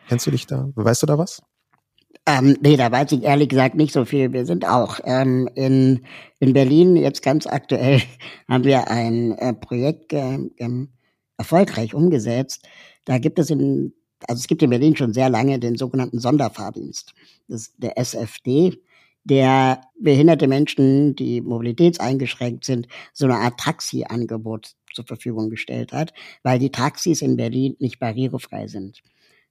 Kennst 0.08 0.26
du 0.26 0.30
dich 0.30 0.46
da? 0.46 0.68
Weißt 0.74 1.02
du 1.02 1.06
da 1.06 1.18
was? 1.18 1.42
Ähm, 2.26 2.56
nee, 2.60 2.76
da 2.76 2.92
weiß 2.92 3.12
ich 3.12 3.22
ehrlich 3.22 3.48
gesagt 3.48 3.74
nicht 3.74 3.92
so 3.92 4.04
viel. 4.04 4.32
Wir 4.32 4.44
sind 4.44 4.66
auch 4.66 5.00
ähm, 5.04 5.48
in, 5.54 6.04
in 6.40 6.52
Berlin 6.52 6.96
jetzt 6.96 7.22
ganz 7.22 7.46
aktuell 7.46 8.02
haben 8.48 8.64
wir 8.64 8.90
ein 8.90 9.32
äh, 9.32 9.54
Projekt 9.54 10.12
äh, 10.12 10.38
ähm, 10.58 10.90
erfolgreich 11.38 11.94
umgesetzt. 11.94 12.66
Da 13.04 13.18
gibt 13.18 13.38
es 13.38 13.50
in, 13.50 13.94
also 14.26 14.40
es 14.40 14.46
gibt 14.46 14.62
in 14.62 14.70
Berlin 14.70 14.96
schon 14.96 15.14
sehr 15.14 15.30
lange 15.30 15.58
den 15.58 15.76
sogenannten 15.76 16.18
Sonderfahrdienst. 16.18 17.14
Das 17.48 17.62
ist 17.62 17.74
der 17.78 17.96
SFD, 17.96 18.82
der 19.24 19.82
behinderte 19.98 20.48
Menschen, 20.48 21.14
die 21.14 21.40
mobilitätseingeschränkt 21.40 22.64
sind, 22.64 22.88
so 23.12 23.26
eine 23.26 23.36
Art 23.36 23.58
Taxi-Angebot 23.58 24.72
zur 24.92 25.06
Verfügung 25.06 25.50
gestellt 25.50 25.92
hat, 25.92 26.12
weil 26.42 26.58
die 26.58 26.70
Taxis 26.70 27.22
in 27.22 27.36
Berlin 27.36 27.76
nicht 27.78 27.98
barrierefrei 27.98 28.66
sind 28.66 29.02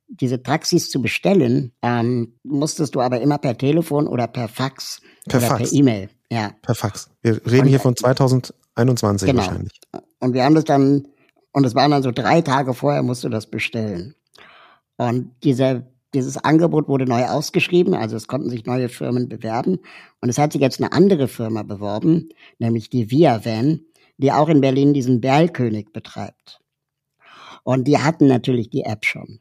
diese 0.08 0.42
Taxis 0.42 0.90
zu 0.90 1.02
bestellen, 1.02 1.74
ähm, 1.82 2.34
musstest 2.44 2.96
du 2.96 3.02
aber 3.02 3.22
immer 3.22 3.38
per 3.38 3.58
Telefon 3.58 4.08
oder 4.08 4.28
per 4.28 4.48
Fax 4.48 5.02
per 5.28 5.40
oder 5.40 5.48
Fax. 5.48 5.70
per 5.70 5.80
E-Mail. 5.80 6.10
Ja. 6.32 6.52
Per 6.62 6.76
Fax. 6.76 7.10
Wir 7.22 7.46
reden 7.46 7.62
und, 7.62 7.68
hier 7.68 7.80
von 7.80 7.96
2021 7.96 9.28
genau. 9.28 9.42
wahrscheinlich. 9.42 9.80
Und 10.20 10.34
wir 10.34 10.44
haben 10.44 10.56
das 10.56 10.66
dann, 10.66 11.08
und 11.52 11.66
es 11.66 11.76
waren 11.76 11.92
dann 11.92 12.04
so 12.04 12.12
drei 12.12 12.42
Tage 12.42 12.74
vorher, 12.74 13.04
musst 13.04 13.24
du 13.24 13.30
das 13.30 13.48
bestellen. 13.48 14.16
Und 14.98 15.32
dieser, 15.44 15.84
dieses 16.14 16.38
Angebot 16.38 16.88
wurde 16.88 17.06
neu 17.06 17.26
ausgeschrieben, 17.26 17.94
also 17.94 18.16
es 18.16 18.28
konnten 18.28 18.50
sich 18.50 18.66
neue 18.66 18.90
Firmen 18.90 19.30
bewerben. 19.30 19.78
Und 20.22 20.30
es 20.30 20.38
hat 20.38 20.54
sich 20.54 20.62
jetzt 20.62 20.82
eine 20.82 20.92
andere 20.92 21.28
Firma 21.28 21.64
beworben, 21.64 22.30
nämlich 22.60 22.90
die 22.90 23.12
Via 23.12 23.46
Van, 23.46 23.82
die 24.18 24.32
auch 24.32 24.50
in 24.50 24.62
Berlin 24.62 24.94
diesen 24.94 25.22
Berlkönig 25.22 25.92
betreibt. 25.94 26.60
Und 27.64 27.88
die 27.88 28.00
hatten 28.00 28.28
natürlich 28.28 28.70
die 28.70 28.84
App 28.84 29.06
schon. 29.06 29.40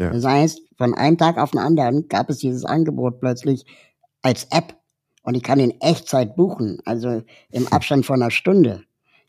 Ja. 0.00 0.10
Das 0.10 0.24
heißt, 0.24 0.62
von 0.76 0.94
einem 0.94 1.18
Tag 1.18 1.38
auf 1.38 1.52
den 1.52 1.60
anderen 1.60 2.08
gab 2.08 2.30
es 2.30 2.38
dieses 2.38 2.64
Angebot 2.64 3.20
plötzlich 3.20 3.64
als 4.22 4.44
App 4.50 4.76
und 5.22 5.34
ich 5.34 5.42
kann 5.42 5.60
in 5.60 5.80
Echtzeit 5.80 6.36
buchen, 6.36 6.80
also 6.84 7.22
im 7.50 7.68
Abstand 7.70 8.06
von 8.06 8.20
einer 8.20 8.30
Stunde. 8.30 8.82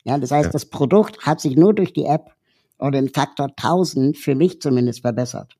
Ja, 0.04 0.18
das 0.18 0.30
heißt, 0.30 0.46
ja. 0.46 0.52
das 0.52 0.66
Produkt 0.66 1.20
hat 1.20 1.40
sich 1.40 1.56
nur 1.56 1.74
durch 1.74 1.92
die 1.92 2.06
App 2.06 2.32
oder 2.78 2.92
den 2.92 3.10
Faktor 3.10 3.48
1000 3.56 4.16
für 4.16 4.34
mich 4.34 4.60
zumindest 4.60 5.02
verbessert. 5.02 5.56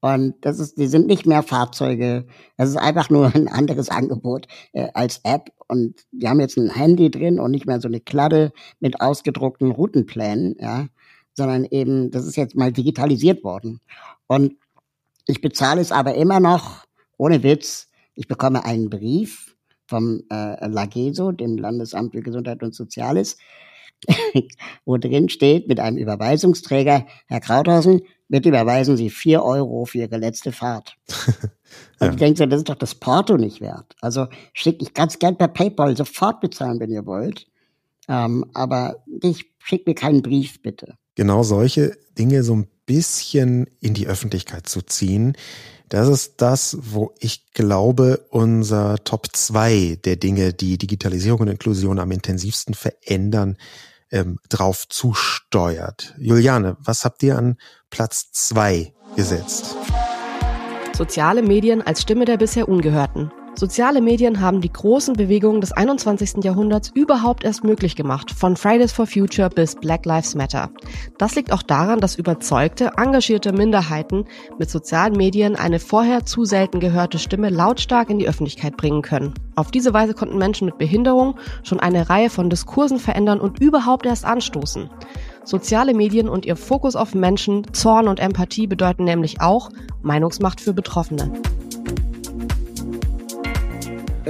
Und 0.00 0.34
das 0.40 0.58
ist, 0.58 0.78
die 0.78 0.86
sind 0.86 1.06
nicht 1.06 1.26
mehr 1.26 1.42
Fahrzeuge. 1.42 2.26
Das 2.56 2.70
ist 2.70 2.76
einfach 2.76 3.10
nur 3.10 3.34
ein 3.34 3.48
anderes 3.48 3.90
Angebot 3.90 4.46
äh, 4.72 4.88
als 4.94 5.20
App. 5.24 5.52
Und 5.68 6.06
die 6.10 6.26
haben 6.28 6.40
jetzt 6.40 6.56
ein 6.56 6.70
Handy 6.70 7.10
drin 7.10 7.38
und 7.38 7.50
nicht 7.50 7.66
mehr 7.66 7.80
so 7.80 7.88
eine 7.88 8.00
Kladde 8.00 8.52
mit 8.80 9.00
ausgedruckten 9.00 9.70
Routenplänen, 9.70 10.56
ja 10.58 10.86
sondern 11.40 11.64
eben, 11.64 12.10
das 12.10 12.26
ist 12.26 12.36
jetzt 12.36 12.54
mal 12.54 12.70
digitalisiert 12.70 13.42
worden. 13.44 13.80
Und 14.26 14.56
ich 15.26 15.40
bezahle 15.40 15.80
es 15.80 15.90
aber 15.90 16.14
immer 16.14 16.38
noch, 16.38 16.84
ohne 17.16 17.42
Witz, 17.42 17.88
ich 18.14 18.28
bekomme 18.28 18.66
einen 18.66 18.90
Brief 18.90 19.56
vom 19.86 20.20
äh, 20.30 20.68
LAGESO, 20.68 21.32
dem 21.32 21.56
Landesamt 21.56 22.12
für 22.12 22.20
Gesundheit 22.20 22.62
und 22.62 22.74
Soziales, 22.74 23.38
wo 24.84 24.98
drin 24.98 25.30
steht 25.30 25.66
mit 25.66 25.80
einem 25.80 25.96
Überweisungsträger, 25.96 27.06
Herr 27.26 27.40
Krauthausen, 27.40 28.02
bitte 28.28 28.50
überweisen 28.50 28.98
Sie 28.98 29.08
vier 29.08 29.42
Euro 29.42 29.86
für 29.86 29.98
Ihre 29.98 30.18
letzte 30.18 30.52
Fahrt. 30.52 30.98
ja. 31.08 31.48
Und 32.00 32.10
ich 32.10 32.16
denke 32.16 32.36
so, 32.36 32.44
das 32.44 32.58
ist 32.58 32.68
doch 32.68 32.74
das 32.74 32.94
Porto 32.94 33.38
nicht 33.38 33.62
wert. 33.62 33.96
Also 34.02 34.26
schicke 34.52 34.82
ich 34.82 34.92
ganz 34.92 35.18
gern 35.18 35.38
per 35.38 35.48
PayPal 35.48 35.96
sofort 35.96 36.42
bezahlen, 36.42 36.80
wenn 36.80 36.92
ihr 36.92 37.06
wollt. 37.06 37.46
Ähm, 38.08 38.44
aber 38.52 39.02
ich 39.22 39.50
schicke 39.58 39.88
mir 39.88 39.94
keinen 39.94 40.20
Brief, 40.20 40.60
bitte 40.60 40.98
genau 41.14 41.42
solche 41.42 41.96
Dinge 42.18 42.42
so 42.42 42.54
ein 42.54 42.68
bisschen 42.86 43.66
in 43.80 43.94
die 43.94 44.06
Öffentlichkeit 44.06 44.68
zu 44.68 44.82
ziehen. 44.82 45.36
Das 45.88 46.08
ist 46.08 46.34
das, 46.40 46.78
wo 46.80 47.14
ich 47.18 47.52
glaube, 47.52 48.24
unser 48.30 48.96
Top 49.04 49.26
2 49.32 49.98
der 50.04 50.16
Dinge, 50.16 50.52
die 50.52 50.78
Digitalisierung 50.78 51.40
und 51.40 51.48
Inklusion 51.48 51.98
am 51.98 52.12
intensivsten 52.12 52.74
verändern, 52.74 53.56
ähm, 54.12 54.38
drauf 54.48 54.88
zusteuert. 54.88 56.14
Juliane, 56.18 56.76
was 56.80 57.04
habt 57.04 57.22
ihr 57.22 57.36
an 57.36 57.56
Platz 57.90 58.30
2 58.32 58.92
gesetzt? 59.16 59.76
Soziale 60.96 61.42
Medien 61.42 61.82
als 61.82 62.02
Stimme 62.02 62.24
der 62.24 62.36
bisher 62.36 62.68
Ungehörten. 62.68 63.32
Soziale 63.60 64.00
Medien 64.00 64.40
haben 64.40 64.62
die 64.62 64.72
großen 64.72 65.12
Bewegungen 65.12 65.60
des 65.60 65.72
21. 65.72 66.42
Jahrhunderts 66.42 66.90
überhaupt 66.94 67.44
erst 67.44 67.62
möglich 67.62 67.94
gemacht, 67.94 68.30
von 68.30 68.56
Fridays 68.56 68.90
for 68.90 69.06
Future 69.06 69.50
bis 69.50 69.74
Black 69.74 70.06
Lives 70.06 70.34
Matter. 70.34 70.70
Das 71.18 71.34
liegt 71.34 71.52
auch 71.52 71.62
daran, 71.62 72.00
dass 72.00 72.14
überzeugte, 72.14 72.92
engagierte 72.96 73.52
Minderheiten 73.52 74.24
mit 74.58 74.70
sozialen 74.70 75.12
Medien 75.12 75.56
eine 75.56 75.78
vorher 75.78 76.24
zu 76.24 76.46
selten 76.46 76.80
gehörte 76.80 77.18
Stimme 77.18 77.50
lautstark 77.50 78.08
in 78.08 78.18
die 78.18 78.26
Öffentlichkeit 78.26 78.78
bringen 78.78 79.02
können. 79.02 79.34
Auf 79.56 79.70
diese 79.70 79.92
Weise 79.92 80.14
konnten 80.14 80.38
Menschen 80.38 80.64
mit 80.64 80.78
Behinderung 80.78 81.34
schon 81.62 81.80
eine 81.80 82.08
Reihe 82.08 82.30
von 82.30 82.48
Diskursen 82.48 82.98
verändern 82.98 83.42
und 83.42 83.60
überhaupt 83.60 84.06
erst 84.06 84.24
anstoßen. 84.24 84.88
Soziale 85.44 85.92
Medien 85.92 86.30
und 86.30 86.46
ihr 86.46 86.56
Fokus 86.56 86.96
auf 86.96 87.14
Menschen, 87.14 87.66
Zorn 87.74 88.08
und 88.08 88.20
Empathie 88.20 88.66
bedeuten 88.66 89.04
nämlich 89.04 89.42
auch 89.42 89.68
Meinungsmacht 90.00 90.62
für 90.62 90.72
Betroffene 90.72 91.30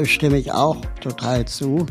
stimme 0.05 0.39
ich 0.39 0.53
auch 0.53 0.85
total 1.01 1.45
zu. 1.47 1.87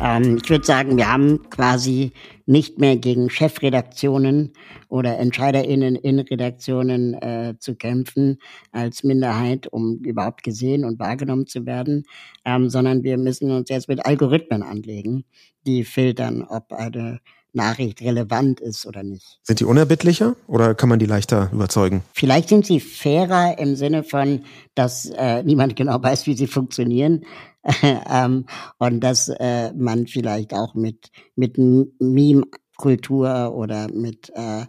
Ähm, 0.00 0.38
ich 0.42 0.50
würde 0.50 0.64
sagen, 0.64 0.96
wir 0.96 1.10
haben 1.10 1.48
quasi 1.50 2.12
nicht 2.44 2.78
mehr 2.78 2.96
gegen 2.96 3.30
Chefredaktionen 3.30 4.52
oder 4.88 5.18
EntscheiderInnen 5.18 5.96
in 5.96 6.20
Redaktionen 6.20 7.14
äh, 7.14 7.54
zu 7.58 7.74
kämpfen 7.74 8.38
als 8.72 9.04
Minderheit, 9.04 9.66
um 9.72 9.98
überhaupt 10.04 10.42
gesehen 10.42 10.84
und 10.84 10.98
wahrgenommen 10.98 11.46
zu 11.46 11.66
werden, 11.66 12.04
ähm, 12.44 12.68
sondern 12.68 13.02
wir 13.02 13.18
müssen 13.18 13.50
uns 13.50 13.68
jetzt 13.68 13.88
mit 13.88 14.04
Algorithmen 14.04 14.62
anlegen, 14.62 15.24
die 15.66 15.84
filtern, 15.84 16.42
ob 16.42 16.72
eine 16.72 17.20
Nachricht 17.56 18.00
relevant 18.02 18.60
ist 18.60 18.86
oder 18.86 19.02
nicht. 19.02 19.40
Sind 19.42 19.60
die 19.60 19.64
unerbittlicher 19.64 20.36
oder 20.46 20.74
kann 20.74 20.88
man 20.88 20.98
die 20.98 21.06
leichter 21.06 21.50
überzeugen? 21.52 22.02
Vielleicht 22.12 22.48
sind 22.48 22.66
sie 22.66 22.80
fairer 22.80 23.58
im 23.58 23.74
Sinne 23.74 24.04
von, 24.04 24.44
dass 24.74 25.06
äh, 25.06 25.42
niemand 25.42 25.74
genau 25.74 26.00
weiß, 26.00 26.26
wie 26.26 26.34
sie 26.34 26.46
funktionieren 26.46 27.24
ähm, 27.82 28.46
und 28.78 29.00
dass 29.00 29.28
äh, 29.28 29.72
man 29.72 30.06
vielleicht 30.06 30.54
auch 30.54 30.74
mit, 30.74 31.10
mit 31.34 31.58
Meme-Kultur 31.58 33.54
oder 33.54 33.88
mit 33.92 34.30
äh, 34.34 34.66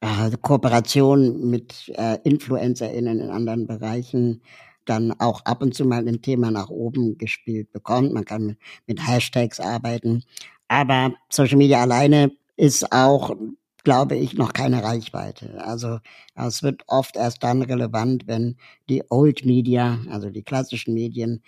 äh, 0.00 0.30
Kooperation 0.40 1.48
mit 1.48 1.90
äh, 1.96 2.18
InfluencerInnen 2.24 3.20
in 3.20 3.30
anderen 3.30 3.66
Bereichen 3.66 4.42
dann 4.84 5.12
auch 5.18 5.44
ab 5.44 5.62
und 5.62 5.74
zu 5.74 5.84
mal 5.84 6.06
ein 6.06 6.22
Thema 6.22 6.50
nach 6.50 6.68
oben 6.68 7.16
gespielt 7.18 7.72
bekommt. 7.72 8.12
Man 8.12 8.24
kann 8.24 8.46
mit, 8.46 8.58
mit 8.86 9.06
Hashtags 9.06 9.60
arbeiten. 9.60 10.24
Aber 10.68 11.14
Social 11.30 11.56
Media 11.58 11.80
alleine 11.82 12.32
ist 12.56 12.92
auch, 12.92 13.36
glaube 13.84 14.16
ich, 14.16 14.34
noch 14.34 14.52
keine 14.52 14.82
Reichweite. 14.82 15.62
Also 15.64 15.98
es 16.34 16.62
wird 16.62 16.82
oft 16.86 17.16
erst 17.16 17.42
dann 17.42 17.62
relevant, 17.62 18.26
wenn 18.26 18.56
die 18.88 19.02
Old 19.10 19.44
Media, 19.44 19.98
also 20.10 20.30
die 20.30 20.42
klassischen 20.42 20.94
Medien, 20.94 21.42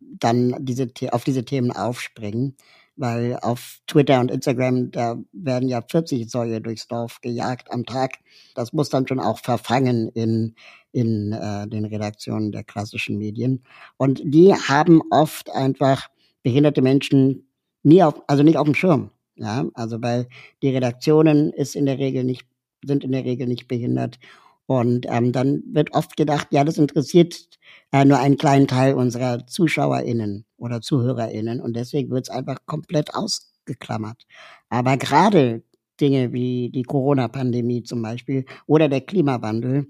dann 0.00 0.54
diese, 0.60 0.88
auf 1.10 1.24
diese 1.24 1.44
Themen 1.44 1.72
aufspringen. 1.72 2.56
Weil 3.00 3.38
auf 3.42 3.78
Twitter 3.86 4.18
und 4.18 4.32
Instagram, 4.32 4.90
da 4.90 5.16
werden 5.32 5.68
ja 5.68 5.80
40 5.82 6.28
Säue 6.28 6.60
durchs 6.60 6.88
Dorf 6.88 7.20
gejagt 7.20 7.70
am 7.70 7.86
Tag. 7.86 8.18
Das 8.56 8.72
muss 8.72 8.88
dann 8.88 9.06
schon 9.06 9.20
auch 9.20 9.38
verfangen 9.38 10.08
in, 10.14 10.56
in 10.90 11.32
äh, 11.32 11.68
den 11.68 11.84
Redaktionen 11.84 12.50
der 12.50 12.64
klassischen 12.64 13.18
Medien. 13.18 13.62
Und 13.98 14.20
die 14.24 14.52
haben 14.52 15.00
oft 15.10 15.48
einfach 15.50 16.08
behinderte 16.42 16.82
Menschen 16.82 17.47
nie 17.88 18.02
auf, 18.02 18.22
also 18.28 18.42
nicht 18.42 18.56
auf 18.56 18.64
dem 18.64 18.74
Schirm. 18.74 19.10
Ja, 19.36 19.66
also 19.74 20.02
weil 20.02 20.26
die 20.62 20.70
Redaktionen 20.70 21.52
ist 21.52 21.76
in 21.76 21.86
der 21.86 21.98
Regel 21.98 22.24
nicht, 22.24 22.46
sind 22.84 23.04
in 23.04 23.12
der 23.12 23.24
Regel 23.24 23.46
nicht 23.46 23.68
behindert. 23.68 24.18
Und 24.66 25.06
ähm, 25.08 25.32
dann 25.32 25.62
wird 25.72 25.94
oft 25.94 26.16
gedacht, 26.16 26.48
ja, 26.50 26.64
das 26.64 26.76
interessiert 26.76 27.48
äh, 27.92 28.04
nur 28.04 28.18
einen 28.18 28.36
kleinen 28.36 28.66
Teil 28.66 28.94
unserer 28.94 29.46
ZuschauerInnen 29.46 30.44
oder 30.58 30.80
ZuhörerInnen 30.80 31.60
und 31.60 31.74
deswegen 31.74 32.10
wird 32.10 32.28
es 32.28 32.30
einfach 32.30 32.58
komplett 32.66 33.14
ausgeklammert. 33.14 34.26
Aber 34.68 34.96
gerade 34.98 35.62
Dinge 36.00 36.32
wie 36.32 36.70
die 36.70 36.82
Corona-Pandemie 36.82 37.82
zum 37.82 38.02
Beispiel 38.02 38.44
oder 38.66 38.88
der 38.88 39.00
Klimawandel 39.00 39.88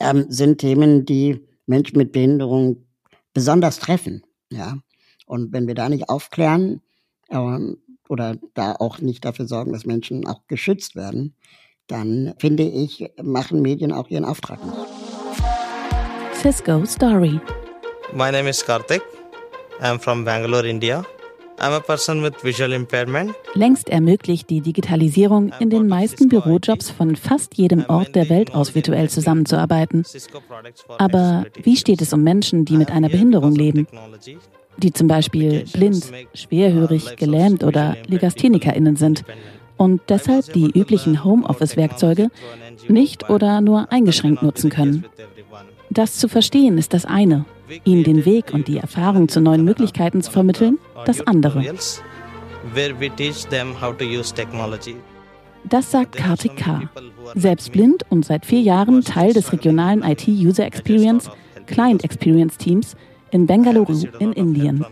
ähm, 0.00 0.26
sind 0.28 0.58
Themen, 0.58 1.04
die 1.04 1.40
Menschen 1.66 1.98
mit 1.98 2.12
Behinderung 2.12 2.86
besonders 3.32 3.78
treffen. 3.78 4.22
Ja. 4.50 4.78
Und 5.26 5.52
wenn 5.52 5.66
wir 5.66 5.74
da 5.74 5.88
nicht 5.88 6.08
aufklären 6.08 6.80
oder 7.30 8.36
da 8.54 8.72
auch 8.72 9.00
nicht 9.00 9.24
dafür 9.24 9.46
sorgen, 9.46 9.72
dass 9.72 9.86
Menschen 9.86 10.26
auch 10.26 10.42
geschützt 10.46 10.94
werden, 10.94 11.34
dann 11.86 12.34
finde 12.38 12.64
ich, 12.64 13.10
machen 13.22 13.60
Medien 13.62 13.92
auch 13.92 14.08
ihren 14.08 14.24
Auftrag 14.24 14.64
nicht. 14.64 14.76
Cisco 16.34 16.84
Story. 16.84 17.40
My 18.12 18.30
name 18.30 18.48
is 18.48 18.64
Karthik. 18.64 19.02
I'm 19.80 19.98
from 19.98 20.24
Bangalore, 20.24 20.68
India. 20.68 21.04
I'm 21.58 21.72
a 21.72 21.80
person 21.80 22.22
with 22.22 22.42
visual 22.42 22.72
impairment. 22.72 23.34
Längst 23.54 23.88
ermöglicht 23.88 24.50
die 24.50 24.60
Digitalisierung 24.60 25.52
in 25.60 25.70
den 25.70 25.86
meisten 25.86 26.28
Bürojobs 26.28 26.90
von 26.90 27.16
fast 27.16 27.56
jedem 27.56 27.84
Ort 27.88 28.14
der 28.14 28.28
Welt 28.28 28.54
aus 28.54 28.74
virtuell 28.74 29.08
zusammenzuarbeiten. 29.08 30.04
Aber 30.98 31.46
wie 31.62 31.76
steht 31.76 32.02
es 32.02 32.12
um 32.12 32.22
Menschen, 32.22 32.64
die 32.64 32.76
mit 32.76 32.90
einer 32.90 33.08
Behinderung 33.08 33.54
leben? 33.54 33.86
Die 34.78 34.92
zum 34.92 35.08
Beispiel 35.08 35.64
blind, 35.72 36.10
schwerhörig, 36.34 37.16
gelähmt 37.16 37.64
oder 37.64 37.96
LegasthenikerInnen 38.06 38.96
sind 38.96 39.24
und 39.76 40.02
deshalb 40.08 40.52
die 40.52 40.70
üblichen 40.70 41.24
Homeoffice-Werkzeuge 41.24 42.30
nicht 42.88 43.30
oder 43.30 43.60
nur 43.60 43.90
eingeschränkt 43.92 44.42
nutzen 44.42 44.70
können. 44.70 45.04
Das 45.90 46.16
zu 46.16 46.28
verstehen 46.28 46.78
ist 46.78 46.94
das 46.94 47.04
eine, 47.04 47.44
ihnen 47.84 48.04
den 48.04 48.24
Weg 48.24 48.52
und 48.52 48.68
die 48.68 48.78
Erfahrung 48.78 49.28
zu 49.28 49.40
neuen 49.40 49.64
Möglichkeiten 49.64 50.22
zu 50.22 50.30
vermitteln, 50.30 50.78
das 51.06 51.26
andere. 51.26 51.64
Das 55.66 55.90
sagt 55.90 56.16
Kartik 56.16 56.56
K. 56.56 56.90
Selbst 57.34 57.72
blind 57.72 58.04
und 58.10 58.24
seit 58.24 58.44
vier 58.44 58.60
Jahren 58.60 59.02
Teil 59.02 59.32
des 59.32 59.52
regionalen 59.52 60.02
IT 60.02 60.26
User 60.28 60.66
Experience, 60.66 61.30
Client 61.66 62.04
Experience 62.04 62.58
Teams 62.58 62.96
in 63.34 63.46
Bengaluru 63.48 64.06
in 64.20 64.32
Indien. 64.32 64.84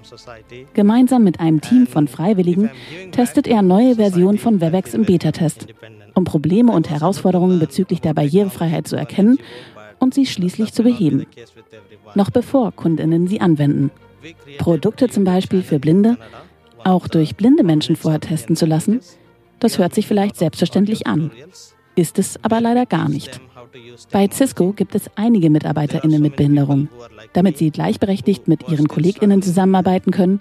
Gemeinsam 0.74 1.22
mit 1.22 1.38
einem 1.38 1.61
Team 1.61 1.86
von 1.86 2.09
Freiwilligen 2.09 2.70
testet 3.12 3.47
er 3.47 3.62
neue 3.62 3.95
Versionen 3.95 4.36
von 4.36 4.61
Webex 4.61 4.95
im 4.95 5.05
Beta-Test, 5.05 5.68
um 6.14 6.24
Probleme 6.24 6.72
und 6.72 6.90
Herausforderungen 6.90 7.61
bezüglich 7.61 8.01
der 8.01 8.14
Barrierefreiheit 8.14 8.88
zu 8.88 8.97
erkennen 8.97 9.38
und 10.01 10.12
sie 10.12 10.26
schließlich 10.26 10.72
zu 10.72 10.82
beheben. 10.82 11.24
Noch 12.16 12.30
bevor 12.30 12.72
Kundinnen 12.72 13.28
sie 13.28 13.40
anwenden. 13.40 13.93
Produkte 14.59 15.09
zum 15.09 15.22
Beispiel 15.22 15.62
für 15.62 15.78
Blinde 15.78 16.18
auch 16.82 17.07
durch 17.07 17.36
blinde 17.36 17.62
Menschen 17.62 17.95
vorher 17.95 18.20
testen 18.20 18.57
zu 18.57 18.66
lassen, 18.66 19.01
das 19.61 19.78
hört 19.78 19.95
sich 19.95 20.09
vielleicht 20.09 20.36
selbstverständlich 20.36 21.07
an, 21.07 21.30
ist 21.95 22.18
es 22.18 22.43
aber 22.43 22.61
leider 22.61 22.86
gar 22.86 23.09
nicht. 23.09 23.40
Bei 24.11 24.29
Cisco 24.29 24.73
gibt 24.73 24.95
es 24.95 25.11
einige 25.16 25.51
MitarbeiterInnen 25.51 26.20
mit 26.20 26.37
Behinderung. 26.37 26.89
Damit 27.33 27.59
sie 27.59 27.70
gleichberechtigt 27.70 28.49
mit 28.49 28.68
ihren 28.68 28.89
KollegInnen 28.89 29.43
zusammenarbeiten 29.43 30.11
können, 30.11 30.41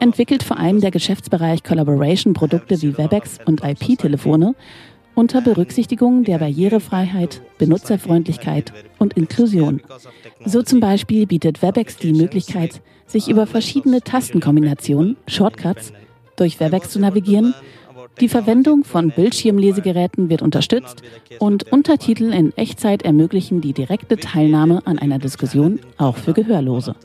entwickelt 0.00 0.42
vor 0.42 0.58
allem 0.58 0.80
der 0.80 0.90
Geschäftsbereich 0.90 1.62
Collaboration 1.64 2.34
Produkte 2.34 2.80
wie 2.82 2.96
Webex 2.96 3.38
und 3.44 3.62
IP-Telefone 3.64 4.54
unter 5.14 5.40
Berücksichtigung 5.40 6.22
der 6.22 6.38
Barrierefreiheit, 6.38 7.42
Benutzerfreundlichkeit 7.58 8.72
und 8.98 9.14
Inklusion. 9.14 9.82
So 10.44 10.62
zum 10.62 10.78
Beispiel 10.78 11.26
bietet 11.26 11.60
Webex 11.60 11.96
die 11.96 12.12
Möglichkeit, 12.12 12.80
sich 13.06 13.28
über 13.28 13.46
verschiedene 13.46 14.00
Tastenkombinationen, 14.00 15.16
Shortcuts, 15.26 15.92
durch 16.36 16.60
Webex 16.60 16.90
zu 16.90 17.00
navigieren. 17.00 17.52
Die 18.20 18.28
Verwendung 18.28 18.84
von 18.84 19.10
Bildschirmlesegeräten 19.10 20.28
wird 20.28 20.42
unterstützt 20.42 21.02
und 21.38 21.70
Untertitel 21.72 22.32
in 22.32 22.56
Echtzeit 22.56 23.02
ermöglichen 23.02 23.60
die 23.60 23.72
direkte 23.72 24.16
Teilnahme 24.16 24.82
an 24.86 24.98
einer 24.98 25.18
Diskussion 25.18 25.80
auch 25.98 26.16
für 26.16 26.32
Gehörlose. 26.32 26.96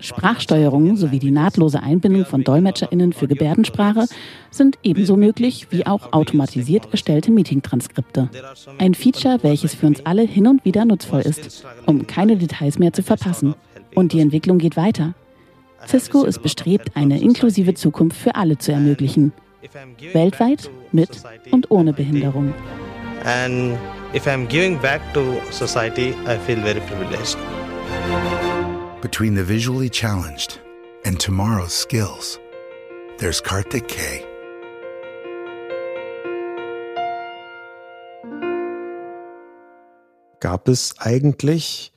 Sprachsteuerung 0.00 0.96
sowie 0.96 1.18
die 1.18 1.30
nahtlose 1.30 1.82
Einbindung 1.82 2.24
von 2.24 2.42
DolmetscherInnen 2.42 3.12
für 3.12 3.28
Gebärdensprache 3.28 4.06
sind 4.50 4.78
ebenso 4.82 5.16
möglich 5.16 5.66
wie 5.70 5.86
auch 5.86 6.12
automatisiert 6.12 6.88
erstellte 6.90 7.30
Meetingtranskripte. 7.30 8.30
Ein 8.78 8.94
Feature, 8.94 9.38
welches 9.42 9.74
für 9.74 9.86
uns 9.86 10.06
alle 10.06 10.22
hin 10.22 10.46
und 10.46 10.64
wieder 10.64 10.84
nutzvoll 10.84 11.20
ist, 11.20 11.66
um 11.86 12.06
keine 12.06 12.36
Details 12.36 12.78
mehr 12.78 12.92
zu 12.92 13.02
verpassen. 13.02 13.54
Und 13.94 14.12
die 14.12 14.20
Entwicklung 14.20 14.58
geht 14.58 14.76
weiter. 14.76 15.14
Cisco 15.86 16.24
ist 16.24 16.42
bestrebt, 16.42 16.92
eine 16.94 17.20
inklusive 17.20 17.74
Zukunft 17.74 18.16
für 18.16 18.36
alle 18.36 18.58
zu 18.58 18.72
ermöglichen. 18.72 19.32
Weltweit, 20.12 20.70
mit 20.92 21.22
und 21.50 21.70
ohne 21.70 21.92
Behinderung. 21.92 22.54
And 23.24 23.78
if 24.14 24.26
I'm 24.26 24.46
giving 24.46 24.78
back 24.78 25.00
to 25.14 25.40
society, 25.50 26.14
I 26.26 26.38
feel 26.38 26.60
very 26.62 26.80
privileged. 26.80 27.36
Between 29.02 29.34
the 29.34 29.44
visually 29.44 29.90
challenged 29.90 30.60
and 31.04 31.18
tomorrow's 31.18 31.72
skills, 31.72 32.38
there's 33.18 33.40
Karthik 33.42 33.88
K. 33.88 34.26
Gab 40.40 40.68
es 40.68 40.94
eigentlich 40.98 41.89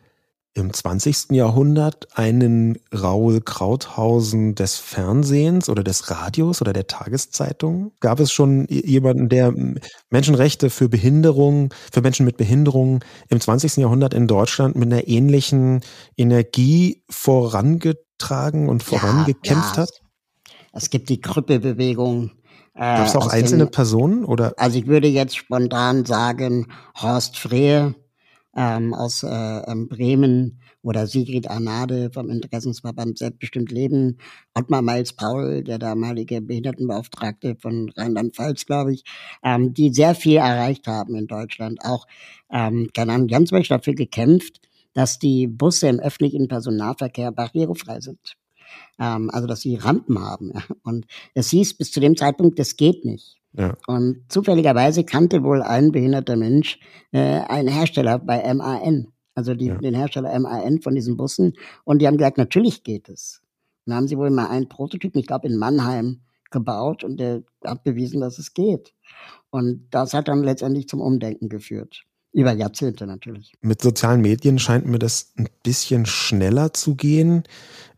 im 0.56 0.72
20. 0.72 1.32
Jahrhundert 1.32 2.08
einen 2.16 2.78
Raul 2.94 3.42
Krauthausen 3.42 4.56
des 4.56 4.78
Fernsehens 4.78 5.68
oder 5.68 5.84
des 5.84 6.12
Radios 6.12 6.62
oder 6.62 6.74
der 6.74 6.88
Tageszeitung? 6.88 7.92
Gab 8.00 8.20
es 8.20 8.32
schon 8.32 8.68
jemanden, 8.70 9.30
der 9.30 9.54
Menschenrechte 10.10 10.70
für 10.70 10.90
Behinderung, 10.90 11.74
für 11.92 12.02
Menschen 12.02 12.26
mit 12.26 12.38
Behinderung 12.38 13.04
im 13.30 13.40
20. 13.40 13.78
Jahrhundert 13.78 14.14
in 14.14 14.28
Deutschland 14.28 14.76
mit 14.76 14.92
einer 14.92 15.08
ähnlichen 15.08 15.82
Energie 16.18 17.04
vorangetragen 17.10 18.70
und 18.70 18.84
vorangekämpft 18.84 19.78
ja, 19.78 19.84
ja. 19.84 19.88
hat? 19.88 20.02
Es 20.72 20.90
gibt 20.90 21.10
die 21.10 21.22
Krüppelbewegung. 21.22 22.32
Äh, 22.76 22.98
Gab 22.98 23.08
es 23.08 23.16
auch 23.16 23.28
einzelne 23.28 23.66
den, 23.66 23.72
Personen 23.72 24.26
oder? 24.26 24.54
Also 24.58 24.78
ich 24.78 24.88
würde 24.88 25.08
jetzt 25.08 25.38
spontan 25.38 26.06
sagen 26.06 26.72
Horst 27.00 27.38
Frehe, 27.38 27.96
ähm, 28.56 28.94
aus 28.94 29.24
äh, 29.24 29.28
ähm, 29.28 29.88
Bremen 29.88 30.60
oder 30.82 31.08
Sigrid 31.08 31.50
Arnade 31.50 32.12
vom 32.14 32.30
Interessensverband 32.30 33.18
Selbstbestimmt 33.18 33.72
Leben, 33.72 34.18
Ottmar 34.54 34.82
Miles-Paul, 34.82 35.64
der 35.64 35.80
damalige 35.80 36.42
Behindertenbeauftragte 36.42 37.56
von 37.60 37.90
Rheinland-Pfalz, 37.96 38.66
glaube 38.66 38.94
ich, 38.94 39.04
ähm, 39.44 39.74
die 39.74 39.94
sehr 39.94 40.16
viel 40.16 40.38
erreicht 40.38 40.88
haben 40.88 41.16
in 41.16 41.28
Deutschland. 41.28 41.80
Auch, 41.84 42.06
ähm, 42.52 42.90
keine 42.94 43.14
Ahnung, 43.14 43.28
ganz 43.28 43.52
Beispiel 43.52 43.78
dafür 43.78 43.96
gekämpft, 43.96 44.62
dass 44.94 45.20
die 45.20 45.48
Busse 45.48 45.88
im 45.88 46.00
öffentlichen 46.00 46.48
Personennahverkehr 46.48 47.32
barrierefrei 47.32 48.00
sind. 48.00 48.36
Ähm, 49.00 49.30
also, 49.32 49.48
dass 49.48 49.62
sie 49.62 49.76
Rampen 49.76 50.20
haben. 50.20 50.52
Ja. 50.54 50.64
Und 50.84 51.06
es 51.34 51.50
hieß 51.50 51.76
bis 51.76 51.92
zu 51.92 52.00
dem 52.00 52.16
Zeitpunkt, 52.18 52.60
das 52.60 52.76
geht 52.76 53.06
nicht. 53.06 53.43
Ja. 53.58 53.76
Und 53.88 54.24
zufälligerweise 54.30 55.04
kannte 55.04 55.44
wohl 55.44 55.62
ein 55.62 55.92
behinderter 55.92 56.36
Mensch 56.36 56.80
äh, 57.12 57.20
einen 57.20 57.68
Hersteller 57.68 58.20
bei 58.20 58.54
MAN, 58.54 59.08
also 59.36 59.54
die, 59.54 59.68
ja. 59.68 59.78
den 59.78 59.94
Hersteller 59.94 60.38
MAN 60.40 60.82
von 60.82 60.96
diesen 60.96 61.18
Bussen. 61.18 61.54
Und 61.84 62.00
die 62.00 62.08
haben 62.08 62.18
gesagt, 62.18 62.38
natürlich 62.38 62.84
geht 62.84 63.10
es. 63.10 63.42
Und 63.86 63.92
dann 63.92 63.98
haben 63.98 64.08
sie 64.08 64.18
wohl 64.18 64.32
mal 64.32 64.48
einen 64.48 64.70
Prototypen, 64.70 65.20
ich 65.20 65.28
glaube 65.28 65.48
in 65.48 65.58
Mannheim, 65.58 66.22
gebaut 66.54 67.04
und 67.04 67.18
der 67.20 67.44
hat 67.66 67.84
bewiesen, 67.84 68.22
dass 68.22 68.40
es 68.40 68.54
geht. 68.54 68.94
Und 69.50 69.88
das 69.92 70.14
hat 70.14 70.30
dann 70.30 70.44
letztendlich 70.44 70.88
zum 70.88 71.02
Umdenken 71.02 71.50
geführt. 71.50 72.04
Über 72.32 72.54
Jahrzehnte 72.54 73.06
natürlich. 73.06 73.54
Mit 73.62 73.82
sozialen 73.82 74.22
Medien 74.22 74.58
scheint 74.58 74.88
mir 74.88 74.98
das 74.98 75.34
ein 75.38 75.50
bisschen 75.62 76.06
schneller 76.06 76.74
zu 76.74 76.96
gehen. 76.96 77.44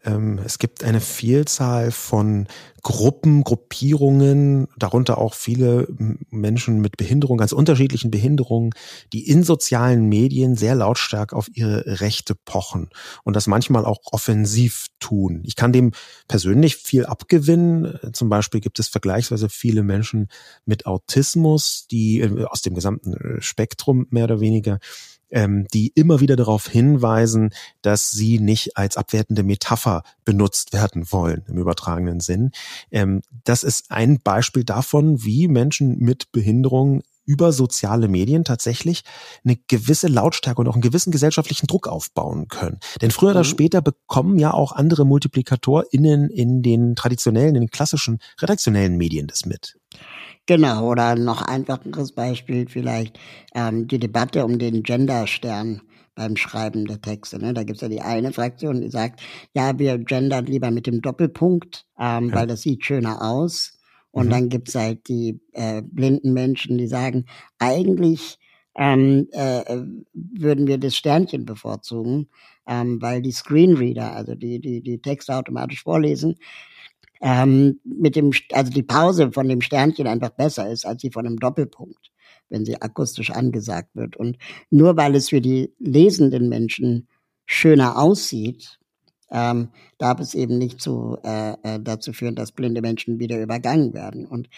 Ähm, 0.05 0.39
es 0.43 0.59
gibt 0.59 0.83
eine 0.83 1.01
Vielzahl 1.01 1.91
von 1.91 2.47
Gruppen, 2.83 3.43
Gruppierungen, 3.43 4.67
darunter 4.77 5.17
auch 5.17 5.33
viele 5.33 5.87
Menschen 6.29 6.81
mit 6.81 6.97
Behinderung, 6.97 7.39
ganz 7.39 7.51
unterschiedlichen 7.51 8.11
Behinderungen, 8.11 8.73
die 9.11 9.27
in 9.27 9.41
sozialen 9.41 10.07
Medien 10.07 10.55
sehr 10.55 10.75
lautstark 10.75 11.33
auf 11.33 11.47
ihre 11.51 11.99
Rechte 11.99 12.35
pochen 12.35 12.89
und 13.23 13.35
das 13.35 13.47
manchmal 13.47 13.85
auch 13.85 13.97
offensiv 14.11 14.85
tun. 14.99 15.41
Ich 15.45 15.55
kann 15.55 15.73
dem 15.73 15.93
persönlich 16.27 16.75
viel 16.75 17.07
abgewinnen. 17.07 17.97
Zum 18.13 18.29
Beispiel 18.29 18.61
gibt 18.61 18.77
es 18.77 18.87
vergleichsweise 18.87 19.49
viele 19.49 19.81
Menschen 19.81 20.27
mit 20.65 20.85
Autismus, 20.85 21.87
die 21.89 22.19
äh, 22.19 22.45
aus 22.45 22.61
dem 22.61 22.75
gesamten 22.75 23.13
äh, 23.13 23.41
Spektrum 23.41 24.05
mehr 24.11 24.25
oder 24.25 24.39
weniger 24.39 24.77
ähm, 25.31 25.67
die 25.73 25.91
immer 25.95 26.19
wieder 26.19 26.35
darauf 26.35 26.67
hinweisen, 26.67 27.51
dass 27.81 28.11
sie 28.11 28.39
nicht 28.39 28.77
als 28.77 28.97
abwertende 28.97 29.43
Metapher 29.43 30.03
benutzt 30.23 30.73
werden 30.73 31.11
wollen 31.11 31.43
im 31.47 31.57
übertragenen 31.57 32.19
Sinn. 32.19 32.51
Ähm, 32.91 33.21
das 33.43 33.63
ist 33.63 33.91
ein 33.91 34.19
Beispiel 34.21 34.63
davon, 34.63 35.23
wie 35.23 35.47
Menschen 35.47 35.99
mit 35.99 36.31
Behinderung 36.31 37.03
über 37.25 37.51
soziale 37.51 38.07
Medien 38.07 38.43
tatsächlich 38.43 39.03
eine 39.43 39.57
gewisse 39.67 40.07
Lautstärke 40.07 40.61
und 40.61 40.67
auch 40.67 40.73
einen 40.73 40.81
gewissen 40.81 41.11
gesellschaftlichen 41.11 41.67
Druck 41.67 41.87
aufbauen 41.87 42.47
können. 42.47 42.79
Denn 43.01 43.11
früher 43.11 43.31
oder 43.31 43.39
mhm. 43.39 43.45
später 43.45 43.81
bekommen 43.81 44.39
ja 44.39 44.53
auch 44.53 44.71
andere 44.71 45.05
MultiplikatorInnen 45.05 46.29
in 46.29 46.61
den 46.61 46.95
traditionellen, 46.95 47.55
in 47.55 47.61
den 47.61 47.71
klassischen 47.71 48.19
redaktionellen 48.41 48.97
Medien 48.97 49.27
das 49.27 49.45
mit. 49.45 49.77
Genau, 50.45 50.91
oder 50.91 51.15
noch 51.15 51.41
einfacheres 51.41 52.11
Beispiel 52.11 52.67
vielleicht 52.69 53.17
ähm, 53.55 53.87
die 53.87 53.99
Debatte 53.99 54.45
um 54.45 54.59
den 54.59 54.83
Genderstern 54.83 55.81
beim 56.13 56.37
Schreiben 56.37 56.85
der 56.85 57.01
Texte. 57.01 57.39
Ne? 57.39 57.53
Da 57.53 57.63
gibt's 57.63 57.81
ja 57.81 57.89
die 57.89 58.01
eine 58.01 58.31
Fraktion, 58.31 58.81
die 58.81 58.89
sagt, 58.89 59.21
ja, 59.53 59.77
wir 59.77 59.97
gendern 59.97 60.45
lieber 60.45 60.71
mit 60.71 60.87
dem 60.87 61.01
Doppelpunkt, 61.01 61.85
ähm, 61.99 62.29
ja. 62.29 62.35
weil 62.35 62.47
das 62.47 62.61
sieht 62.61 62.85
schöner 62.85 63.21
aus. 63.21 63.74
Und 64.15 64.27
mhm. 64.27 64.29
dann 64.29 64.49
gibt's 64.49 64.75
halt 64.75 65.09
die 65.09 65.41
äh, 65.51 65.81
blinden 65.81 66.31
Menschen, 66.31 66.77
die 66.77 66.87
sagen, 66.87 67.25
eigentlich 67.59 68.39
ähm, 68.73 69.27
äh, 69.33 69.81
würden 70.13 70.67
wir 70.67 70.77
das 70.77 70.95
Sternchen 70.95 71.45
bevorzugen, 71.45 72.29
ähm, 72.65 73.01
weil 73.01 73.21
die 73.21 73.33
Screenreader, 73.33 74.15
also 74.15 74.33
die, 74.33 74.61
die, 74.61 74.81
die 74.81 75.01
Texte 75.01 75.35
automatisch 75.35 75.83
vorlesen, 75.83 76.37
ähm, 77.19 77.81
mit 77.83 78.15
dem, 78.15 78.31
also 78.53 78.71
die 78.71 78.83
Pause 78.83 79.33
von 79.33 79.49
dem 79.49 79.59
Sternchen 79.59 80.07
einfach 80.07 80.29
besser 80.29 80.71
ist 80.71 80.85
als 80.85 81.01
die 81.01 81.11
von 81.11 81.25
einem 81.25 81.37
Doppelpunkt, 81.37 82.13
wenn 82.47 82.63
sie 82.63 82.81
akustisch 82.81 83.31
angesagt 83.31 83.89
wird. 83.95 84.15
Und 84.15 84.37
nur 84.69 84.95
weil 84.95 85.15
es 85.15 85.27
für 85.27 85.41
die 85.41 85.73
lesenden 85.79 86.47
Menschen 86.47 87.09
schöner 87.45 87.97
aussieht, 87.97 88.79
ähm, 89.31 89.69
darf 89.97 90.19
es 90.19 90.33
eben 90.33 90.57
nicht 90.57 90.81
zu, 90.81 91.17
äh, 91.23 91.53
äh, 91.63 91.79
dazu 91.79 92.13
führen, 92.13 92.35
dass 92.35 92.51
blinde 92.51 92.81
Menschen 92.81 93.19
wieder 93.19 93.41
übergangen 93.41 93.93
werden. 93.93 94.25
Und 94.25 94.49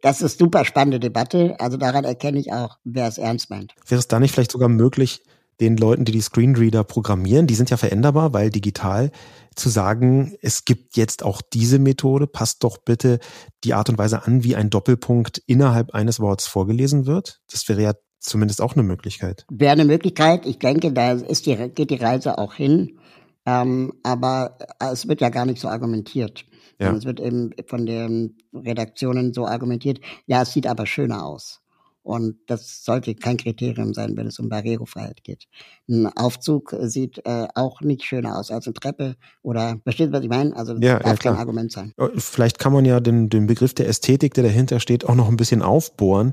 das 0.00 0.22
ist 0.22 0.38
super 0.38 0.64
spannende 0.64 1.00
Debatte. 1.00 1.56
Also 1.58 1.76
daran 1.76 2.04
erkenne 2.04 2.38
ich 2.38 2.52
auch, 2.52 2.78
wer 2.84 3.08
es 3.08 3.18
ernst 3.18 3.50
meint. 3.50 3.74
Wäre 3.86 3.98
es 3.98 4.08
da 4.08 4.18
nicht 4.18 4.32
vielleicht 4.32 4.52
sogar 4.52 4.68
möglich, 4.68 5.22
den 5.60 5.76
Leuten, 5.76 6.04
die 6.04 6.12
die 6.12 6.20
Screenreader 6.20 6.82
programmieren, 6.82 7.46
die 7.46 7.54
sind 7.54 7.70
ja 7.70 7.76
veränderbar, 7.76 8.32
weil 8.32 8.50
digital, 8.50 9.10
zu 9.54 9.68
sagen, 9.68 10.34
es 10.40 10.64
gibt 10.64 10.96
jetzt 10.96 11.22
auch 11.22 11.42
diese 11.42 11.78
Methode, 11.78 12.26
passt 12.26 12.64
doch 12.64 12.78
bitte 12.78 13.18
die 13.64 13.74
Art 13.74 13.90
und 13.90 13.98
Weise 13.98 14.24
an, 14.24 14.44
wie 14.44 14.56
ein 14.56 14.70
Doppelpunkt 14.70 15.42
innerhalb 15.46 15.94
eines 15.94 16.20
Worts 16.20 16.46
vorgelesen 16.46 17.06
wird. 17.06 17.40
Das 17.50 17.68
wäre 17.68 17.82
ja 17.82 17.92
zumindest 18.18 18.62
auch 18.62 18.74
eine 18.74 18.82
Möglichkeit. 18.82 19.44
Wäre 19.50 19.72
eine 19.72 19.84
Möglichkeit. 19.84 20.46
Ich 20.46 20.58
denke, 20.58 20.92
da 20.92 21.12
ist 21.12 21.46
die, 21.46 21.54
geht 21.68 21.90
die 21.90 21.96
Reise 21.96 22.38
auch 22.38 22.54
hin. 22.54 22.98
Ähm, 23.46 23.92
aber 24.02 24.58
äh, 24.80 24.92
es 24.92 25.08
wird 25.08 25.20
ja 25.20 25.28
gar 25.28 25.46
nicht 25.46 25.60
so 25.60 25.68
argumentiert. 25.68 26.44
Ja. 26.78 26.92
Es 26.92 27.04
wird 27.04 27.20
eben 27.20 27.50
von 27.66 27.86
den 27.86 28.38
Redaktionen 28.52 29.32
so 29.32 29.46
argumentiert, 29.46 30.00
ja, 30.26 30.42
es 30.42 30.52
sieht 30.52 30.66
aber 30.66 30.86
schöner 30.86 31.24
aus. 31.24 31.62
Und 32.04 32.36
das 32.48 32.84
sollte 32.84 33.14
kein 33.14 33.36
Kriterium 33.36 33.94
sein, 33.94 34.16
wenn 34.16 34.26
es 34.26 34.40
um 34.40 34.48
Barrierefreiheit 34.48 35.22
geht. 35.22 35.46
Ein 35.88 36.08
Aufzug 36.16 36.74
sieht 36.80 37.24
äh, 37.24 37.46
auch 37.54 37.80
nicht 37.80 38.02
schöner 38.02 38.36
aus 38.38 38.50
als 38.50 38.66
eine 38.66 38.74
Treppe 38.74 39.14
oder 39.42 39.78
versteht 39.84 40.10
was 40.10 40.24
ich 40.24 40.28
meine? 40.28 40.56
Also 40.56 40.74
das 40.74 40.82
ja, 40.82 40.98
darf 40.98 41.22
ja, 41.22 41.30
kein 41.30 41.36
Argument 41.38 41.70
sein. 41.70 41.92
Äh, 41.96 42.08
vielleicht 42.16 42.58
kann 42.58 42.72
man 42.72 42.84
ja 42.84 42.98
den, 42.98 43.28
den 43.28 43.46
Begriff 43.46 43.72
der 43.72 43.88
Ästhetik, 43.88 44.34
der 44.34 44.42
dahinter 44.42 44.80
steht, 44.80 45.04
auch 45.04 45.14
noch 45.14 45.28
ein 45.28 45.36
bisschen 45.36 45.62
aufbohren, 45.62 46.32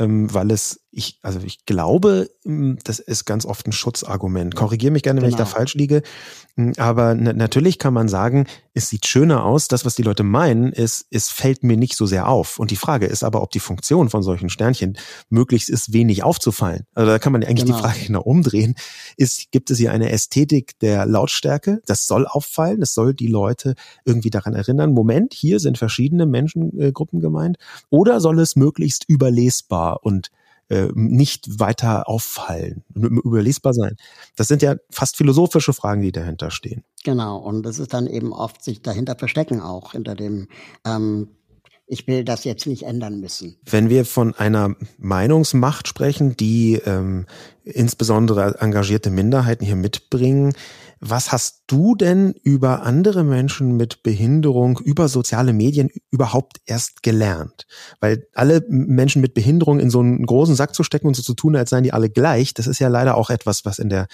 weil 0.00 0.50
es 0.50 0.80
ich, 0.92 1.18
also 1.22 1.38
ich 1.44 1.66
glaube, 1.66 2.30
hm, 2.44 2.78
das 2.82 2.98
ist 2.98 3.24
ganz 3.24 3.46
oft 3.46 3.66
ein 3.66 3.72
Schutzargument. 3.72 4.56
Korrigiere 4.56 4.90
mich 4.92 5.02
gerne, 5.02 5.22
wenn 5.22 5.28
ich 5.28 5.36
da 5.36 5.44
genau. 5.44 5.56
falsch 5.56 5.74
liege. 5.74 6.02
Hm, 6.56 6.72
aber 6.78 7.14
natürlich 7.14 7.78
kann 7.78 7.94
man 7.94 8.08
sagen, 8.08 8.46
es 8.74 8.88
sieht 8.88 9.06
schöner 9.06 9.44
aus. 9.44 9.68
Das, 9.68 9.84
was 9.84 9.94
die 9.94 10.02
Leute 10.02 10.24
meinen, 10.24 10.72
ist, 10.72 11.06
es 11.10 11.28
fällt 11.28 11.62
mir 11.62 11.76
nicht 11.76 11.96
so 11.96 12.06
sehr 12.06 12.28
auf. 12.28 12.58
Und 12.58 12.72
die 12.72 12.76
Frage 12.76 13.06
ist 13.06 13.22
aber, 13.22 13.42
ob 13.42 13.50
die 13.52 13.60
Funktion 13.60 14.10
von 14.10 14.22
solchen 14.22 14.48
Sternchen 14.48 14.98
möglichst 15.28 15.70
ist, 15.70 15.92
wenig 15.92 16.24
aufzufallen. 16.24 16.86
Also 16.94 17.12
da 17.12 17.18
kann 17.20 17.32
man 17.32 17.44
eigentlich 17.44 17.66
genau. 17.66 17.76
die 17.76 17.82
Frage 17.82 18.06
genau 18.06 18.22
umdrehen. 18.22 18.74
Ist, 19.16 19.52
gibt 19.52 19.70
es 19.70 19.78
hier 19.78 19.92
eine 19.92 20.10
Ästhetik 20.10 20.78
der 20.80 21.06
Lautstärke? 21.06 21.82
Das 21.86 22.06
soll 22.08 22.26
auffallen. 22.26 22.80
Das 22.80 22.94
soll 22.94 23.14
die 23.14 23.28
Leute 23.28 23.74
irgendwie 24.04 24.30
daran 24.30 24.54
erinnern. 24.54 24.92
Moment, 24.92 25.34
hier 25.34 25.60
sind 25.60 25.78
verschiedene 25.78 26.26
Menschengruppen 26.26 27.20
gemeint. 27.20 27.58
Oder 27.90 28.20
soll 28.20 28.40
es 28.40 28.56
möglichst 28.56 29.04
überlesbar 29.08 29.89
und 29.92 30.30
äh, 30.68 30.88
nicht 30.94 31.58
weiter 31.58 32.08
auffallen, 32.08 32.84
überlesbar 32.94 33.74
sein. 33.74 33.96
Das 34.36 34.48
sind 34.48 34.62
ja 34.62 34.76
fast 34.90 35.16
philosophische 35.16 35.72
Fragen, 35.72 36.00
die 36.02 36.12
dahinter 36.12 36.50
stehen. 36.50 36.84
Genau, 37.04 37.38
und 37.38 37.64
das 37.64 37.78
ist 37.78 37.92
dann 37.92 38.06
eben 38.06 38.32
oft 38.32 38.62
sich 38.62 38.82
dahinter 38.82 39.16
verstecken 39.16 39.60
auch, 39.60 39.92
hinter 39.92 40.14
dem 40.14 40.48
ähm, 40.84 41.28
ich 41.90 42.06
will 42.06 42.22
das 42.22 42.44
jetzt 42.44 42.68
nicht 42.68 42.84
ändern 42.84 43.18
müssen. 43.18 43.56
Wenn 43.68 43.90
wir 43.90 44.04
von 44.04 44.32
einer 44.36 44.76
Meinungsmacht 44.98 45.88
sprechen, 45.88 46.36
die 46.36 46.74
ähm, 46.86 47.26
insbesondere 47.64 48.60
engagierte 48.60 49.10
Minderheiten 49.10 49.64
hier 49.64 49.74
mitbringen, 49.74 50.54
was 51.00 51.32
hast 51.32 51.62
du 51.66 51.94
denn 51.94 52.34
über 52.42 52.82
andere 52.82 53.24
Menschen 53.24 53.76
mit 53.78 54.02
Behinderung, 54.02 54.78
über 54.78 55.08
soziale 55.08 55.54
Medien 55.54 55.88
überhaupt 56.10 56.60
erst 56.66 57.02
gelernt? 57.02 57.66
Weil 58.00 58.26
alle 58.34 58.62
Menschen 58.68 59.22
mit 59.22 59.32
Behinderung 59.32 59.80
in 59.80 59.88
so 59.88 60.00
einen 60.00 60.26
großen 60.26 60.54
Sack 60.54 60.74
zu 60.74 60.82
stecken 60.82 61.06
und 61.06 61.16
so 61.16 61.22
zu 61.22 61.32
tun, 61.32 61.56
als 61.56 61.70
seien 61.70 61.84
die 61.84 61.94
alle 61.94 62.10
gleich, 62.10 62.52
das 62.52 62.66
ist 62.66 62.80
ja 62.80 62.88
leider 62.88 63.16
auch 63.16 63.30
etwas, 63.30 63.64
was 63.64 63.78
in 63.78 63.88
der 63.88 64.08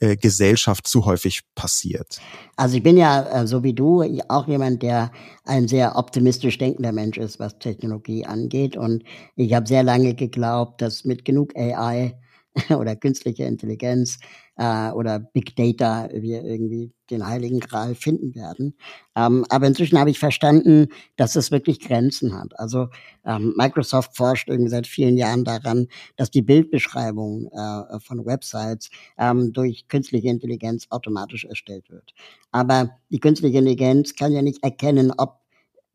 äh, 0.00 0.16
Gesellschaft 0.16 0.88
zu 0.88 1.06
häufig 1.06 1.42
passiert. 1.54 2.20
Also 2.56 2.76
ich 2.76 2.82
bin 2.82 2.96
ja, 2.96 3.42
äh, 3.42 3.46
so 3.46 3.62
wie 3.62 3.72
du, 3.72 4.02
auch 4.28 4.48
jemand, 4.48 4.82
der 4.82 5.12
ein 5.44 5.68
sehr 5.68 5.96
optimistisch 5.96 6.58
denkender 6.58 6.90
Mensch 6.92 7.18
ist, 7.18 7.38
was 7.38 7.60
Technologie 7.60 8.26
angeht. 8.26 8.76
Und 8.76 9.04
ich 9.36 9.54
habe 9.54 9.68
sehr 9.68 9.84
lange 9.84 10.14
geglaubt, 10.14 10.82
dass 10.82 11.04
mit 11.04 11.24
genug 11.24 11.54
AI 11.56 12.18
oder 12.70 12.96
künstliche 12.96 13.44
Intelligenz 13.44 14.18
äh, 14.56 14.90
oder 14.90 15.18
Big 15.18 15.56
Data 15.56 16.08
wir 16.12 16.44
irgendwie 16.44 16.92
den 17.10 17.26
heiligen 17.26 17.60
Gral 17.60 17.94
finden 17.94 18.34
werden. 18.34 18.74
Ähm, 19.16 19.44
aber 19.48 19.66
inzwischen 19.66 19.98
habe 19.98 20.10
ich 20.10 20.18
verstanden, 20.18 20.88
dass 21.16 21.36
es 21.36 21.50
wirklich 21.50 21.80
Grenzen 21.80 22.38
hat. 22.38 22.58
Also 22.58 22.88
ähm, 23.24 23.54
Microsoft 23.56 24.16
forscht 24.16 24.48
irgendwie 24.48 24.70
seit 24.70 24.86
vielen 24.86 25.16
Jahren 25.16 25.44
daran, 25.44 25.88
dass 26.16 26.30
die 26.30 26.42
Bildbeschreibung 26.42 27.48
äh, 27.48 28.00
von 28.00 28.24
Websites 28.24 28.90
ähm, 29.18 29.52
durch 29.52 29.88
künstliche 29.88 30.28
Intelligenz 30.28 30.86
automatisch 30.90 31.44
erstellt 31.44 31.90
wird. 31.90 32.12
Aber 32.50 32.90
die 33.10 33.20
künstliche 33.20 33.58
Intelligenz 33.58 34.14
kann 34.14 34.32
ja 34.32 34.42
nicht 34.42 34.62
erkennen, 34.62 35.12
ob 35.16 35.42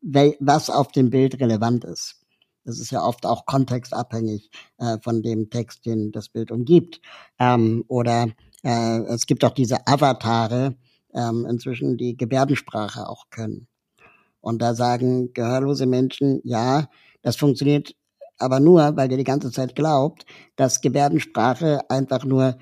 was 0.00 0.70
auf 0.70 0.92
dem 0.92 1.10
Bild 1.10 1.40
relevant 1.40 1.84
ist. 1.84 2.18
Das 2.68 2.78
ist 2.78 2.90
ja 2.90 3.02
oft 3.02 3.24
auch 3.24 3.46
kontextabhängig 3.46 4.50
äh, 4.76 4.98
von 4.98 5.22
dem 5.22 5.48
Text, 5.48 5.86
den 5.86 6.12
das 6.12 6.28
Bild 6.28 6.50
umgibt. 6.50 7.00
Ähm, 7.38 7.82
oder 7.88 8.28
äh, 8.62 9.00
es 9.04 9.26
gibt 9.26 9.44
auch 9.44 9.52
diese 9.52 9.86
Avatare 9.86 10.76
ähm, 11.14 11.46
inzwischen, 11.48 11.96
die 11.96 12.16
Gebärdensprache 12.16 13.08
auch 13.08 13.30
können. 13.30 13.68
Und 14.40 14.62
da 14.62 14.74
sagen 14.74 15.32
gehörlose 15.32 15.86
Menschen, 15.86 16.40
ja, 16.44 16.88
das 17.22 17.36
funktioniert 17.36 17.94
aber 18.38 18.60
nur, 18.60 18.96
weil 18.96 19.08
der 19.08 19.18
die 19.18 19.24
ganze 19.24 19.50
Zeit 19.50 19.74
glaubt, 19.74 20.24
dass 20.56 20.80
Gebärdensprache 20.80 21.90
einfach 21.90 22.24
nur 22.24 22.56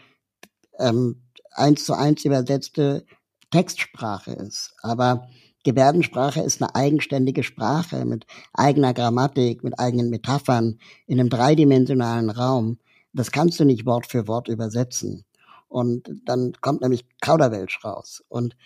ähm, 0.79 1.23
eins 1.53 1.85
zu 1.85 1.95
eins 1.95 2.25
übersetzte 2.25 3.05
Textsprache 3.51 4.33
ist. 4.33 4.75
Aber 4.83 5.29
Gebärdensprache 5.65 6.41
ist 6.41 6.63
eine 6.63 6.75
eigenständige 6.75 7.43
Sprache 7.43 8.05
mit 8.05 8.27
eigener 8.55 8.95
Grammatik, 8.95 9.65
mit 9.65 9.79
eigenen 9.79 10.11
Metaphern 10.11 10.79
in 11.07 11.21
einem 11.21 11.29
dreidimensionalen 11.29 12.31
Raum. 12.31 12.79
Das 13.13 13.33
kannst 13.33 13.61
du 13.61 13.65
nicht 13.65 13.85
Wort 13.85 14.07
für 14.07 14.29
Wort 14.29 14.49
übersetzen. 14.49 15.26
Und 15.69 16.11
dann 16.25 16.53
kommt 16.61 16.83
nämlich 16.83 17.05
Kauderwelsch 17.21 17.85
raus. 17.85 18.23
Und 18.29 18.57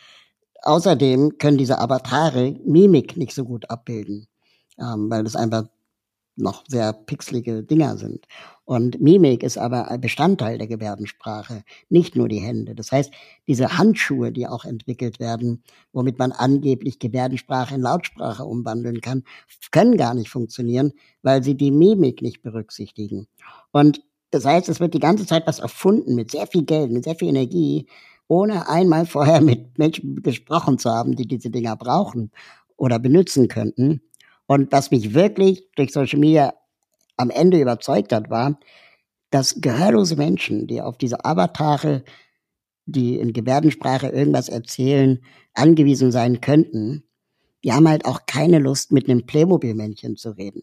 außerdem 0.62 1.38
können 1.38 1.58
diese 1.58 1.78
Avatare 1.78 2.52
Mimik 2.64 3.16
nicht 3.16 3.34
so 3.34 3.44
gut 3.44 3.70
abbilden, 3.70 4.28
ähm, 4.78 5.10
weil 5.10 5.24
das 5.24 5.36
einfach 5.36 5.64
noch 6.36 6.64
sehr 6.66 6.92
pixelige 6.92 7.62
Dinger 7.62 7.96
sind. 7.96 8.26
Und 8.64 9.00
Mimik 9.00 9.42
ist 9.42 9.58
aber 9.58 9.90
ein 9.90 10.00
Bestandteil 10.00 10.58
der 10.58 10.68
Gebärdensprache, 10.68 11.64
nicht 11.88 12.16
nur 12.16 12.28
die 12.28 12.38
Hände. 12.38 12.74
Das 12.74 12.92
heißt, 12.92 13.12
diese 13.46 13.76
Handschuhe, 13.76 14.32
die 14.32 14.46
auch 14.46 14.64
entwickelt 14.64 15.20
werden, 15.20 15.62
womit 15.92 16.18
man 16.18 16.32
angeblich 16.32 16.98
Gebärdensprache 16.98 17.74
in 17.74 17.82
Lautsprache 17.82 18.44
umwandeln 18.44 19.00
kann, 19.00 19.24
können 19.70 19.96
gar 19.96 20.14
nicht 20.14 20.30
funktionieren, 20.30 20.92
weil 21.22 21.42
sie 21.42 21.56
die 21.56 21.72
Mimik 21.72 22.22
nicht 22.22 22.42
berücksichtigen. 22.42 23.26
Und 23.72 24.02
das 24.30 24.44
heißt, 24.44 24.68
es 24.68 24.80
wird 24.80 24.94
die 24.94 25.00
ganze 25.00 25.26
Zeit 25.26 25.46
was 25.46 25.58
erfunden 25.58 26.14
mit 26.14 26.30
sehr 26.30 26.46
viel 26.46 26.64
Geld, 26.64 26.90
mit 26.90 27.04
sehr 27.04 27.16
viel 27.16 27.28
Energie, 27.28 27.86
ohne 28.28 28.68
einmal 28.68 29.06
vorher 29.06 29.40
mit 29.40 29.78
Menschen 29.78 30.22
gesprochen 30.22 30.78
zu 30.78 30.90
haben, 30.90 31.16
die 31.16 31.26
diese 31.26 31.50
Dinger 31.50 31.76
brauchen 31.76 32.30
oder 32.76 32.98
benutzen 32.98 33.48
könnten. 33.48 34.02
Und 34.46 34.72
was 34.72 34.90
mich 34.90 35.14
wirklich 35.14 35.64
durch 35.76 35.92
Social 35.92 36.18
Media 36.18 36.54
am 37.16 37.30
Ende 37.30 37.60
überzeugt 37.60 38.12
hat, 38.12 38.30
war, 38.30 38.58
dass 39.30 39.60
gehörlose 39.60 40.16
Menschen, 40.16 40.66
die 40.66 40.80
auf 40.80 40.96
diese 40.96 41.24
Avatare, 41.24 42.04
die 42.86 43.18
in 43.18 43.32
Gebärdensprache 43.32 44.08
irgendwas 44.08 44.48
erzählen, 44.48 45.20
angewiesen 45.54 46.10
sein 46.10 46.40
könnten, 46.40 47.04
die 47.62 47.72
haben 47.72 47.88
halt 47.88 48.06
auch 48.06 48.26
keine 48.26 48.58
Lust, 48.58 48.90
mit 48.90 49.08
einem 49.08 49.26
Playmobil-Männchen 49.26 50.16
zu 50.16 50.30
reden. 50.30 50.62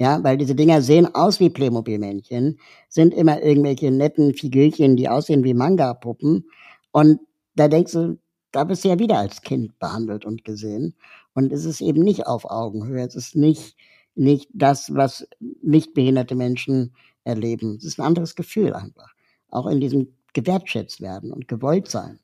Ja, 0.00 0.24
weil 0.24 0.38
diese 0.38 0.54
Dinger 0.54 0.80
sehen 0.80 1.14
aus 1.14 1.40
wie 1.40 1.50
Playmobil-Männchen, 1.50 2.58
sind 2.88 3.12
immer 3.12 3.42
irgendwelche 3.42 3.90
netten 3.90 4.32
Figürchen, 4.32 4.96
die 4.96 5.10
aussehen 5.10 5.44
wie 5.44 5.52
Manga-Puppen. 5.52 6.46
Und 6.90 7.20
da 7.54 7.68
denkst 7.68 7.92
du, 7.92 8.18
da 8.50 8.64
bist 8.64 8.82
du 8.82 8.88
ja 8.88 8.98
wieder 8.98 9.18
als 9.18 9.42
Kind 9.42 9.78
behandelt 9.78 10.24
und 10.24 10.42
gesehen. 10.42 10.94
Und 11.34 11.52
es 11.52 11.66
ist 11.66 11.82
eben 11.82 12.02
nicht 12.02 12.26
auf 12.26 12.46
Augenhöhe. 12.50 13.06
Es 13.06 13.14
ist 13.14 13.36
nicht, 13.36 13.76
nicht 14.14 14.48
das, 14.54 14.94
was 14.94 15.28
nicht 15.60 15.92
behinderte 15.92 16.34
Menschen 16.34 16.94
erleben. 17.24 17.76
Es 17.76 17.84
ist 17.84 18.00
ein 18.00 18.06
anderes 18.06 18.34
Gefühl 18.36 18.72
einfach. 18.72 19.12
Auch 19.50 19.66
in 19.66 19.80
diesem 19.80 20.14
gewertschätzt 20.32 21.02
werden 21.02 21.30
und 21.30 21.46
gewollt 21.46 21.88
sein. 21.88 22.20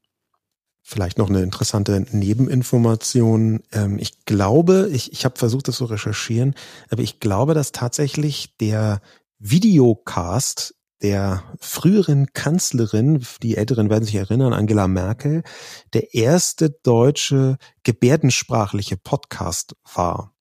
Vielleicht 0.88 1.18
noch 1.18 1.28
eine 1.28 1.42
interessante 1.42 2.06
Nebeninformation. 2.12 3.60
Ähm, 3.72 3.98
ich 3.98 4.24
glaube, 4.24 4.88
ich, 4.92 5.10
ich 5.12 5.24
habe 5.24 5.36
versucht, 5.36 5.66
das 5.66 5.78
zu 5.78 5.86
recherchieren, 5.86 6.54
aber 6.90 7.02
ich 7.02 7.18
glaube, 7.18 7.54
dass 7.54 7.72
tatsächlich 7.72 8.56
der 8.60 9.00
Videocast 9.40 10.76
der 11.02 11.42
früheren 11.58 12.32
Kanzlerin, 12.34 13.26
die 13.42 13.56
Älteren 13.56 13.90
werden 13.90 14.04
sich 14.04 14.14
erinnern, 14.14 14.52
Angela 14.52 14.86
Merkel, 14.86 15.42
der 15.92 16.14
erste 16.14 16.70
deutsche 16.70 17.56
gebärdensprachliche 17.82 18.96
Podcast 18.96 19.74
war. 19.92 20.34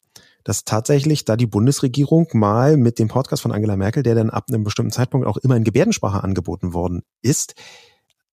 Dass 0.43 0.63
tatsächlich 0.63 1.25
da 1.25 1.37
die 1.37 1.47
Bundesregierung 1.47 2.27
mal 2.33 2.77
mit 2.77 2.99
dem 2.99 3.07
Podcast 3.07 3.41
von 3.41 3.51
Angela 3.51 3.77
Merkel, 3.77 4.03
der 4.03 4.13
dann 4.13 4.29
ab 4.29 4.45
einem 4.49 4.63
bestimmten 4.63 4.91
Zeitpunkt 4.91 5.25
auch 5.25 5.37
immer 5.37 5.55
in 5.55 5.63
Gebärdensprache 5.63 6.23
angeboten 6.23 6.75
worden 6.75 7.01
ist, 7.23 7.55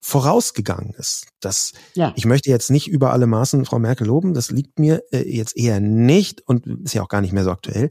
vorausgegangen 0.05 0.95
ist. 0.99 1.29
Das, 1.39 1.73
ja. 1.95 2.13
ich 2.17 2.27
möchte 2.27 2.51
jetzt 2.51 2.71
nicht 2.71 2.89
über 2.89 3.13
alle 3.13 3.29
Maßen 3.29 3.65
Frau 3.65 3.79
Merkel 3.79 4.09
loben, 4.09 4.35
das 4.35 4.51
liegt 4.51 4.81
mir 4.81 5.05
äh, 5.13 5.23
jetzt 5.23 5.57
eher 5.57 5.79
nicht 5.79 6.47
und 6.47 6.67
ist 6.85 6.95
ja 6.95 7.03
auch 7.03 7.09
gar 7.09 7.21
nicht 7.21 7.33
mehr 7.33 7.45
so 7.45 7.53
aktuell. 7.53 7.89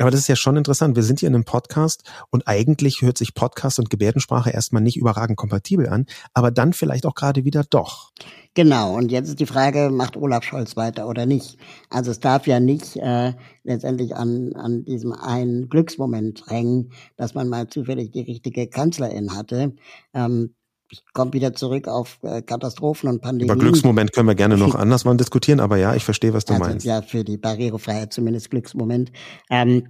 Aber 0.00 0.10
das 0.10 0.20
ist 0.20 0.28
ja 0.28 0.34
schon 0.34 0.56
interessant. 0.56 0.96
Wir 0.96 1.04
sind 1.04 1.20
hier 1.20 1.28
in 1.28 1.36
einem 1.36 1.44
Podcast 1.44 2.02
und 2.30 2.48
eigentlich 2.48 3.00
hört 3.00 3.16
sich 3.16 3.34
Podcast 3.34 3.78
und 3.78 3.90
Gebärdensprache 3.90 4.50
erstmal 4.50 4.82
nicht 4.82 4.96
überragend 4.96 5.36
kompatibel 5.36 5.88
an, 5.88 6.06
aber 6.34 6.50
dann 6.50 6.72
vielleicht 6.72 7.06
auch 7.06 7.14
gerade 7.14 7.44
wieder 7.44 7.62
doch. 7.62 8.10
Genau, 8.54 8.96
und 8.96 9.12
jetzt 9.12 9.28
ist 9.28 9.40
die 9.40 9.46
Frage, 9.46 9.90
macht 9.90 10.16
Olaf 10.16 10.42
Scholz 10.42 10.76
weiter 10.76 11.08
oder 11.08 11.26
nicht? 11.26 11.58
Also 11.90 12.10
es 12.10 12.18
darf 12.18 12.48
ja 12.48 12.58
nicht 12.58 12.96
äh, 12.96 13.34
letztendlich 13.62 14.16
an, 14.16 14.52
an 14.54 14.84
diesem 14.84 15.12
einen 15.12 15.68
Glücksmoment 15.68 16.44
hängen, 16.48 16.90
dass 17.16 17.34
man 17.34 17.48
mal 17.48 17.68
zufällig 17.68 18.10
die 18.10 18.20
richtige 18.20 18.66
Kanzlerin 18.66 19.34
hatte. 19.34 19.76
Ähm, 20.12 20.54
ich 20.92 21.02
komme 21.14 21.32
wieder 21.32 21.54
zurück 21.54 21.88
auf 21.88 22.18
äh, 22.22 22.42
Katastrophen 22.42 23.08
und 23.08 23.22
Pandemien. 23.22 23.54
Über 23.54 23.58
Glücksmoment 23.58 24.12
können 24.12 24.28
wir 24.28 24.34
gerne 24.34 24.58
noch 24.58 24.74
anders 24.76 25.04
mal 25.04 25.16
diskutieren, 25.16 25.58
aber 25.58 25.78
ja, 25.78 25.94
ich 25.94 26.04
verstehe, 26.04 26.34
was 26.34 26.44
du 26.44 26.52
also, 26.52 26.66
meinst. 26.66 26.84
Ja, 26.84 27.00
für 27.00 27.24
die 27.24 27.38
Barrierefreiheit 27.38 28.12
zumindest 28.12 28.50
Glücksmoment. 28.50 29.10
Ähm, 29.50 29.88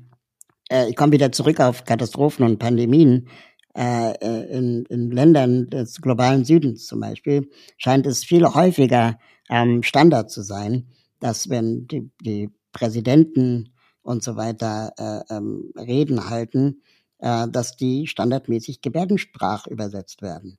äh, 0.71 0.89
ich 0.89 0.97
komme 0.97 1.13
wieder 1.13 1.33
zurück 1.33 1.61
auf 1.61 1.85
Katastrophen 1.85 2.45
und 2.45 2.59
Pandemien. 2.59 3.29
Äh, 3.75 4.13
äh, 4.13 4.57
in, 4.57 4.85
in 4.91 5.11
Ländern 5.11 5.71
des 5.71 6.01
globalen 6.01 6.45
Südens 6.45 6.87
zum 6.87 7.01
Beispiel 7.01 7.49
scheint 7.79 8.07
es 8.07 8.23
viel 8.23 8.47
häufiger 8.47 9.19
ähm, 9.49 9.83
Standard 9.83 10.31
zu 10.31 10.43
sein, 10.43 10.89
dass 11.21 11.49
wenn 11.49 11.87
die, 11.89 12.11
die 12.21 12.51
Präsidenten 12.73 13.73
und 14.03 14.23
so 14.23 14.37
weiter 14.37 14.93
äh, 14.99 15.35
ähm, 15.35 15.73
Reden 15.77 16.29
halten, 16.29 16.83
äh, 17.23 17.49
dass 17.49 17.77
die 17.77 18.07
standardmäßig 18.07 18.83
Gebärdensprach 18.83 19.67
übersetzt 19.67 20.21
werden. 20.23 20.59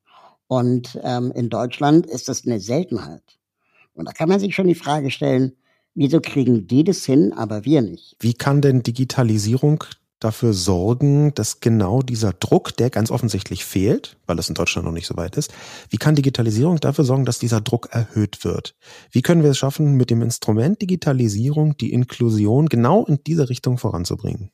Und 0.54 1.00
ähm, 1.02 1.32
in 1.34 1.50
Deutschland 1.50 2.06
ist 2.06 2.30
das 2.30 2.46
eine 2.46 2.60
Seltenheit. 2.60 3.24
Und 3.96 4.08
da 4.08 4.12
kann 4.12 4.30
man 4.30 4.40
sich 4.40 4.54
schon 4.54 4.68
die 4.68 4.76
Frage 4.76 5.10
stellen, 5.10 5.54
wieso 5.96 6.22
kriegen 6.22 6.68
die 6.68 6.84
das 6.84 7.06
hin, 7.06 7.34
aber 7.34 7.66
wir 7.66 7.82
nicht? 7.82 8.16
Wie 8.20 8.36
kann 8.36 8.62
denn 8.62 8.84
Digitalisierung 8.84 9.84
dafür 10.20 10.54
sorgen, 10.54 11.34
dass 11.34 11.60
genau 11.60 12.04
dieser 12.04 12.34
Druck, 12.34 12.78
der 12.78 12.92
ganz 12.92 13.10
offensichtlich 13.10 13.66
fehlt, 13.66 14.16
weil 14.28 14.38
es 14.38 14.48
in 14.48 14.54
Deutschland 14.54 14.86
noch 14.86 14.94
nicht 14.94 15.08
so 15.08 15.18
weit 15.18 15.38
ist, 15.38 15.52
wie 15.90 15.98
kann 15.98 16.14
Digitalisierung 16.14 16.80
dafür 16.80 17.04
sorgen, 17.04 17.26
dass 17.26 17.40
dieser 17.40 17.60
Druck 17.60 17.90
erhöht 17.92 18.46
wird? 18.46 18.76
Wie 19.10 19.24
können 19.24 19.42
wir 19.42 19.50
es 19.50 19.58
schaffen, 19.58 19.96
mit 19.96 20.12
dem 20.12 20.22
Instrument 20.22 20.80
Digitalisierung 20.84 21.78
die 21.78 21.92
Inklusion 21.92 22.70
genau 22.70 23.06
in 23.06 23.20
diese 23.26 23.50
Richtung 23.50 23.80
voranzubringen? 23.80 24.52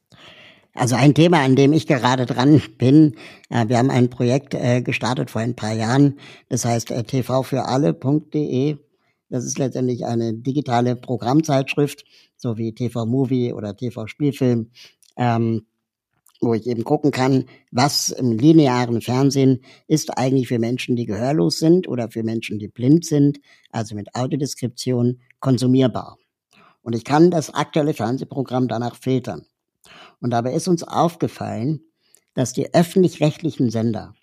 Also 0.74 0.96
ein 0.96 1.14
Thema, 1.14 1.40
an 1.42 1.56
dem 1.56 1.74
ich 1.74 1.88
gerade 1.88 2.26
dran 2.26 2.62
bin. 2.78 3.16
Äh, 3.50 3.68
wir 3.68 3.78
haben 3.78 3.90
ein 3.90 4.10
Projekt 4.10 4.54
äh, 4.54 4.82
gestartet 4.82 5.32
vor 5.32 5.42
ein 5.42 5.56
paar 5.56 5.74
Jahren. 5.74 6.20
Das 6.48 6.66
heißt 6.66 6.92
äh, 6.92 7.04
tvfüralle.de. 7.04 8.78
Das 9.30 9.46
ist 9.46 9.60
letztendlich 9.60 10.06
eine 10.06 10.34
digitale 10.34 10.96
Programmzeitschrift, 10.96 12.04
so 12.36 12.58
wie 12.58 12.74
TV 12.74 13.06
Movie 13.06 13.54
oder 13.54 13.76
TV 13.78 14.08
Spielfilm, 14.08 14.72
ähm, 15.18 15.68
wo 16.42 16.54
ich 16.54 16.66
eben 16.66 16.84
gucken 16.84 17.12
kann, 17.12 17.46
was 17.72 18.10
im 18.10 18.32
linearen 18.32 19.02
Fernsehen 19.02 19.62
ist 19.88 20.18
eigentlich 20.18 20.48
für 20.48 20.58
Menschen, 20.58 20.96
die 20.96 21.06
gehörlos 21.06 21.60
sind 21.60 21.88
oder 21.88 22.10
für 22.10 22.24
Menschen, 22.24 22.58
die 22.58 22.70
blind 22.70 23.06
sind, 23.06 23.40
also 23.72 23.94
mit 23.94 24.16
Audiodeskription, 24.16 25.20
konsumierbar. 25.40 26.18
Und 26.82 26.96
ich 26.96 27.04
kann 27.04 27.30
das 27.30 27.54
aktuelle 27.54 27.94
Fernsehprogramm 27.94 28.68
danach 28.68 28.96
filtern. 28.96 29.46
Und 30.22 30.32
dabei 30.32 30.54
ist 30.54 30.68
uns 30.68 30.84
aufgefallen, 30.84 31.82
dass 32.34 32.54
die 32.54 32.74
öffentlich-rechtlichen 32.74 33.70
Sender 33.70 34.14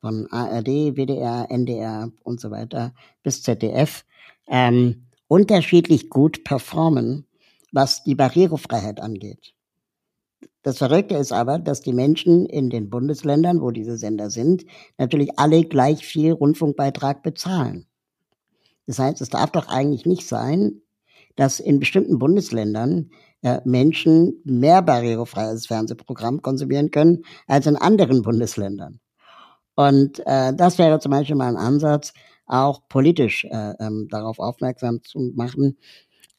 von 0.00 0.26
ARD, 0.30 0.96
WDR, 0.96 1.46
NDR 1.50 2.10
und 2.22 2.40
so 2.40 2.50
weiter 2.50 2.92
bis 3.22 3.42
ZDF 3.42 4.04
ähm, 4.48 5.06
unterschiedlich 5.28 6.10
gut 6.10 6.44
performen, 6.44 7.26
was 7.72 8.04
die 8.04 8.14
Barrierefreiheit 8.14 9.00
angeht. 9.00 9.54
Das 10.62 10.78
Verrückte 10.78 11.16
ist 11.16 11.32
aber, 11.32 11.58
dass 11.58 11.82
die 11.82 11.92
Menschen 11.92 12.46
in 12.46 12.70
den 12.70 12.88
Bundesländern, 12.88 13.60
wo 13.60 13.70
diese 13.70 13.96
Sender 13.96 14.30
sind, 14.30 14.64
natürlich 14.96 15.38
alle 15.38 15.64
gleich 15.64 16.06
viel 16.06 16.32
Rundfunkbeitrag 16.32 17.22
bezahlen. 17.22 17.86
Das 18.86 18.98
heißt, 18.98 19.20
es 19.20 19.28
darf 19.28 19.50
doch 19.50 19.68
eigentlich 19.68 20.06
nicht 20.06 20.26
sein, 20.26 20.82
dass 21.36 21.60
in 21.60 21.80
bestimmten 21.80 22.18
Bundesländern 22.18 23.10
Menschen 23.64 24.40
mehr 24.44 24.82
barrierefreies 24.82 25.66
Fernsehprogramm 25.66 26.42
konsumieren 26.42 26.90
können 26.90 27.24
als 27.46 27.66
in 27.66 27.76
anderen 27.76 28.22
Bundesländern. 28.22 29.00
Und 29.74 30.20
äh, 30.26 30.54
das 30.54 30.78
wäre 30.78 31.00
zum 31.00 31.10
Beispiel 31.10 31.36
mal 31.36 31.48
ein 31.48 31.56
Ansatz, 31.56 32.12
auch 32.46 32.88
politisch 32.88 33.44
äh, 33.44 33.74
ähm, 33.80 34.08
darauf 34.10 34.38
aufmerksam 34.38 35.02
zu 35.02 35.32
machen, 35.34 35.76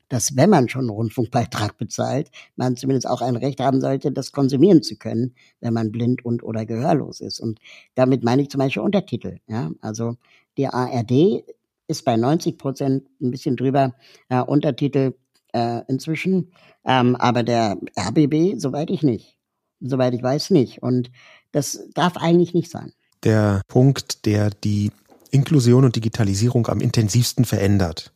dass 0.10 0.36
wenn 0.36 0.50
man 0.50 0.70
schon 0.70 0.82
einen 0.82 0.92
Rundfunkbeitrag 0.92 1.78
bezahlt, 1.78 2.30
man 2.56 2.76
zumindest 2.76 3.08
auch 3.08 3.22
ein 3.22 3.36
Recht 3.36 3.60
haben 3.60 3.82
sollte, 3.82 4.12
das 4.12 4.32
konsumieren 4.32 4.84
zu 4.84 4.98
können, 4.98 5.34
wenn 5.62 5.74
man 5.74 5.92
blind 5.92 6.24
und 6.24 6.44
oder 6.44 6.66
gehörlos 6.66 7.22
ist. 7.22 7.40
Und 7.40 7.60
damit 7.96 8.24
meine 8.24 8.44
ich 8.44 8.50
zum 8.50 8.60
Beispiel 8.60 8.84
Untertitel. 8.84 9.40
Ja? 9.48 9.72
Also 9.82 10.16
die 10.58 10.68
ARD 10.68 11.44
ist 11.88 12.06
bei 12.06 12.18
90 12.18 12.58
Prozent 12.58 13.08
ein 13.22 13.32
bisschen 13.32 13.56
drüber 13.56 13.96
äh, 14.30 14.42
Untertitel 14.42 15.16
äh, 15.56 15.84
inzwischen. 15.88 16.52
Ähm, 16.86 17.16
aber 17.16 17.44
der 17.44 17.78
RBB, 17.98 18.60
soweit 18.60 18.90
ich 18.90 19.02
nicht. 19.02 19.38
Soweit 19.80 20.14
ich 20.14 20.22
weiß, 20.22 20.52
nicht. 20.52 20.84
Und 20.84 21.10
das 21.52 21.88
darf 21.94 22.18
eigentlich 22.18 22.54
nicht 22.54 22.70
sein. 22.70 22.92
Der 23.24 23.62
Punkt, 23.68 24.26
der 24.26 24.50
die 24.50 24.92
Inklusion 25.32 25.86
und 25.86 25.96
Digitalisierung 25.96 26.68
am 26.68 26.82
intensivsten 26.82 27.46
verändert, 27.46 28.12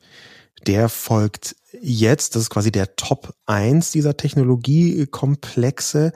der 0.68 0.90
folgt 0.90 1.56
jetzt, 1.82 2.36
das 2.36 2.44
ist 2.44 2.50
quasi 2.50 2.72
der 2.72 2.96
Top 2.96 3.34
1 3.46 3.92
dieser 3.92 4.18
Technologiekomplexe. 4.18 6.12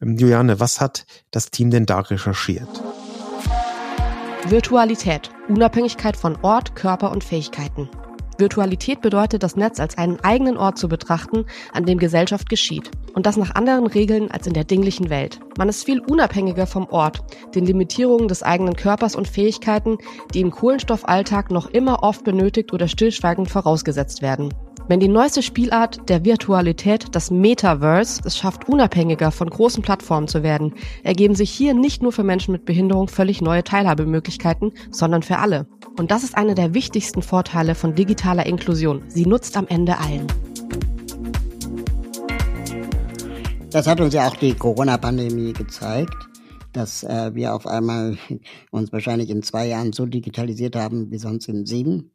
Juliane, 0.00 0.58
was 0.60 0.80
hat 0.80 1.06
das 1.30 1.50
Team 1.50 1.70
denn 1.70 1.86
da 1.86 2.00
recherchiert? 2.00 2.68
Virtualität, 4.46 5.30
Unabhängigkeit 5.48 6.16
von 6.16 6.36
Ort, 6.42 6.74
Körper 6.76 7.10
und 7.10 7.24
Fähigkeiten. 7.24 7.88
Virtualität 8.38 9.00
bedeutet, 9.00 9.42
das 9.42 9.56
Netz 9.56 9.80
als 9.80 9.98
einen 9.98 10.20
eigenen 10.20 10.56
Ort 10.56 10.78
zu 10.78 10.88
betrachten, 10.88 11.46
an 11.72 11.84
dem 11.84 11.98
Gesellschaft 11.98 12.48
geschieht. 12.48 12.90
Und 13.14 13.26
das 13.26 13.36
nach 13.36 13.54
anderen 13.54 13.86
Regeln 13.86 14.30
als 14.30 14.46
in 14.46 14.54
der 14.54 14.64
dinglichen 14.64 15.10
Welt. 15.10 15.40
Man 15.56 15.68
ist 15.68 15.84
viel 15.84 16.00
unabhängiger 16.00 16.66
vom 16.66 16.86
Ort, 16.88 17.22
den 17.54 17.66
Limitierungen 17.66 18.28
des 18.28 18.42
eigenen 18.42 18.74
Körpers 18.74 19.14
und 19.14 19.28
Fähigkeiten, 19.28 19.98
die 20.32 20.40
im 20.40 20.50
Kohlenstoffalltag 20.50 21.50
noch 21.50 21.68
immer 21.70 22.02
oft 22.02 22.24
benötigt 22.24 22.72
oder 22.72 22.88
stillschweigend 22.88 23.50
vorausgesetzt 23.50 24.22
werden. 24.22 24.52
Wenn 24.86 25.00
die 25.00 25.08
neueste 25.08 25.42
Spielart 25.42 26.10
der 26.10 26.26
Virtualität, 26.26 27.06
das 27.12 27.30
Metaverse, 27.30 28.20
es 28.26 28.36
schafft, 28.36 28.68
unabhängiger 28.68 29.30
von 29.30 29.48
großen 29.48 29.82
Plattformen 29.82 30.28
zu 30.28 30.42
werden, 30.42 30.74
ergeben 31.02 31.34
sich 31.34 31.50
hier 31.50 31.72
nicht 31.72 32.02
nur 32.02 32.12
für 32.12 32.22
Menschen 32.22 32.52
mit 32.52 32.66
Behinderung 32.66 33.08
völlig 33.08 33.40
neue 33.40 33.64
Teilhabemöglichkeiten, 33.64 34.72
sondern 34.90 35.22
für 35.22 35.38
alle. 35.38 35.66
Und 35.96 36.10
das 36.10 36.22
ist 36.22 36.36
einer 36.36 36.54
der 36.54 36.74
wichtigsten 36.74 37.22
Vorteile 37.22 37.74
von 37.74 37.94
digitaler 37.94 38.44
Inklusion. 38.44 39.02
Sie 39.08 39.24
nutzt 39.24 39.56
am 39.56 39.66
Ende 39.68 39.96
allen. 39.96 40.26
Das 43.70 43.86
hat 43.86 44.02
uns 44.02 44.12
ja 44.12 44.28
auch 44.28 44.36
die 44.36 44.52
Corona-Pandemie 44.52 45.54
gezeigt, 45.54 46.14
dass 46.74 47.04
äh, 47.04 47.34
wir 47.34 47.54
auf 47.54 47.66
einmal 47.66 48.18
uns 48.70 48.92
wahrscheinlich 48.92 49.30
in 49.30 49.42
zwei 49.42 49.66
Jahren 49.66 49.94
so 49.94 50.04
digitalisiert 50.04 50.76
haben 50.76 51.10
wie 51.10 51.18
sonst 51.18 51.48
in 51.48 51.64
sieben 51.64 52.10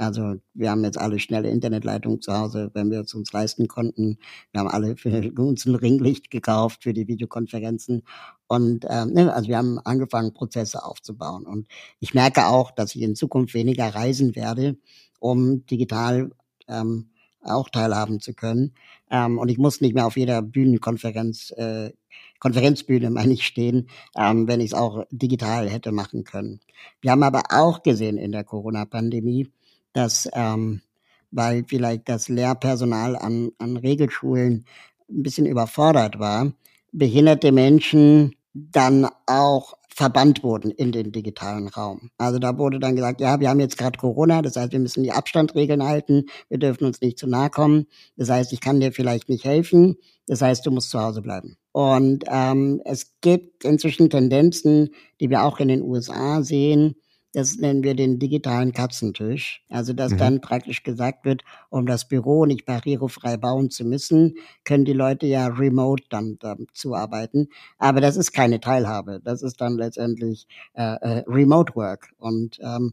Also 0.00 0.36
wir 0.54 0.70
haben 0.70 0.82
jetzt 0.82 0.98
alle 0.98 1.18
schnelle 1.18 1.50
Internetleitungen 1.50 2.22
zu 2.22 2.32
Hause, 2.32 2.70
wenn 2.72 2.90
wir 2.90 3.00
es 3.00 3.12
uns 3.12 3.32
leisten 3.32 3.68
konnten. 3.68 4.18
Wir 4.50 4.60
haben 4.60 4.68
alle 4.68 4.96
für 4.96 5.10
uns 5.38 5.66
ein 5.66 5.74
Ringlicht 5.74 6.30
gekauft 6.30 6.82
für 6.84 6.94
die 6.94 7.06
Videokonferenzen. 7.06 8.02
Und 8.46 8.86
ähm, 8.88 9.12
ne, 9.12 9.32
also 9.32 9.48
wir 9.48 9.58
haben 9.58 9.78
angefangen, 9.78 10.32
Prozesse 10.32 10.84
aufzubauen. 10.84 11.44
Und 11.44 11.68
ich 11.98 12.14
merke 12.14 12.46
auch, 12.46 12.70
dass 12.70 12.94
ich 12.94 13.02
in 13.02 13.14
Zukunft 13.14 13.52
weniger 13.52 13.94
reisen 13.94 14.34
werde, 14.34 14.78
um 15.18 15.66
digital 15.66 16.30
ähm, 16.66 17.10
auch 17.42 17.68
teilhaben 17.68 18.20
zu 18.20 18.32
können. 18.32 18.74
Ähm, 19.10 19.38
und 19.38 19.50
ich 19.50 19.58
muss 19.58 19.80
nicht 19.80 19.94
mehr 19.94 20.06
auf 20.06 20.16
jeder 20.16 20.40
Bühnenkonferenz, 20.40 21.50
äh, 21.52 21.92
Konferenzbühne, 22.38 23.10
meine 23.10 23.34
ich, 23.34 23.46
stehen, 23.46 23.88
ähm, 24.16 24.48
wenn 24.48 24.60
ich 24.60 24.68
es 24.68 24.74
auch 24.74 25.04
digital 25.10 25.68
hätte 25.68 25.92
machen 25.92 26.24
können. 26.24 26.60
Wir 27.00 27.10
haben 27.10 27.22
aber 27.22 27.42
auch 27.50 27.82
gesehen 27.82 28.16
in 28.16 28.32
der 28.32 28.44
Corona-Pandemie, 28.44 29.50
dass, 29.92 30.28
ähm, 30.32 30.82
weil 31.30 31.64
vielleicht 31.66 32.08
das 32.08 32.28
Lehrpersonal 32.28 33.16
an, 33.16 33.50
an 33.58 33.76
Regelschulen 33.76 34.64
ein 35.08 35.22
bisschen 35.22 35.46
überfordert 35.46 36.18
war, 36.18 36.52
behinderte 36.92 37.52
Menschen 37.52 38.34
dann 38.52 39.08
auch 39.26 39.74
verbannt 40.00 40.42
wurden 40.42 40.70
in 40.70 40.92
den 40.92 41.12
digitalen 41.12 41.68
Raum. 41.68 42.10
Also 42.16 42.38
da 42.38 42.56
wurde 42.56 42.78
dann 42.78 42.96
gesagt, 42.96 43.20
ja, 43.20 43.38
wir 43.38 43.50
haben 43.50 43.60
jetzt 43.60 43.76
gerade 43.76 43.98
Corona, 43.98 44.40
das 44.40 44.56
heißt, 44.56 44.72
wir 44.72 44.78
müssen 44.78 45.02
die 45.02 45.12
Abstandregeln 45.12 45.84
halten, 45.84 46.24
wir 46.48 46.58
dürfen 46.58 46.84
uns 46.84 47.00
nicht 47.00 47.18
zu 47.18 47.26
nahe 47.26 47.50
kommen. 47.50 47.86
Das 48.16 48.30
heißt, 48.30 48.52
ich 48.52 48.60
kann 48.60 48.80
dir 48.80 48.92
vielleicht 48.92 49.28
nicht 49.28 49.44
helfen, 49.44 49.96
das 50.26 50.40
heißt, 50.40 50.64
du 50.64 50.70
musst 50.70 50.90
zu 50.90 51.00
Hause 51.00 51.22
bleiben. 51.22 51.56
Und 51.72 52.24
ähm, 52.28 52.80
es 52.84 53.20
gibt 53.20 53.64
inzwischen 53.64 54.08
Tendenzen, 54.10 54.90
die 55.20 55.28
wir 55.28 55.42
auch 55.42 55.60
in 55.60 55.68
den 55.68 55.82
USA 55.82 56.42
sehen, 56.42 56.96
das 57.32 57.56
nennen 57.56 57.84
wir 57.84 57.94
den 57.94 58.18
digitalen 58.18 58.72
Katzentisch. 58.72 59.62
Also, 59.68 59.92
dass 59.92 60.12
mhm. 60.12 60.18
dann 60.18 60.40
praktisch 60.40 60.82
gesagt 60.82 61.24
wird, 61.24 61.42
um 61.68 61.86
das 61.86 62.08
Büro 62.08 62.44
nicht 62.44 62.66
barrierefrei 62.66 63.36
bauen 63.36 63.70
zu 63.70 63.84
müssen, 63.84 64.34
können 64.64 64.84
die 64.84 64.92
Leute 64.92 65.26
ja 65.26 65.46
remote 65.46 66.04
dann, 66.10 66.38
dann 66.40 66.66
zuarbeiten. 66.72 67.48
Aber 67.78 68.00
das 68.00 68.16
ist 68.16 68.32
keine 68.32 68.60
Teilhabe. 68.60 69.20
Das 69.22 69.42
ist 69.42 69.60
dann 69.60 69.76
letztendlich 69.76 70.48
äh, 70.74 70.82
äh, 70.82 71.24
Remote 71.26 71.74
Work. 71.76 72.12
Und 72.18 72.58
ähm, 72.62 72.92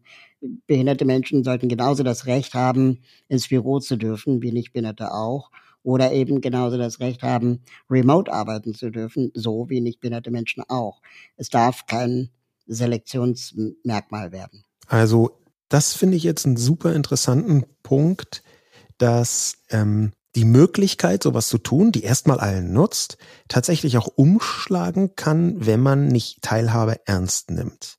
behinderte 0.68 1.06
Menschen 1.06 1.44
sollten 1.44 1.68
genauso 1.68 2.04
das 2.04 2.28
Recht 2.28 2.54
haben, 2.54 3.00
ins 3.28 3.48
Büro 3.48 3.80
zu 3.80 3.98
dürfen, 3.98 4.42
wie 4.44 4.52
Nichtbehinderte 4.52 5.12
auch 5.14 5.50
oder 5.84 6.12
eben 6.12 6.42
genauso 6.42 6.78
das 6.78 7.00
Recht 7.00 7.24
haben, 7.24 7.62
remote 7.90 8.32
arbeiten 8.32 8.74
zu 8.74 8.90
dürfen, 8.90 9.32
so 9.34 9.70
wie 9.70 9.80
nichtbehinderte 9.80 10.32
Menschen 10.32 10.64
auch. 10.68 11.02
Es 11.38 11.48
darf 11.50 11.86
kein 11.86 12.30
Selektionsmerkmal 12.68 14.32
werden. 14.32 14.64
Also 14.88 15.42
das 15.70 15.94
finde 15.94 16.18
ich 16.18 16.24
jetzt 16.24 16.46
einen 16.46 16.58
super 16.58 16.94
interessanten 16.94 17.66
Punkt, 17.84 18.44
dass 18.98 19.58
ähm, 19.70 20.14
die 20.36 20.46
Möglichkeit, 20.46 21.24
sowas 21.24 21.48
zu 21.48 21.58
tun, 21.58 21.92
die 21.92 22.04
erstmal 22.04 22.40
allen 22.40 22.72
nutzt, 22.72 23.18
tatsächlich 23.48 23.98
auch 23.98 24.08
umschlagen 24.08 25.16
kann, 25.16 25.66
wenn 25.66 25.80
man 25.80 26.08
nicht 26.08 26.42
Teilhabe 26.42 27.00
ernst 27.06 27.50
nimmt. 27.50 27.98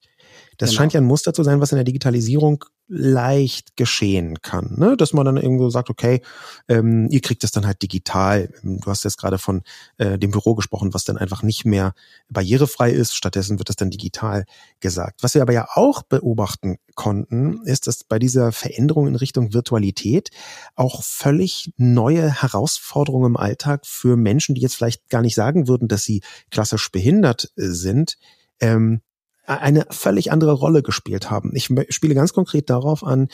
Das 0.56 0.70
genau. 0.70 0.78
scheint 0.78 0.92
ja 0.92 1.00
ein 1.00 1.06
Muster 1.06 1.34
zu 1.34 1.42
sein, 1.42 1.60
was 1.60 1.72
in 1.72 1.76
der 1.76 1.84
Digitalisierung 1.84 2.64
leicht 2.88 3.76
geschehen 3.76 4.40
kann. 4.40 4.74
Ne? 4.78 4.96
Dass 4.96 5.12
man 5.12 5.26
dann 5.26 5.36
irgendwo 5.36 5.68
sagt, 5.70 5.90
okay, 5.90 6.22
ähm, 6.68 7.08
ihr 7.10 7.20
kriegt 7.20 7.44
es 7.44 7.52
dann 7.52 7.66
halt 7.66 7.82
digital. 7.82 8.50
Du 8.62 8.90
hast 8.90 9.04
jetzt 9.04 9.18
gerade 9.18 9.38
von 9.38 9.62
äh, 9.98 10.18
dem 10.18 10.30
Büro 10.30 10.54
gesprochen, 10.54 10.94
was 10.94 11.04
dann 11.04 11.18
einfach 11.18 11.42
nicht 11.42 11.64
mehr 11.64 11.92
barrierefrei 12.30 12.90
ist. 12.90 13.14
Stattdessen 13.14 13.58
wird 13.58 13.68
das 13.68 13.76
dann 13.76 13.90
digital 13.90 14.46
gesagt. 14.80 15.22
Was 15.22 15.34
wir 15.34 15.42
aber 15.42 15.52
ja 15.52 15.68
auch 15.74 16.02
beobachten 16.02 16.78
konnten, 16.94 17.62
ist, 17.64 17.86
dass 17.86 18.04
bei 18.04 18.18
dieser 18.18 18.52
Veränderung 18.52 19.06
in 19.06 19.16
Richtung 19.16 19.52
Virtualität 19.52 20.30
auch 20.74 21.04
völlig 21.04 21.72
neue 21.76 22.42
Herausforderungen 22.42 23.26
im 23.26 23.36
Alltag 23.36 23.86
für 23.86 24.16
Menschen, 24.16 24.54
die 24.54 24.62
jetzt 24.62 24.74
vielleicht 24.74 25.08
gar 25.10 25.22
nicht 25.22 25.34
sagen 25.34 25.68
würden, 25.68 25.88
dass 25.88 26.04
sie 26.04 26.22
klassisch 26.50 26.90
behindert 26.90 27.52
sind, 27.54 28.16
ähm, 28.60 29.02
eine 29.48 29.86
völlig 29.90 30.30
andere 30.30 30.52
Rolle 30.52 30.82
gespielt 30.82 31.30
haben. 31.30 31.52
Ich 31.54 31.70
spiele 31.90 32.14
ganz 32.14 32.32
konkret 32.32 32.70
darauf 32.70 33.02
an, 33.04 33.28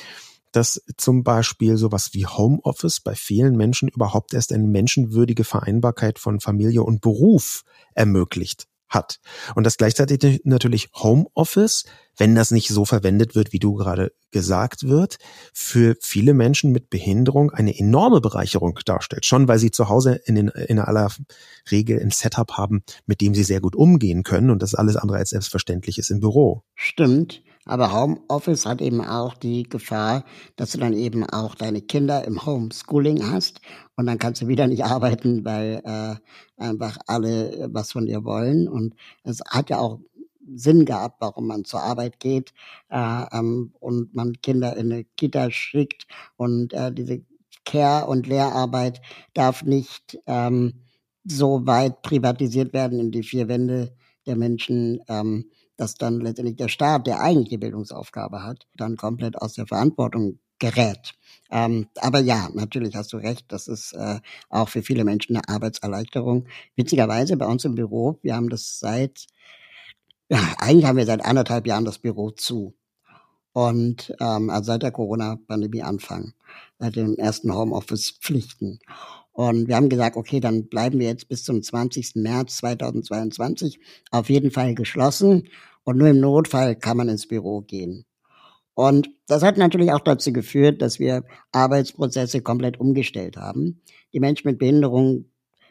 dass 0.53 0.81
zum 0.97 1.25
Beispiel 1.25 1.77
sowas 1.77 2.11
wie 2.13 2.27
Homeoffice 2.27 3.01
bei 3.01 3.15
vielen 3.15 3.57
Menschen 3.57 3.89
überhaupt 3.89 4.35
erst 4.35 4.53
eine 4.53 4.69
menschenwürdige 4.69 5.43
Vereinbarkeit 5.43 6.19
von 6.19 6.39
Familie 6.39 6.85
und 6.85 7.01
Beruf 7.01 7.65
ermöglicht 7.95 8.69
hat. 8.95 9.21
Und 9.55 9.65
das 9.65 9.77
gleichzeitig 9.77 10.41
natürlich 10.45 10.91
Homeoffice, 10.95 11.85
wenn 12.17 12.35
das 12.35 12.51
nicht 12.51 12.69
so 12.69 12.85
verwendet 12.85 13.35
wird, 13.35 13.53
wie 13.53 13.59
du 13.59 13.75
gerade 13.75 14.13
gesagt 14.31 14.85
wird, 14.89 15.19
für 15.53 15.97
viele 16.01 16.35
Menschen 16.35 16.73
mit 16.73 16.91
Behinderung 16.91 17.51
eine 17.51 17.77
enorme 17.79 18.21
Bereicherung 18.21 18.79
darstellt. 18.85 19.27
Schon 19.27 19.49
weil 19.49 19.59
sie 19.59 19.71
zu 19.71 19.89
Hause 19.89 20.21
in, 20.25 20.35
den, 20.37 20.49
in 20.49 20.79
aller 20.79 21.11
Regel 21.71 22.01
ein 22.01 22.11
Setup 22.11 22.53
haben, 22.53 22.85
mit 23.07 23.21
dem 23.21 23.35
sie 23.35 23.45
sehr 23.45 23.61
gut 23.61 23.77
umgehen 23.77 24.23
können 24.23 24.51
und 24.51 24.63
das 24.63 24.75
alles 24.75 24.97
andere 24.97 25.19
als 25.19 25.31
selbstverständlich 25.31 25.99
ist 25.99 26.11
im 26.11 26.21
Büro. 26.21 26.63
Stimmt. 26.75 27.43
Aber 27.67 27.93
Homeoffice 27.93 28.67
hat 28.67 28.83
eben 28.83 29.01
auch 29.01 29.35
die 29.35 29.63
Gefahr, 29.65 30.25
dass 30.57 30.73
du 30.73 30.79
dann 30.79 30.93
eben 30.93 31.25
auch 31.25 31.55
deine 31.55 31.81
Kinder 31.81 32.25
im 32.25 32.45
Homeschooling 32.45 33.31
hast 33.31 33.61
und 33.97 34.07
dann 34.07 34.19
kannst 34.19 34.43
du 34.43 34.49
wieder 34.49 34.67
nicht 34.67 34.85
arbeiten, 34.85 35.45
weil 35.45 35.81
äh, 35.85 36.63
einfach 36.63 36.99
alle 37.07 37.69
was 37.73 37.93
von 37.93 38.07
dir 38.07 38.25
wollen. 38.25 38.69
Und 38.69 38.95
es 39.23 39.41
hat 39.49 39.71
ja 39.71 39.79
auch 39.79 40.01
Sinn 40.55 40.85
gehabt, 40.85 41.17
warum 41.21 41.47
man 41.47 41.65
zur 41.65 41.83
Arbeit 41.83 42.21
geht 42.21 42.53
äh, 42.91 43.25
ähm, 43.33 43.73
und 43.81 44.15
man 44.15 44.35
Kinder 44.43 44.77
in 44.77 44.93
eine 44.93 45.05
Kita 45.17 45.51
schickt 45.51 46.07
und 46.37 46.73
äh, 46.75 46.93
diese 46.93 47.23
Care- 47.65 48.07
und 48.07 48.27
Lehrarbeit 48.27 49.01
darf 49.33 49.63
nicht 49.63 50.19
ähm, 50.27 50.75
so 51.25 51.67
weit 51.67 52.03
privatisiert 52.03 52.75
werden 52.75 53.01
in 53.01 53.11
die 53.11 53.23
vier 53.23 53.49
Wände 53.49 53.97
der 54.27 54.37
Menschen. 54.37 55.01
Ähm, 55.09 55.51
dass 55.77 55.95
dann 55.95 56.21
letztendlich 56.21 56.57
der 56.57 56.69
Staat, 56.69 57.07
der 57.07 57.21
eigentlich 57.21 57.49
die 57.49 57.59
Bildungsaufgabe 57.59 58.43
hat, 58.43 58.67
dann 58.75 58.97
komplett 58.97 59.37
aus 59.41 59.55
der 59.55 59.67
Verantwortung 59.67 60.39
gerät. 60.59 61.15
Ähm, 61.51 61.89
aber 62.01 62.21
ja, 62.21 62.49
natürlich 62.55 62.95
hast 62.97 63.13
du 63.13 63.17
recht, 63.19 63.45
das 63.49 63.69
ist 63.69 63.93
äh, 63.93 64.21
auch 64.49 64.69
für 64.69 64.83
viele 64.83 65.05
Menschen 65.05 65.37
eine 65.37 65.49
Arbeitserleichterung. 65.49 66.47
Witzigerweise 66.77 67.37
bei 67.37 67.47
uns 67.47 67.65
im 67.65 67.75
Büro, 67.75 68.19
wir 68.23 68.35
haben 68.35 68.49
das 68.49 68.79
seit, 68.79 69.27
ja, 70.29 70.39
eigentlich 70.59 70.87
haben 70.87 70.97
wir 70.97 71.07
seit 71.07 71.25
anderthalb 71.25 71.67
Jahren 71.67 71.85
das 71.85 71.99
Büro 71.99 72.31
zu. 72.31 72.75
Und 73.53 74.13
ähm, 74.21 74.51
also 74.51 74.67
seit 74.67 74.83
der 74.83 74.91
Corona-Pandemie 74.91 75.83
Anfang, 75.83 76.33
seit 76.79 76.97
den 76.97 77.17
ersten 77.19 77.55
Homeoffice-Pflichten. 77.55 78.81
Und 79.35 79.67
wir 79.67 79.75
haben 79.75 79.89
gesagt, 79.89 80.17
okay, 80.17 80.39
dann 80.39 80.69
bleiben 80.69 81.01
wir 81.01 81.09
jetzt 81.09 81.29
bis 81.29 81.43
zum 81.43 81.61
20. 81.61 82.13
März 82.15 82.59
2022 82.59 83.81
auf 84.13 84.31
jeden 84.31 84.53
Fall 84.53 84.77
geschlossen 84.77 85.49
und 85.83 85.99
nur 85.99 86.09
im 86.09 86.21
Notfall 86.21 86.77
kann 86.77 86.97
man 86.97 87.09
ins 87.09 87.27
Büro 87.27 87.61
gehen. 87.61 88.07
Und 88.75 89.11
das 89.27 89.43
hat 89.43 89.57
natürlich 89.57 89.93
auch 89.93 90.01
dazu 90.01 90.33
geführt, 90.33 90.81
dass 90.83 91.01
wir 91.01 91.25
Arbeitsprozesse 91.51 92.43
komplett 92.43 92.79
umgestellt 92.79 93.37
haben. 93.37 93.83
Die 94.13 94.21
Menschen 94.21 94.49
mit 94.49 94.61
Behinderung 94.61 95.27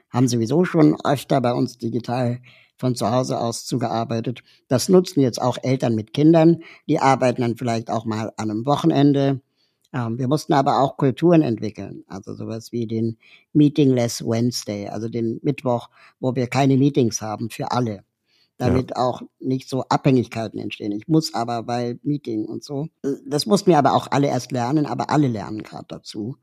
haben 0.09 0.27
sowieso 0.27 0.65
schon 0.65 0.97
öfter 1.03 1.39
bei 1.39 1.53
uns 1.53 1.77
digital 1.77 2.41
von 2.77 2.95
zu 2.95 3.09
Hause 3.11 3.39
aus 3.39 3.65
zugearbeitet. 3.65 4.43
Das 4.67 4.89
nutzen 4.89 5.21
jetzt 5.21 5.41
auch 5.41 5.57
Eltern 5.61 5.95
mit 5.95 6.13
Kindern. 6.13 6.63
Die 6.89 6.99
arbeiten 6.99 7.41
dann 7.41 7.55
vielleicht 7.55 7.89
auch 7.89 8.03
mal 8.03 8.33
an 8.35 8.51
einem 8.51 8.65
Wochenende 8.65 9.41
wir 9.93 10.27
mussten 10.27 10.53
aber 10.53 10.79
auch 10.79 10.97
Kulturen 10.97 11.43
entwickeln, 11.43 12.03
also 12.07 12.33
sowas 12.33 12.71
wie 12.71 12.87
den 12.87 13.17
Meetingless 13.53 14.25
Wednesday, 14.25 14.87
also 14.87 15.07
den 15.07 15.39
Mittwoch, 15.43 15.89
wo 16.19 16.35
wir 16.35 16.47
keine 16.47 16.77
Meetings 16.77 17.21
haben 17.21 17.51
für 17.51 17.71
alle, 17.71 18.03
damit 18.57 18.89
ja. 18.89 18.97
auch 18.97 19.21
nicht 19.39 19.69
so 19.69 19.83
Abhängigkeiten 19.83 20.59
entstehen. 20.59 20.93
Ich 20.93 21.07
muss 21.07 21.35
aber, 21.35 21.67
weil 21.67 21.99
Meeting 22.01 22.45
und 22.45 22.63
so. 22.63 22.87
Das 23.27 23.45
mussten 23.45 23.69
wir 23.69 23.77
aber 23.77 23.93
auch 23.93 24.07
alle 24.09 24.27
erst 24.27 24.51
lernen, 24.51 24.87
aber 24.87 25.11
alle 25.11 25.27
lernen 25.27 25.61
gerade 25.61 25.85
dazu 25.87 26.37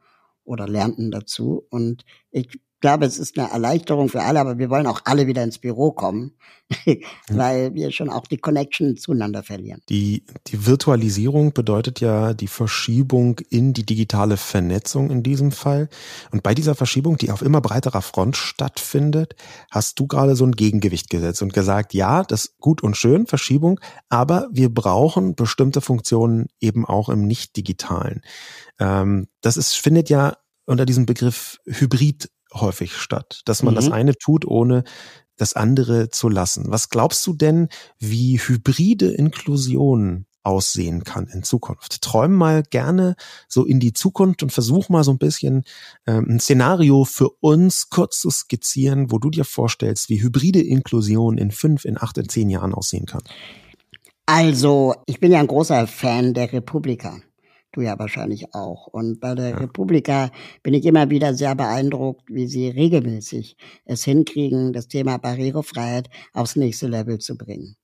oder 0.45 0.69
lernten 0.69 1.11
dazu. 1.11 1.67
Und 1.71 2.05
ich 2.31 2.61
glaube, 2.81 3.05
es 3.05 3.19
ist 3.19 3.39
eine 3.39 3.51
Erleichterung 3.51 4.09
für 4.09 4.23
alle, 4.23 4.41
aber 4.41 4.59
wir 4.59 4.71
wollen 4.71 4.87
auch 4.87 5.03
alle 5.05 5.27
wieder 5.27 5.43
ins 5.45 5.59
Büro 5.59 5.93
kommen, 5.93 6.33
weil 7.29 7.75
wir 7.75 7.91
schon 7.91 8.11
auch 8.11 8.27
die 8.27 8.39
Connection 8.39 8.97
zueinander 8.97 9.43
verlieren. 9.43 9.83
Die, 9.89 10.25
die 10.47 10.67
Virtualisierung 10.67 11.53
bedeutet 11.53 12.01
ja 12.01 12.33
die 12.33 12.47
Verschiebung 12.47 13.41
in 13.51 13.73
die 13.73 13.85
digitale 13.85 14.37
Vernetzung 14.37 15.11
in 15.11 15.23
diesem 15.23 15.53
Fall. 15.53 15.89
Und 16.31 16.43
bei 16.43 16.55
dieser 16.55 16.75
Verschiebung, 16.75 17.17
die 17.17 17.31
auf 17.31 17.43
immer 17.43 17.61
breiterer 17.61 18.03
Front 18.03 18.37
stattfindet, 18.37 19.35
hast 19.71 19.99
du 19.99 20.07
gerade 20.07 20.37
so 20.37 20.45
ein 20.45 20.53
Gegengewicht 20.53 21.11
gesetzt 21.11 21.43
und 21.43 21.53
gesagt, 21.53 21.95
ja, 21.95 22.23
das 22.23 22.47
ist 22.47 22.59
gut 22.59 22.83
und 22.83 22.97
schön, 22.97 23.27
Verschiebung, 23.27 23.81
aber 24.09 24.49
wir 24.53 24.73
brauchen 24.73 25.35
bestimmte 25.35 25.81
Funktionen 25.81 26.49
eben 26.61 26.87
auch 26.87 27.09
im 27.09 27.27
Nicht-Digitalen. 27.27 28.23
Ähm, 28.79 29.29
das 29.41 29.57
ist, 29.57 29.75
findet 29.75 30.09
ja 30.09 30.37
unter 30.67 30.87
diesem 30.87 31.05
Begriff 31.05 31.59
Hybrid 31.67 32.31
häufig 32.53 32.97
statt, 32.97 33.43
dass 33.45 33.63
man 33.63 33.75
mhm. 33.75 33.77
das 33.77 33.91
eine 33.91 34.15
tut, 34.17 34.45
ohne 34.45 34.85
das 35.37 35.55
andere 35.55 36.11
zu 36.11 36.29
lassen. 36.29 36.67
Was 36.69 36.91
glaubst 36.91 37.27
du 37.27 37.33
denn, 37.33 37.69
wie 37.99 38.39
hybride 38.39 39.11
Inklusion 39.11 40.27
aussehen 40.43 41.05
kann 41.05 41.27
in 41.27 41.43
Zukunft. 41.43 42.01
Träum 42.01 42.33
mal 42.33 42.63
gerne 42.63 43.15
so 43.49 43.65
in 43.65 43.79
die 43.79 43.93
Zukunft 43.93 44.43
und 44.43 44.53
versuch 44.53 44.89
mal 44.89 45.05
so 45.05 45.11
ein 45.11 45.19
bisschen 45.19 45.65
ähm, 46.07 46.27
ein 46.29 46.41
Szenario 46.41 47.05
für 47.05 47.29
uns 47.41 47.91
kurz 47.91 48.21
zu 48.21 48.31
skizzieren, 48.31 49.11
wo 49.11 49.19
du 49.19 49.31
dir 49.31 49.45
vorstellst, 49.45 50.09
wie 50.09 50.23
hybride 50.23 50.63
Inklusion 50.63 51.37
in 51.37 51.51
fünf, 51.51 51.85
in 51.85 51.99
acht, 52.01 52.17
in 52.19 52.29
zehn 52.29 52.49
Jahren 52.49 52.75
aussehen 52.75 53.07
kann. 53.07 53.23
Also, 54.27 54.95
ich 55.07 55.21
bin 55.21 55.33
ja 55.33 55.41
ein 55.41 55.47
großer 55.47 55.87
Fan 55.87 56.35
der 56.35 56.53
Republika. 56.53 57.21
Du 57.73 57.83
ja 57.83 57.99
wahrscheinlich 57.99 58.53
auch. 58.55 58.89
Und 58.89 59.21
bei 59.21 59.35
der 59.35 59.51
ja. 59.51 59.57
Republika 59.59 60.31
bin 60.63 60.75
ich 60.75 60.85
immer 60.87 61.09
wieder 61.11 61.35
sehr 61.35 61.55
beeindruckt, 61.55 62.23
wie 62.29 62.49
sie 62.49 62.69
regelmäßig 62.69 63.57
es 63.85 64.05
hinkriegen, 64.05 64.73
das 64.73 64.89
Thema 64.89 65.19
Barrierefreiheit 65.19 66.11
aufs 66.33 66.57
nächste 66.57 66.89
Level 66.89 67.19
zu 67.19 67.37
bringen. 67.37 67.77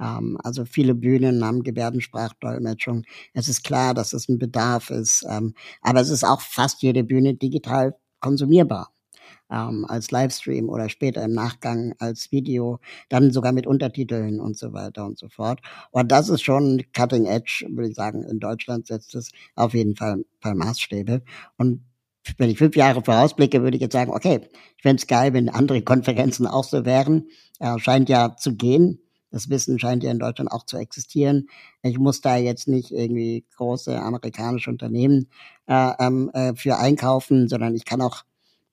Ähm, 0.00 0.38
also 0.42 0.64
viele 0.64 0.94
Bühnen 0.94 1.44
haben 1.44 1.62
Gebärdensprachdolmetschung. 1.62 3.04
Es 3.34 3.48
ist 3.48 3.62
klar, 3.64 3.92
dass 3.94 4.14
es 4.14 4.28
ein 4.28 4.38
Bedarf 4.38 4.90
ist, 4.90 5.24
ähm, 5.28 5.54
aber 5.82 6.00
es 6.00 6.10
ist 6.10 6.24
auch 6.24 6.40
fast 6.40 6.82
jede 6.82 7.04
Bühne 7.04 7.34
digital 7.34 7.94
konsumierbar 8.20 8.95
ähm, 9.50 9.84
als 9.88 10.10
Livestream 10.10 10.68
oder 10.68 10.88
später 10.88 11.24
im 11.24 11.32
Nachgang 11.32 11.94
als 11.98 12.32
Video, 12.32 12.80
dann 13.08 13.30
sogar 13.30 13.52
mit 13.52 13.66
Untertiteln 13.66 14.40
und 14.40 14.58
so 14.58 14.72
weiter 14.72 15.06
und 15.06 15.18
so 15.18 15.28
fort. 15.28 15.60
Und 15.90 16.10
das 16.12 16.28
ist 16.28 16.42
schon 16.42 16.82
Cutting 16.94 17.26
Edge, 17.26 17.66
würde 17.70 17.90
ich 17.90 17.94
sagen. 17.96 18.22
In 18.24 18.40
Deutschland 18.40 18.86
setzt 18.86 19.14
es 19.14 19.30
auf 19.54 19.74
jeden 19.74 19.96
Fall, 19.96 20.24
Fall 20.40 20.54
Maßstäbe. 20.54 21.22
Und 21.56 21.82
wenn 22.38 22.50
ich 22.50 22.58
fünf 22.58 22.76
Jahre 22.76 23.02
vorausblicke, 23.02 23.62
würde 23.62 23.76
ich 23.76 23.82
jetzt 23.82 23.92
sagen, 23.92 24.10
okay, 24.10 24.40
ich 24.76 24.82
fände 24.82 25.00
es 25.00 25.06
geil, 25.06 25.32
wenn 25.32 25.48
andere 25.48 25.82
Konferenzen 25.82 26.46
auch 26.46 26.64
so 26.64 26.84
wären. 26.84 27.28
Äh, 27.60 27.78
scheint 27.78 28.08
ja 28.08 28.36
zu 28.36 28.56
gehen. 28.56 29.00
Das 29.30 29.50
Wissen 29.50 29.78
scheint 29.78 30.02
ja 30.02 30.10
in 30.10 30.18
Deutschland 30.18 30.50
auch 30.50 30.64
zu 30.64 30.76
existieren. 30.76 31.48
Ich 31.82 31.98
muss 31.98 32.20
da 32.20 32.36
jetzt 32.36 32.68
nicht 32.68 32.90
irgendwie 32.90 33.44
große 33.56 34.00
amerikanische 34.00 34.70
Unternehmen 34.70 35.28
äh, 35.66 35.92
ähm, 35.98 36.30
äh, 36.32 36.54
für 36.54 36.78
einkaufen, 36.78 37.48
sondern 37.48 37.74
ich 37.74 37.84
kann 37.84 38.00
auch 38.00 38.24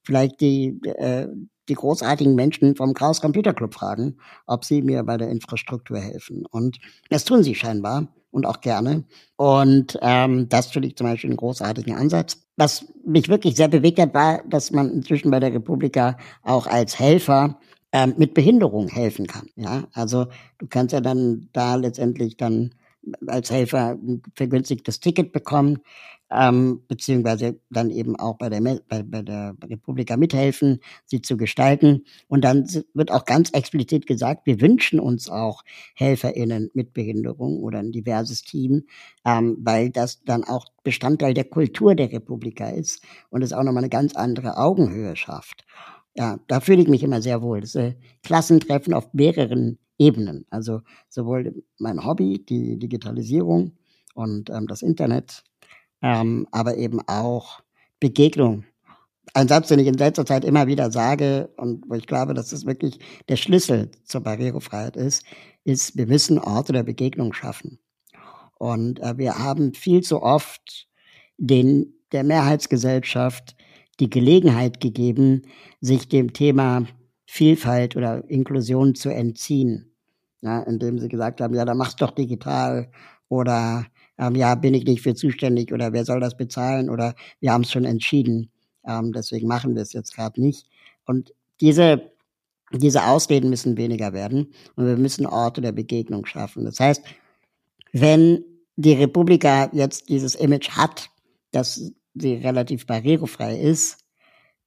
vielleicht 0.04 0.40
die, 0.40 0.80
äh, 0.84 1.28
die 1.68 1.74
großartigen 1.74 2.34
Menschen 2.34 2.76
vom 2.76 2.94
Chaos 2.94 3.20
Computer 3.20 3.54
Club 3.54 3.74
fragen, 3.74 4.16
ob 4.46 4.64
sie 4.64 4.82
mir 4.82 5.02
bei 5.02 5.16
der 5.16 5.30
Infrastruktur 5.30 5.98
helfen. 5.98 6.44
Und 6.50 6.78
das 7.10 7.24
tun 7.24 7.42
sie 7.42 7.54
scheinbar 7.54 8.08
und 8.30 8.46
auch 8.46 8.60
gerne. 8.60 9.04
Und 9.36 9.98
ähm, 10.02 10.48
das 10.48 10.66
finde 10.68 10.88
ich 10.88 10.96
zum 10.96 11.06
Beispiel 11.06 11.30
einen 11.30 11.36
großartigen 11.36 11.94
Ansatz. 11.94 12.42
Was 12.56 12.86
mich 13.04 13.28
wirklich 13.28 13.56
sehr 13.56 13.68
bewegt 13.68 13.98
hat, 13.98 14.12
war, 14.14 14.42
dass 14.48 14.70
man 14.70 14.90
inzwischen 14.90 15.30
bei 15.30 15.40
der 15.40 15.54
Republika 15.54 16.16
auch 16.42 16.66
als 16.66 16.98
Helfer 16.98 17.58
ähm, 17.92 18.14
mit 18.18 18.34
Behinderung 18.34 18.88
helfen 18.88 19.26
kann. 19.26 19.48
Ja, 19.56 19.84
also 19.92 20.26
du 20.58 20.66
kannst 20.66 20.92
ja 20.92 21.00
dann 21.00 21.48
da 21.52 21.76
letztendlich 21.76 22.36
dann 22.36 22.74
als 23.26 23.50
Helfer 23.50 23.90
ein 23.90 24.22
vergünstigtes 24.34 25.00
Ticket 25.00 25.32
bekommen 25.32 25.80
ähm, 26.30 26.82
beziehungsweise 26.88 27.60
dann 27.70 27.90
eben 27.90 28.16
auch 28.16 28.36
bei 28.38 28.48
der, 28.48 28.60
bei, 28.88 29.02
bei 29.02 29.22
der 29.22 29.56
Republika 29.62 30.16
mithelfen, 30.16 30.80
sie 31.04 31.22
zu 31.22 31.36
gestalten. 31.36 32.04
Und 32.28 32.42
dann 32.44 32.66
wird 32.94 33.10
auch 33.10 33.24
ganz 33.24 33.50
explizit 33.50 34.06
gesagt, 34.06 34.46
wir 34.46 34.60
wünschen 34.60 35.00
uns 35.00 35.28
auch 35.28 35.62
HelferInnen 35.94 36.70
mit 36.74 36.92
Behinderung 36.92 37.58
oder 37.62 37.78
ein 37.78 37.92
diverses 37.92 38.42
Team, 38.42 38.84
ähm, 39.24 39.58
weil 39.60 39.90
das 39.90 40.22
dann 40.24 40.44
auch 40.44 40.66
Bestandteil 40.82 41.34
der 41.34 41.44
Kultur 41.44 41.94
der 41.94 42.12
Republika 42.12 42.68
ist 42.68 43.02
und 43.30 43.42
es 43.42 43.52
auch 43.52 43.62
nochmal 43.62 43.84
eine 43.84 43.90
ganz 43.90 44.14
andere 44.16 44.56
Augenhöhe 44.56 45.16
schafft. 45.16 45.64
Ja, 46.16 46.38
da 46.46 46.60
fühle 46.60 46.82
ich 46.82 46.88
mich 46.88 47.02
immer 47.02 47.20
sehr 47.20 47.42
wohl. 47.42 47.60
Das 47.60 47.74
ein 47.76 47.96
Klassentreffen 48.22 48.94
auf 48.94 49.12
mehreren 49.12 49.78
Ebenen. 49.98 50.46
Also 50.50 50.80
sowohl 51.08 51.64
mein 51.78 52.04
Hobby, 52.04 52.44
die 52.44 52.78
Digitalisierung 52.78 53.72
und 54.14 54.50
ähm, 54.50 54.66
das 54.66 54.82
Internet, 54.82 55.42
ähm, 56.04 56.46
aber 56.50 56.76
eben 56.76 57.00
auch 57.08 57.62
Begegnung. 57.98 58.64
Ein 59.32 59.48
Satz, 59.48 59.68
den 59.68 59.78
ich 59.78 59.86
in 59.86 59.94
letzter 59.94 60.26
Zeit 60.26 60.44
immer 60.44 60.66
wieder 60.66 60.92
sage 60.92 61.48
und 61.56 61.84
wo 61.88 61.94
ich 61.94 62.06
glaube, 62.06 62.34
dass 62.34 62.50
das 62.50 62.66
wirklich 62.66 62.98
der 63.28 63.36
Schlüssel 63.36 63.90
zur 64.04 64.20
Barrierefreiheit 64.20 64.96
ist, 64.96 65.24
ist, 65.64 65.96
wir 65.96 66.06
müssen 66.06 66.38
Orte 66.38 66.74
der 66.74 66.82
Begegnung 66.82 67.32
schaffen. 67.32 67.78
Und 68.58 69.00
äh, 69.00 69.16
wir 69.16 69.38
haben 69.38 69.72
viel 69.72 70.02
zu 70.02 70.22
oft 70.22 70.86
den, 71.38 71.94
der 72.12 72.22
Mehrheitsgesellschaft 72.22 73.56
die 73.98 74.10
Gelegenheit 74.10 74.80
gegeben, 74.80 75.42
sich 75.80 76.08
dem 76.08 76.32
Thema 76.34 76.86
Vielfalt 77.24 77.96
oder 77.96 78.28
Inklusion 78.28 78.94
zu 78.94 79.08
entziehen. 79.08 79.90
Ja, 80.42 80.60
indem 80.62 80.98
sie 80.98 81.08
gesagt 81.08 81.40
haben, 81.40 81.54
ja, 81.54 81.64
dann 81.64 81.78
mach's 81.78 81.96
doch 81.96 82.10
digital 82.10 82.90
oder 83.28 83.86
ähm, 84.18 84.34
ja, 84.34 84.54
bin 84.54 84.74
ich 84.74 84.84
nicht 84.84 85.02
für 85.02 85.14
zuständig 85.14 85.72
oder 85.72 85.92
wer 85.92 86.04
soll 86.04 86.20
das 86.20 86.36
bezahlen 86.36 86.90
oder 86.90 87.14
wir 87.40 87.52
haben 87.52 87.62
es 87.62 87.70
schon 87.70 87.84
entschieden. 87.84 88.50
Ähm, 88.86 89.12
deswegen 89.12 89.48
machen 89.48 89.74
wir 89.74 89.82
es 89.82 89.92
jetzt 89.92 90.14
gerade 90.14 90.40
nicht. 90.40 90.66
Und 91.04 91.34
diese, 91.60 92.10
diese 92.72 93.04
Ausreden 93.04 93.50
müssen 93.50 93.76
weniger 93.76 94.12
werden 94.12 94.52
und 94.76 94.86
wir 94.86 94.96
müssen 94.96 95.26
Orte 95.26 95.60
der 95.60 95.72
Begegnung 95.72 96.26
schaffen. 96.26 96.64
Das 96.64 96.80
heißt, 96.80 97.02
wenn 97.92 98.44
die 98.76 98.94
Republika 98.94 99.70
jetzt 99.72 100.08
dieses 100.08 100.34
Image 100.34 100.70
hat, 100.70 101.10
dass 101.52 101.92
sie 102.14 102.34
relativ 102.34 102.86
barrierefrei 102.86 103.58
ist, 103.58 103.98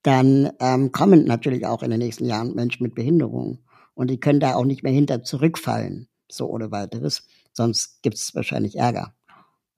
dann 0.03 0.51
ähm, 0.59 0.91
kommen 0.91 1.25
natürlich 1.25 1.65
auch 1.65 1.83
in 1.83 1.91
den 1.91 1.99
nächsten 1.99 2.25
Jahren 2.25 2.55
Menschen 2.55 2.83
mit 2.83 2.95
Behinderung. 2.95 3.59
Und 3.93 4.09
die 4.09 4.19
können 4.19 4.39
da 4.39 4.55
auch 4.55 4.63
nicht 4.63 4.83
mehr 4.83 4.93
hinter 4.93 5.23
zurückfallen, 5.23 6.07
so 6.29 6.47
ohne 6.47 6.71
weiteres. 6.71 7.27
Sonst 7.51 8.01
gibt 8.03 8.15
es 8.15 8.35
wahrscheinlich 8.35 8.77
Ärger. 8.77 9.16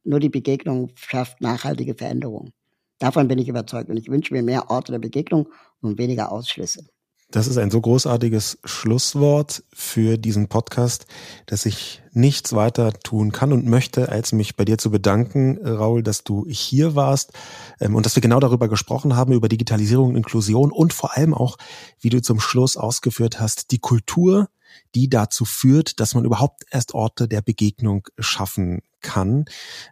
Nur 0.04 0.20
die 0.20 0.30
Begegnung 0.30 0.92
schafft 0.96 1.42
nachhaltige 1.42 1.96
Veränderungen. 1.96 2.54
Davon 3.00 3.28
bin 3.28 3.40
ich 3.40 3.48
überzeugt 3.48 3.90
und 3.90 3.98
ich 3.98 4.10
wünsche 4.10 4.34
mir 4.34 4.44
mehr 4.44 4.70
Orte 4.70 4.92
der 4.92 5.00
Begegnung 5.00 5.50
und 5.82 5.98
weniger 5.98 6.32
Ausschlüsse. 6.32 6.86
Das 7.32 7.46
ist 7.46 7.60
ein 7.60 7.70
so 7.70 7.80
großartiges 7.80 8.58
Schlusswort 8.64 9.64
für 9.72 10.18
diesen 10.18 10.48
Podcast, 10.48 11.06
dass 11.46 11.68
ich 11.68 12.02
nichts 12.12 12.54
weiter 12.54 12.92
tun 12.92 13.32
kann 13.32 13.54
und 13.54 13.68
möchte, 13.68 14.10
als 14.10 14.32
mich 14.32 14.56
bei 14.56 14.66
dir 14.66 14.80
zu 14.80 14.90
bedanken, 14.90 15.60
Raul, 15.64 16.02
dass 16.02 16.24
du 16.24 16.48
hier 16.50 16.96
warst 16.96 17.34
ähm, 17.80 17.94
und 17.94 18.08
dass 18.08 18.16
wir 18.16 18.22
genau 18.22 18.40
darüber 18.40 18.68
gesprochen 18.68 19.16
haben, 19.16 19.34
über 19.34 19.48
Digitalisierung 19.48 20.10
und 20.10 20.16
Inklusion 20.16 20.72
und 20.72 20.92
vor 20.92 21.16
allem 21.16 21.36
auch, 21.36 21.58
wie 22.00 22.10
du 22.10 22.20
zum 22.20 22.40
Schluss 22.40 22.78
ausgeführt 22.78 23.40
hast, 23.40 23.70
die 23.70 23.80
Kultur, 23.80 24.50
die 24.96 25.08
dazu 25.08 25.46
führt, 25.46 26.00
dass 26.00 26.16
man 26.16 26.26
überhaupt 26.26 26.64
erst 26.72 26.96
Orte 26.96 27.28
der 27.28 27.44
Begegnung 27.44 28.08
schaffen 28.18 28.82
kann. 29.02 29.46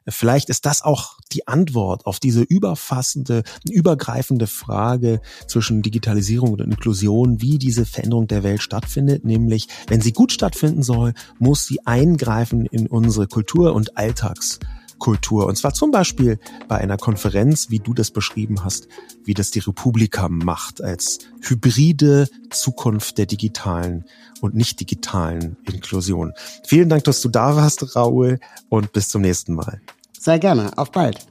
Vielleicht 0.07 0.49
ist 0.49 0.65
das 0.65 0.81
auch 0.81 1.17
die 1.31 1.47
Antwort 1.47 2.05
auf 2.05 2.19
diese 2.19 2.41
überfassende, 2.41 3.43
übergreifende 3.69 4.47
Frage 4.47 5.21
zwischen 5.47 5.81
Digitalisierung 5.81 6.53
und 6.53 6.61
Inklusion, 6.61 7.41
wie 7.41 7.57
diese 7.57 7.85
Veränderung 7.85 8.27
der 8.27 8.43
Welt 8.43 8.61
stattfindet. 8.61 9.25
Nämlich, 9.25 9.67
wenn 9.87 10.01
sie 10.01 10.13
gut 10.13 10.31
stattfinden 10.31 10.83
soll, 10.83 11.13
muss 11.39 11.65
sie 11.65 11.85
eingreifen 11.85 12.65
in 12.65 12.87
unsere 12.87 13.27
Kultur 13.27 13.73
und 13.73 13.97
Alltags 13.97 14.59
Kultur. 14.99 15.47
Und 15.47 15.57
zwar 15.57 15.73
zum 15.73 15.91
Beispiel 15.91 16.39
bei 16.67 16.77
einer 16.77 16.97
Konferenz, 16.97 17.69
wie 17.69 17.79
du 17.79 17.93
das 17.93 18.11
beschrieben 18.11 18.63
hast, 18.63 18.87
wie 19.23 19.33
das 19.33 19.51
die 19.51 19.59
Republika 19.59 20.29
macht, 20.29 20.81
als 20.81 21.19
hybride 21.41 22.27
Zukunft 22.49 23.17
der 23.17 23.25
digitalen 23.25 24.05
und 24.41 24.55
nicht 24.55 24.79
digitalen 24.79 25.57
Inklusion. 25.71 26.33
Vielen 26.65 26.89
Dank, 26.89 27.03
dass 27.03 27.21
du 27.21 27.29
da 27.29 27.55
warst, 27.55 27.95
Raoul, 27.95 28.39
und 28.69 28.91
bis 28.93 29.09
zum 29.09 29.21
nächsten 29.21 29.53
Mal. 29.53 29.81
Sehr 30.19 30.39
gerne. 30.39 30.77
Auf 30.77 30.91
bald. 30.91 31.25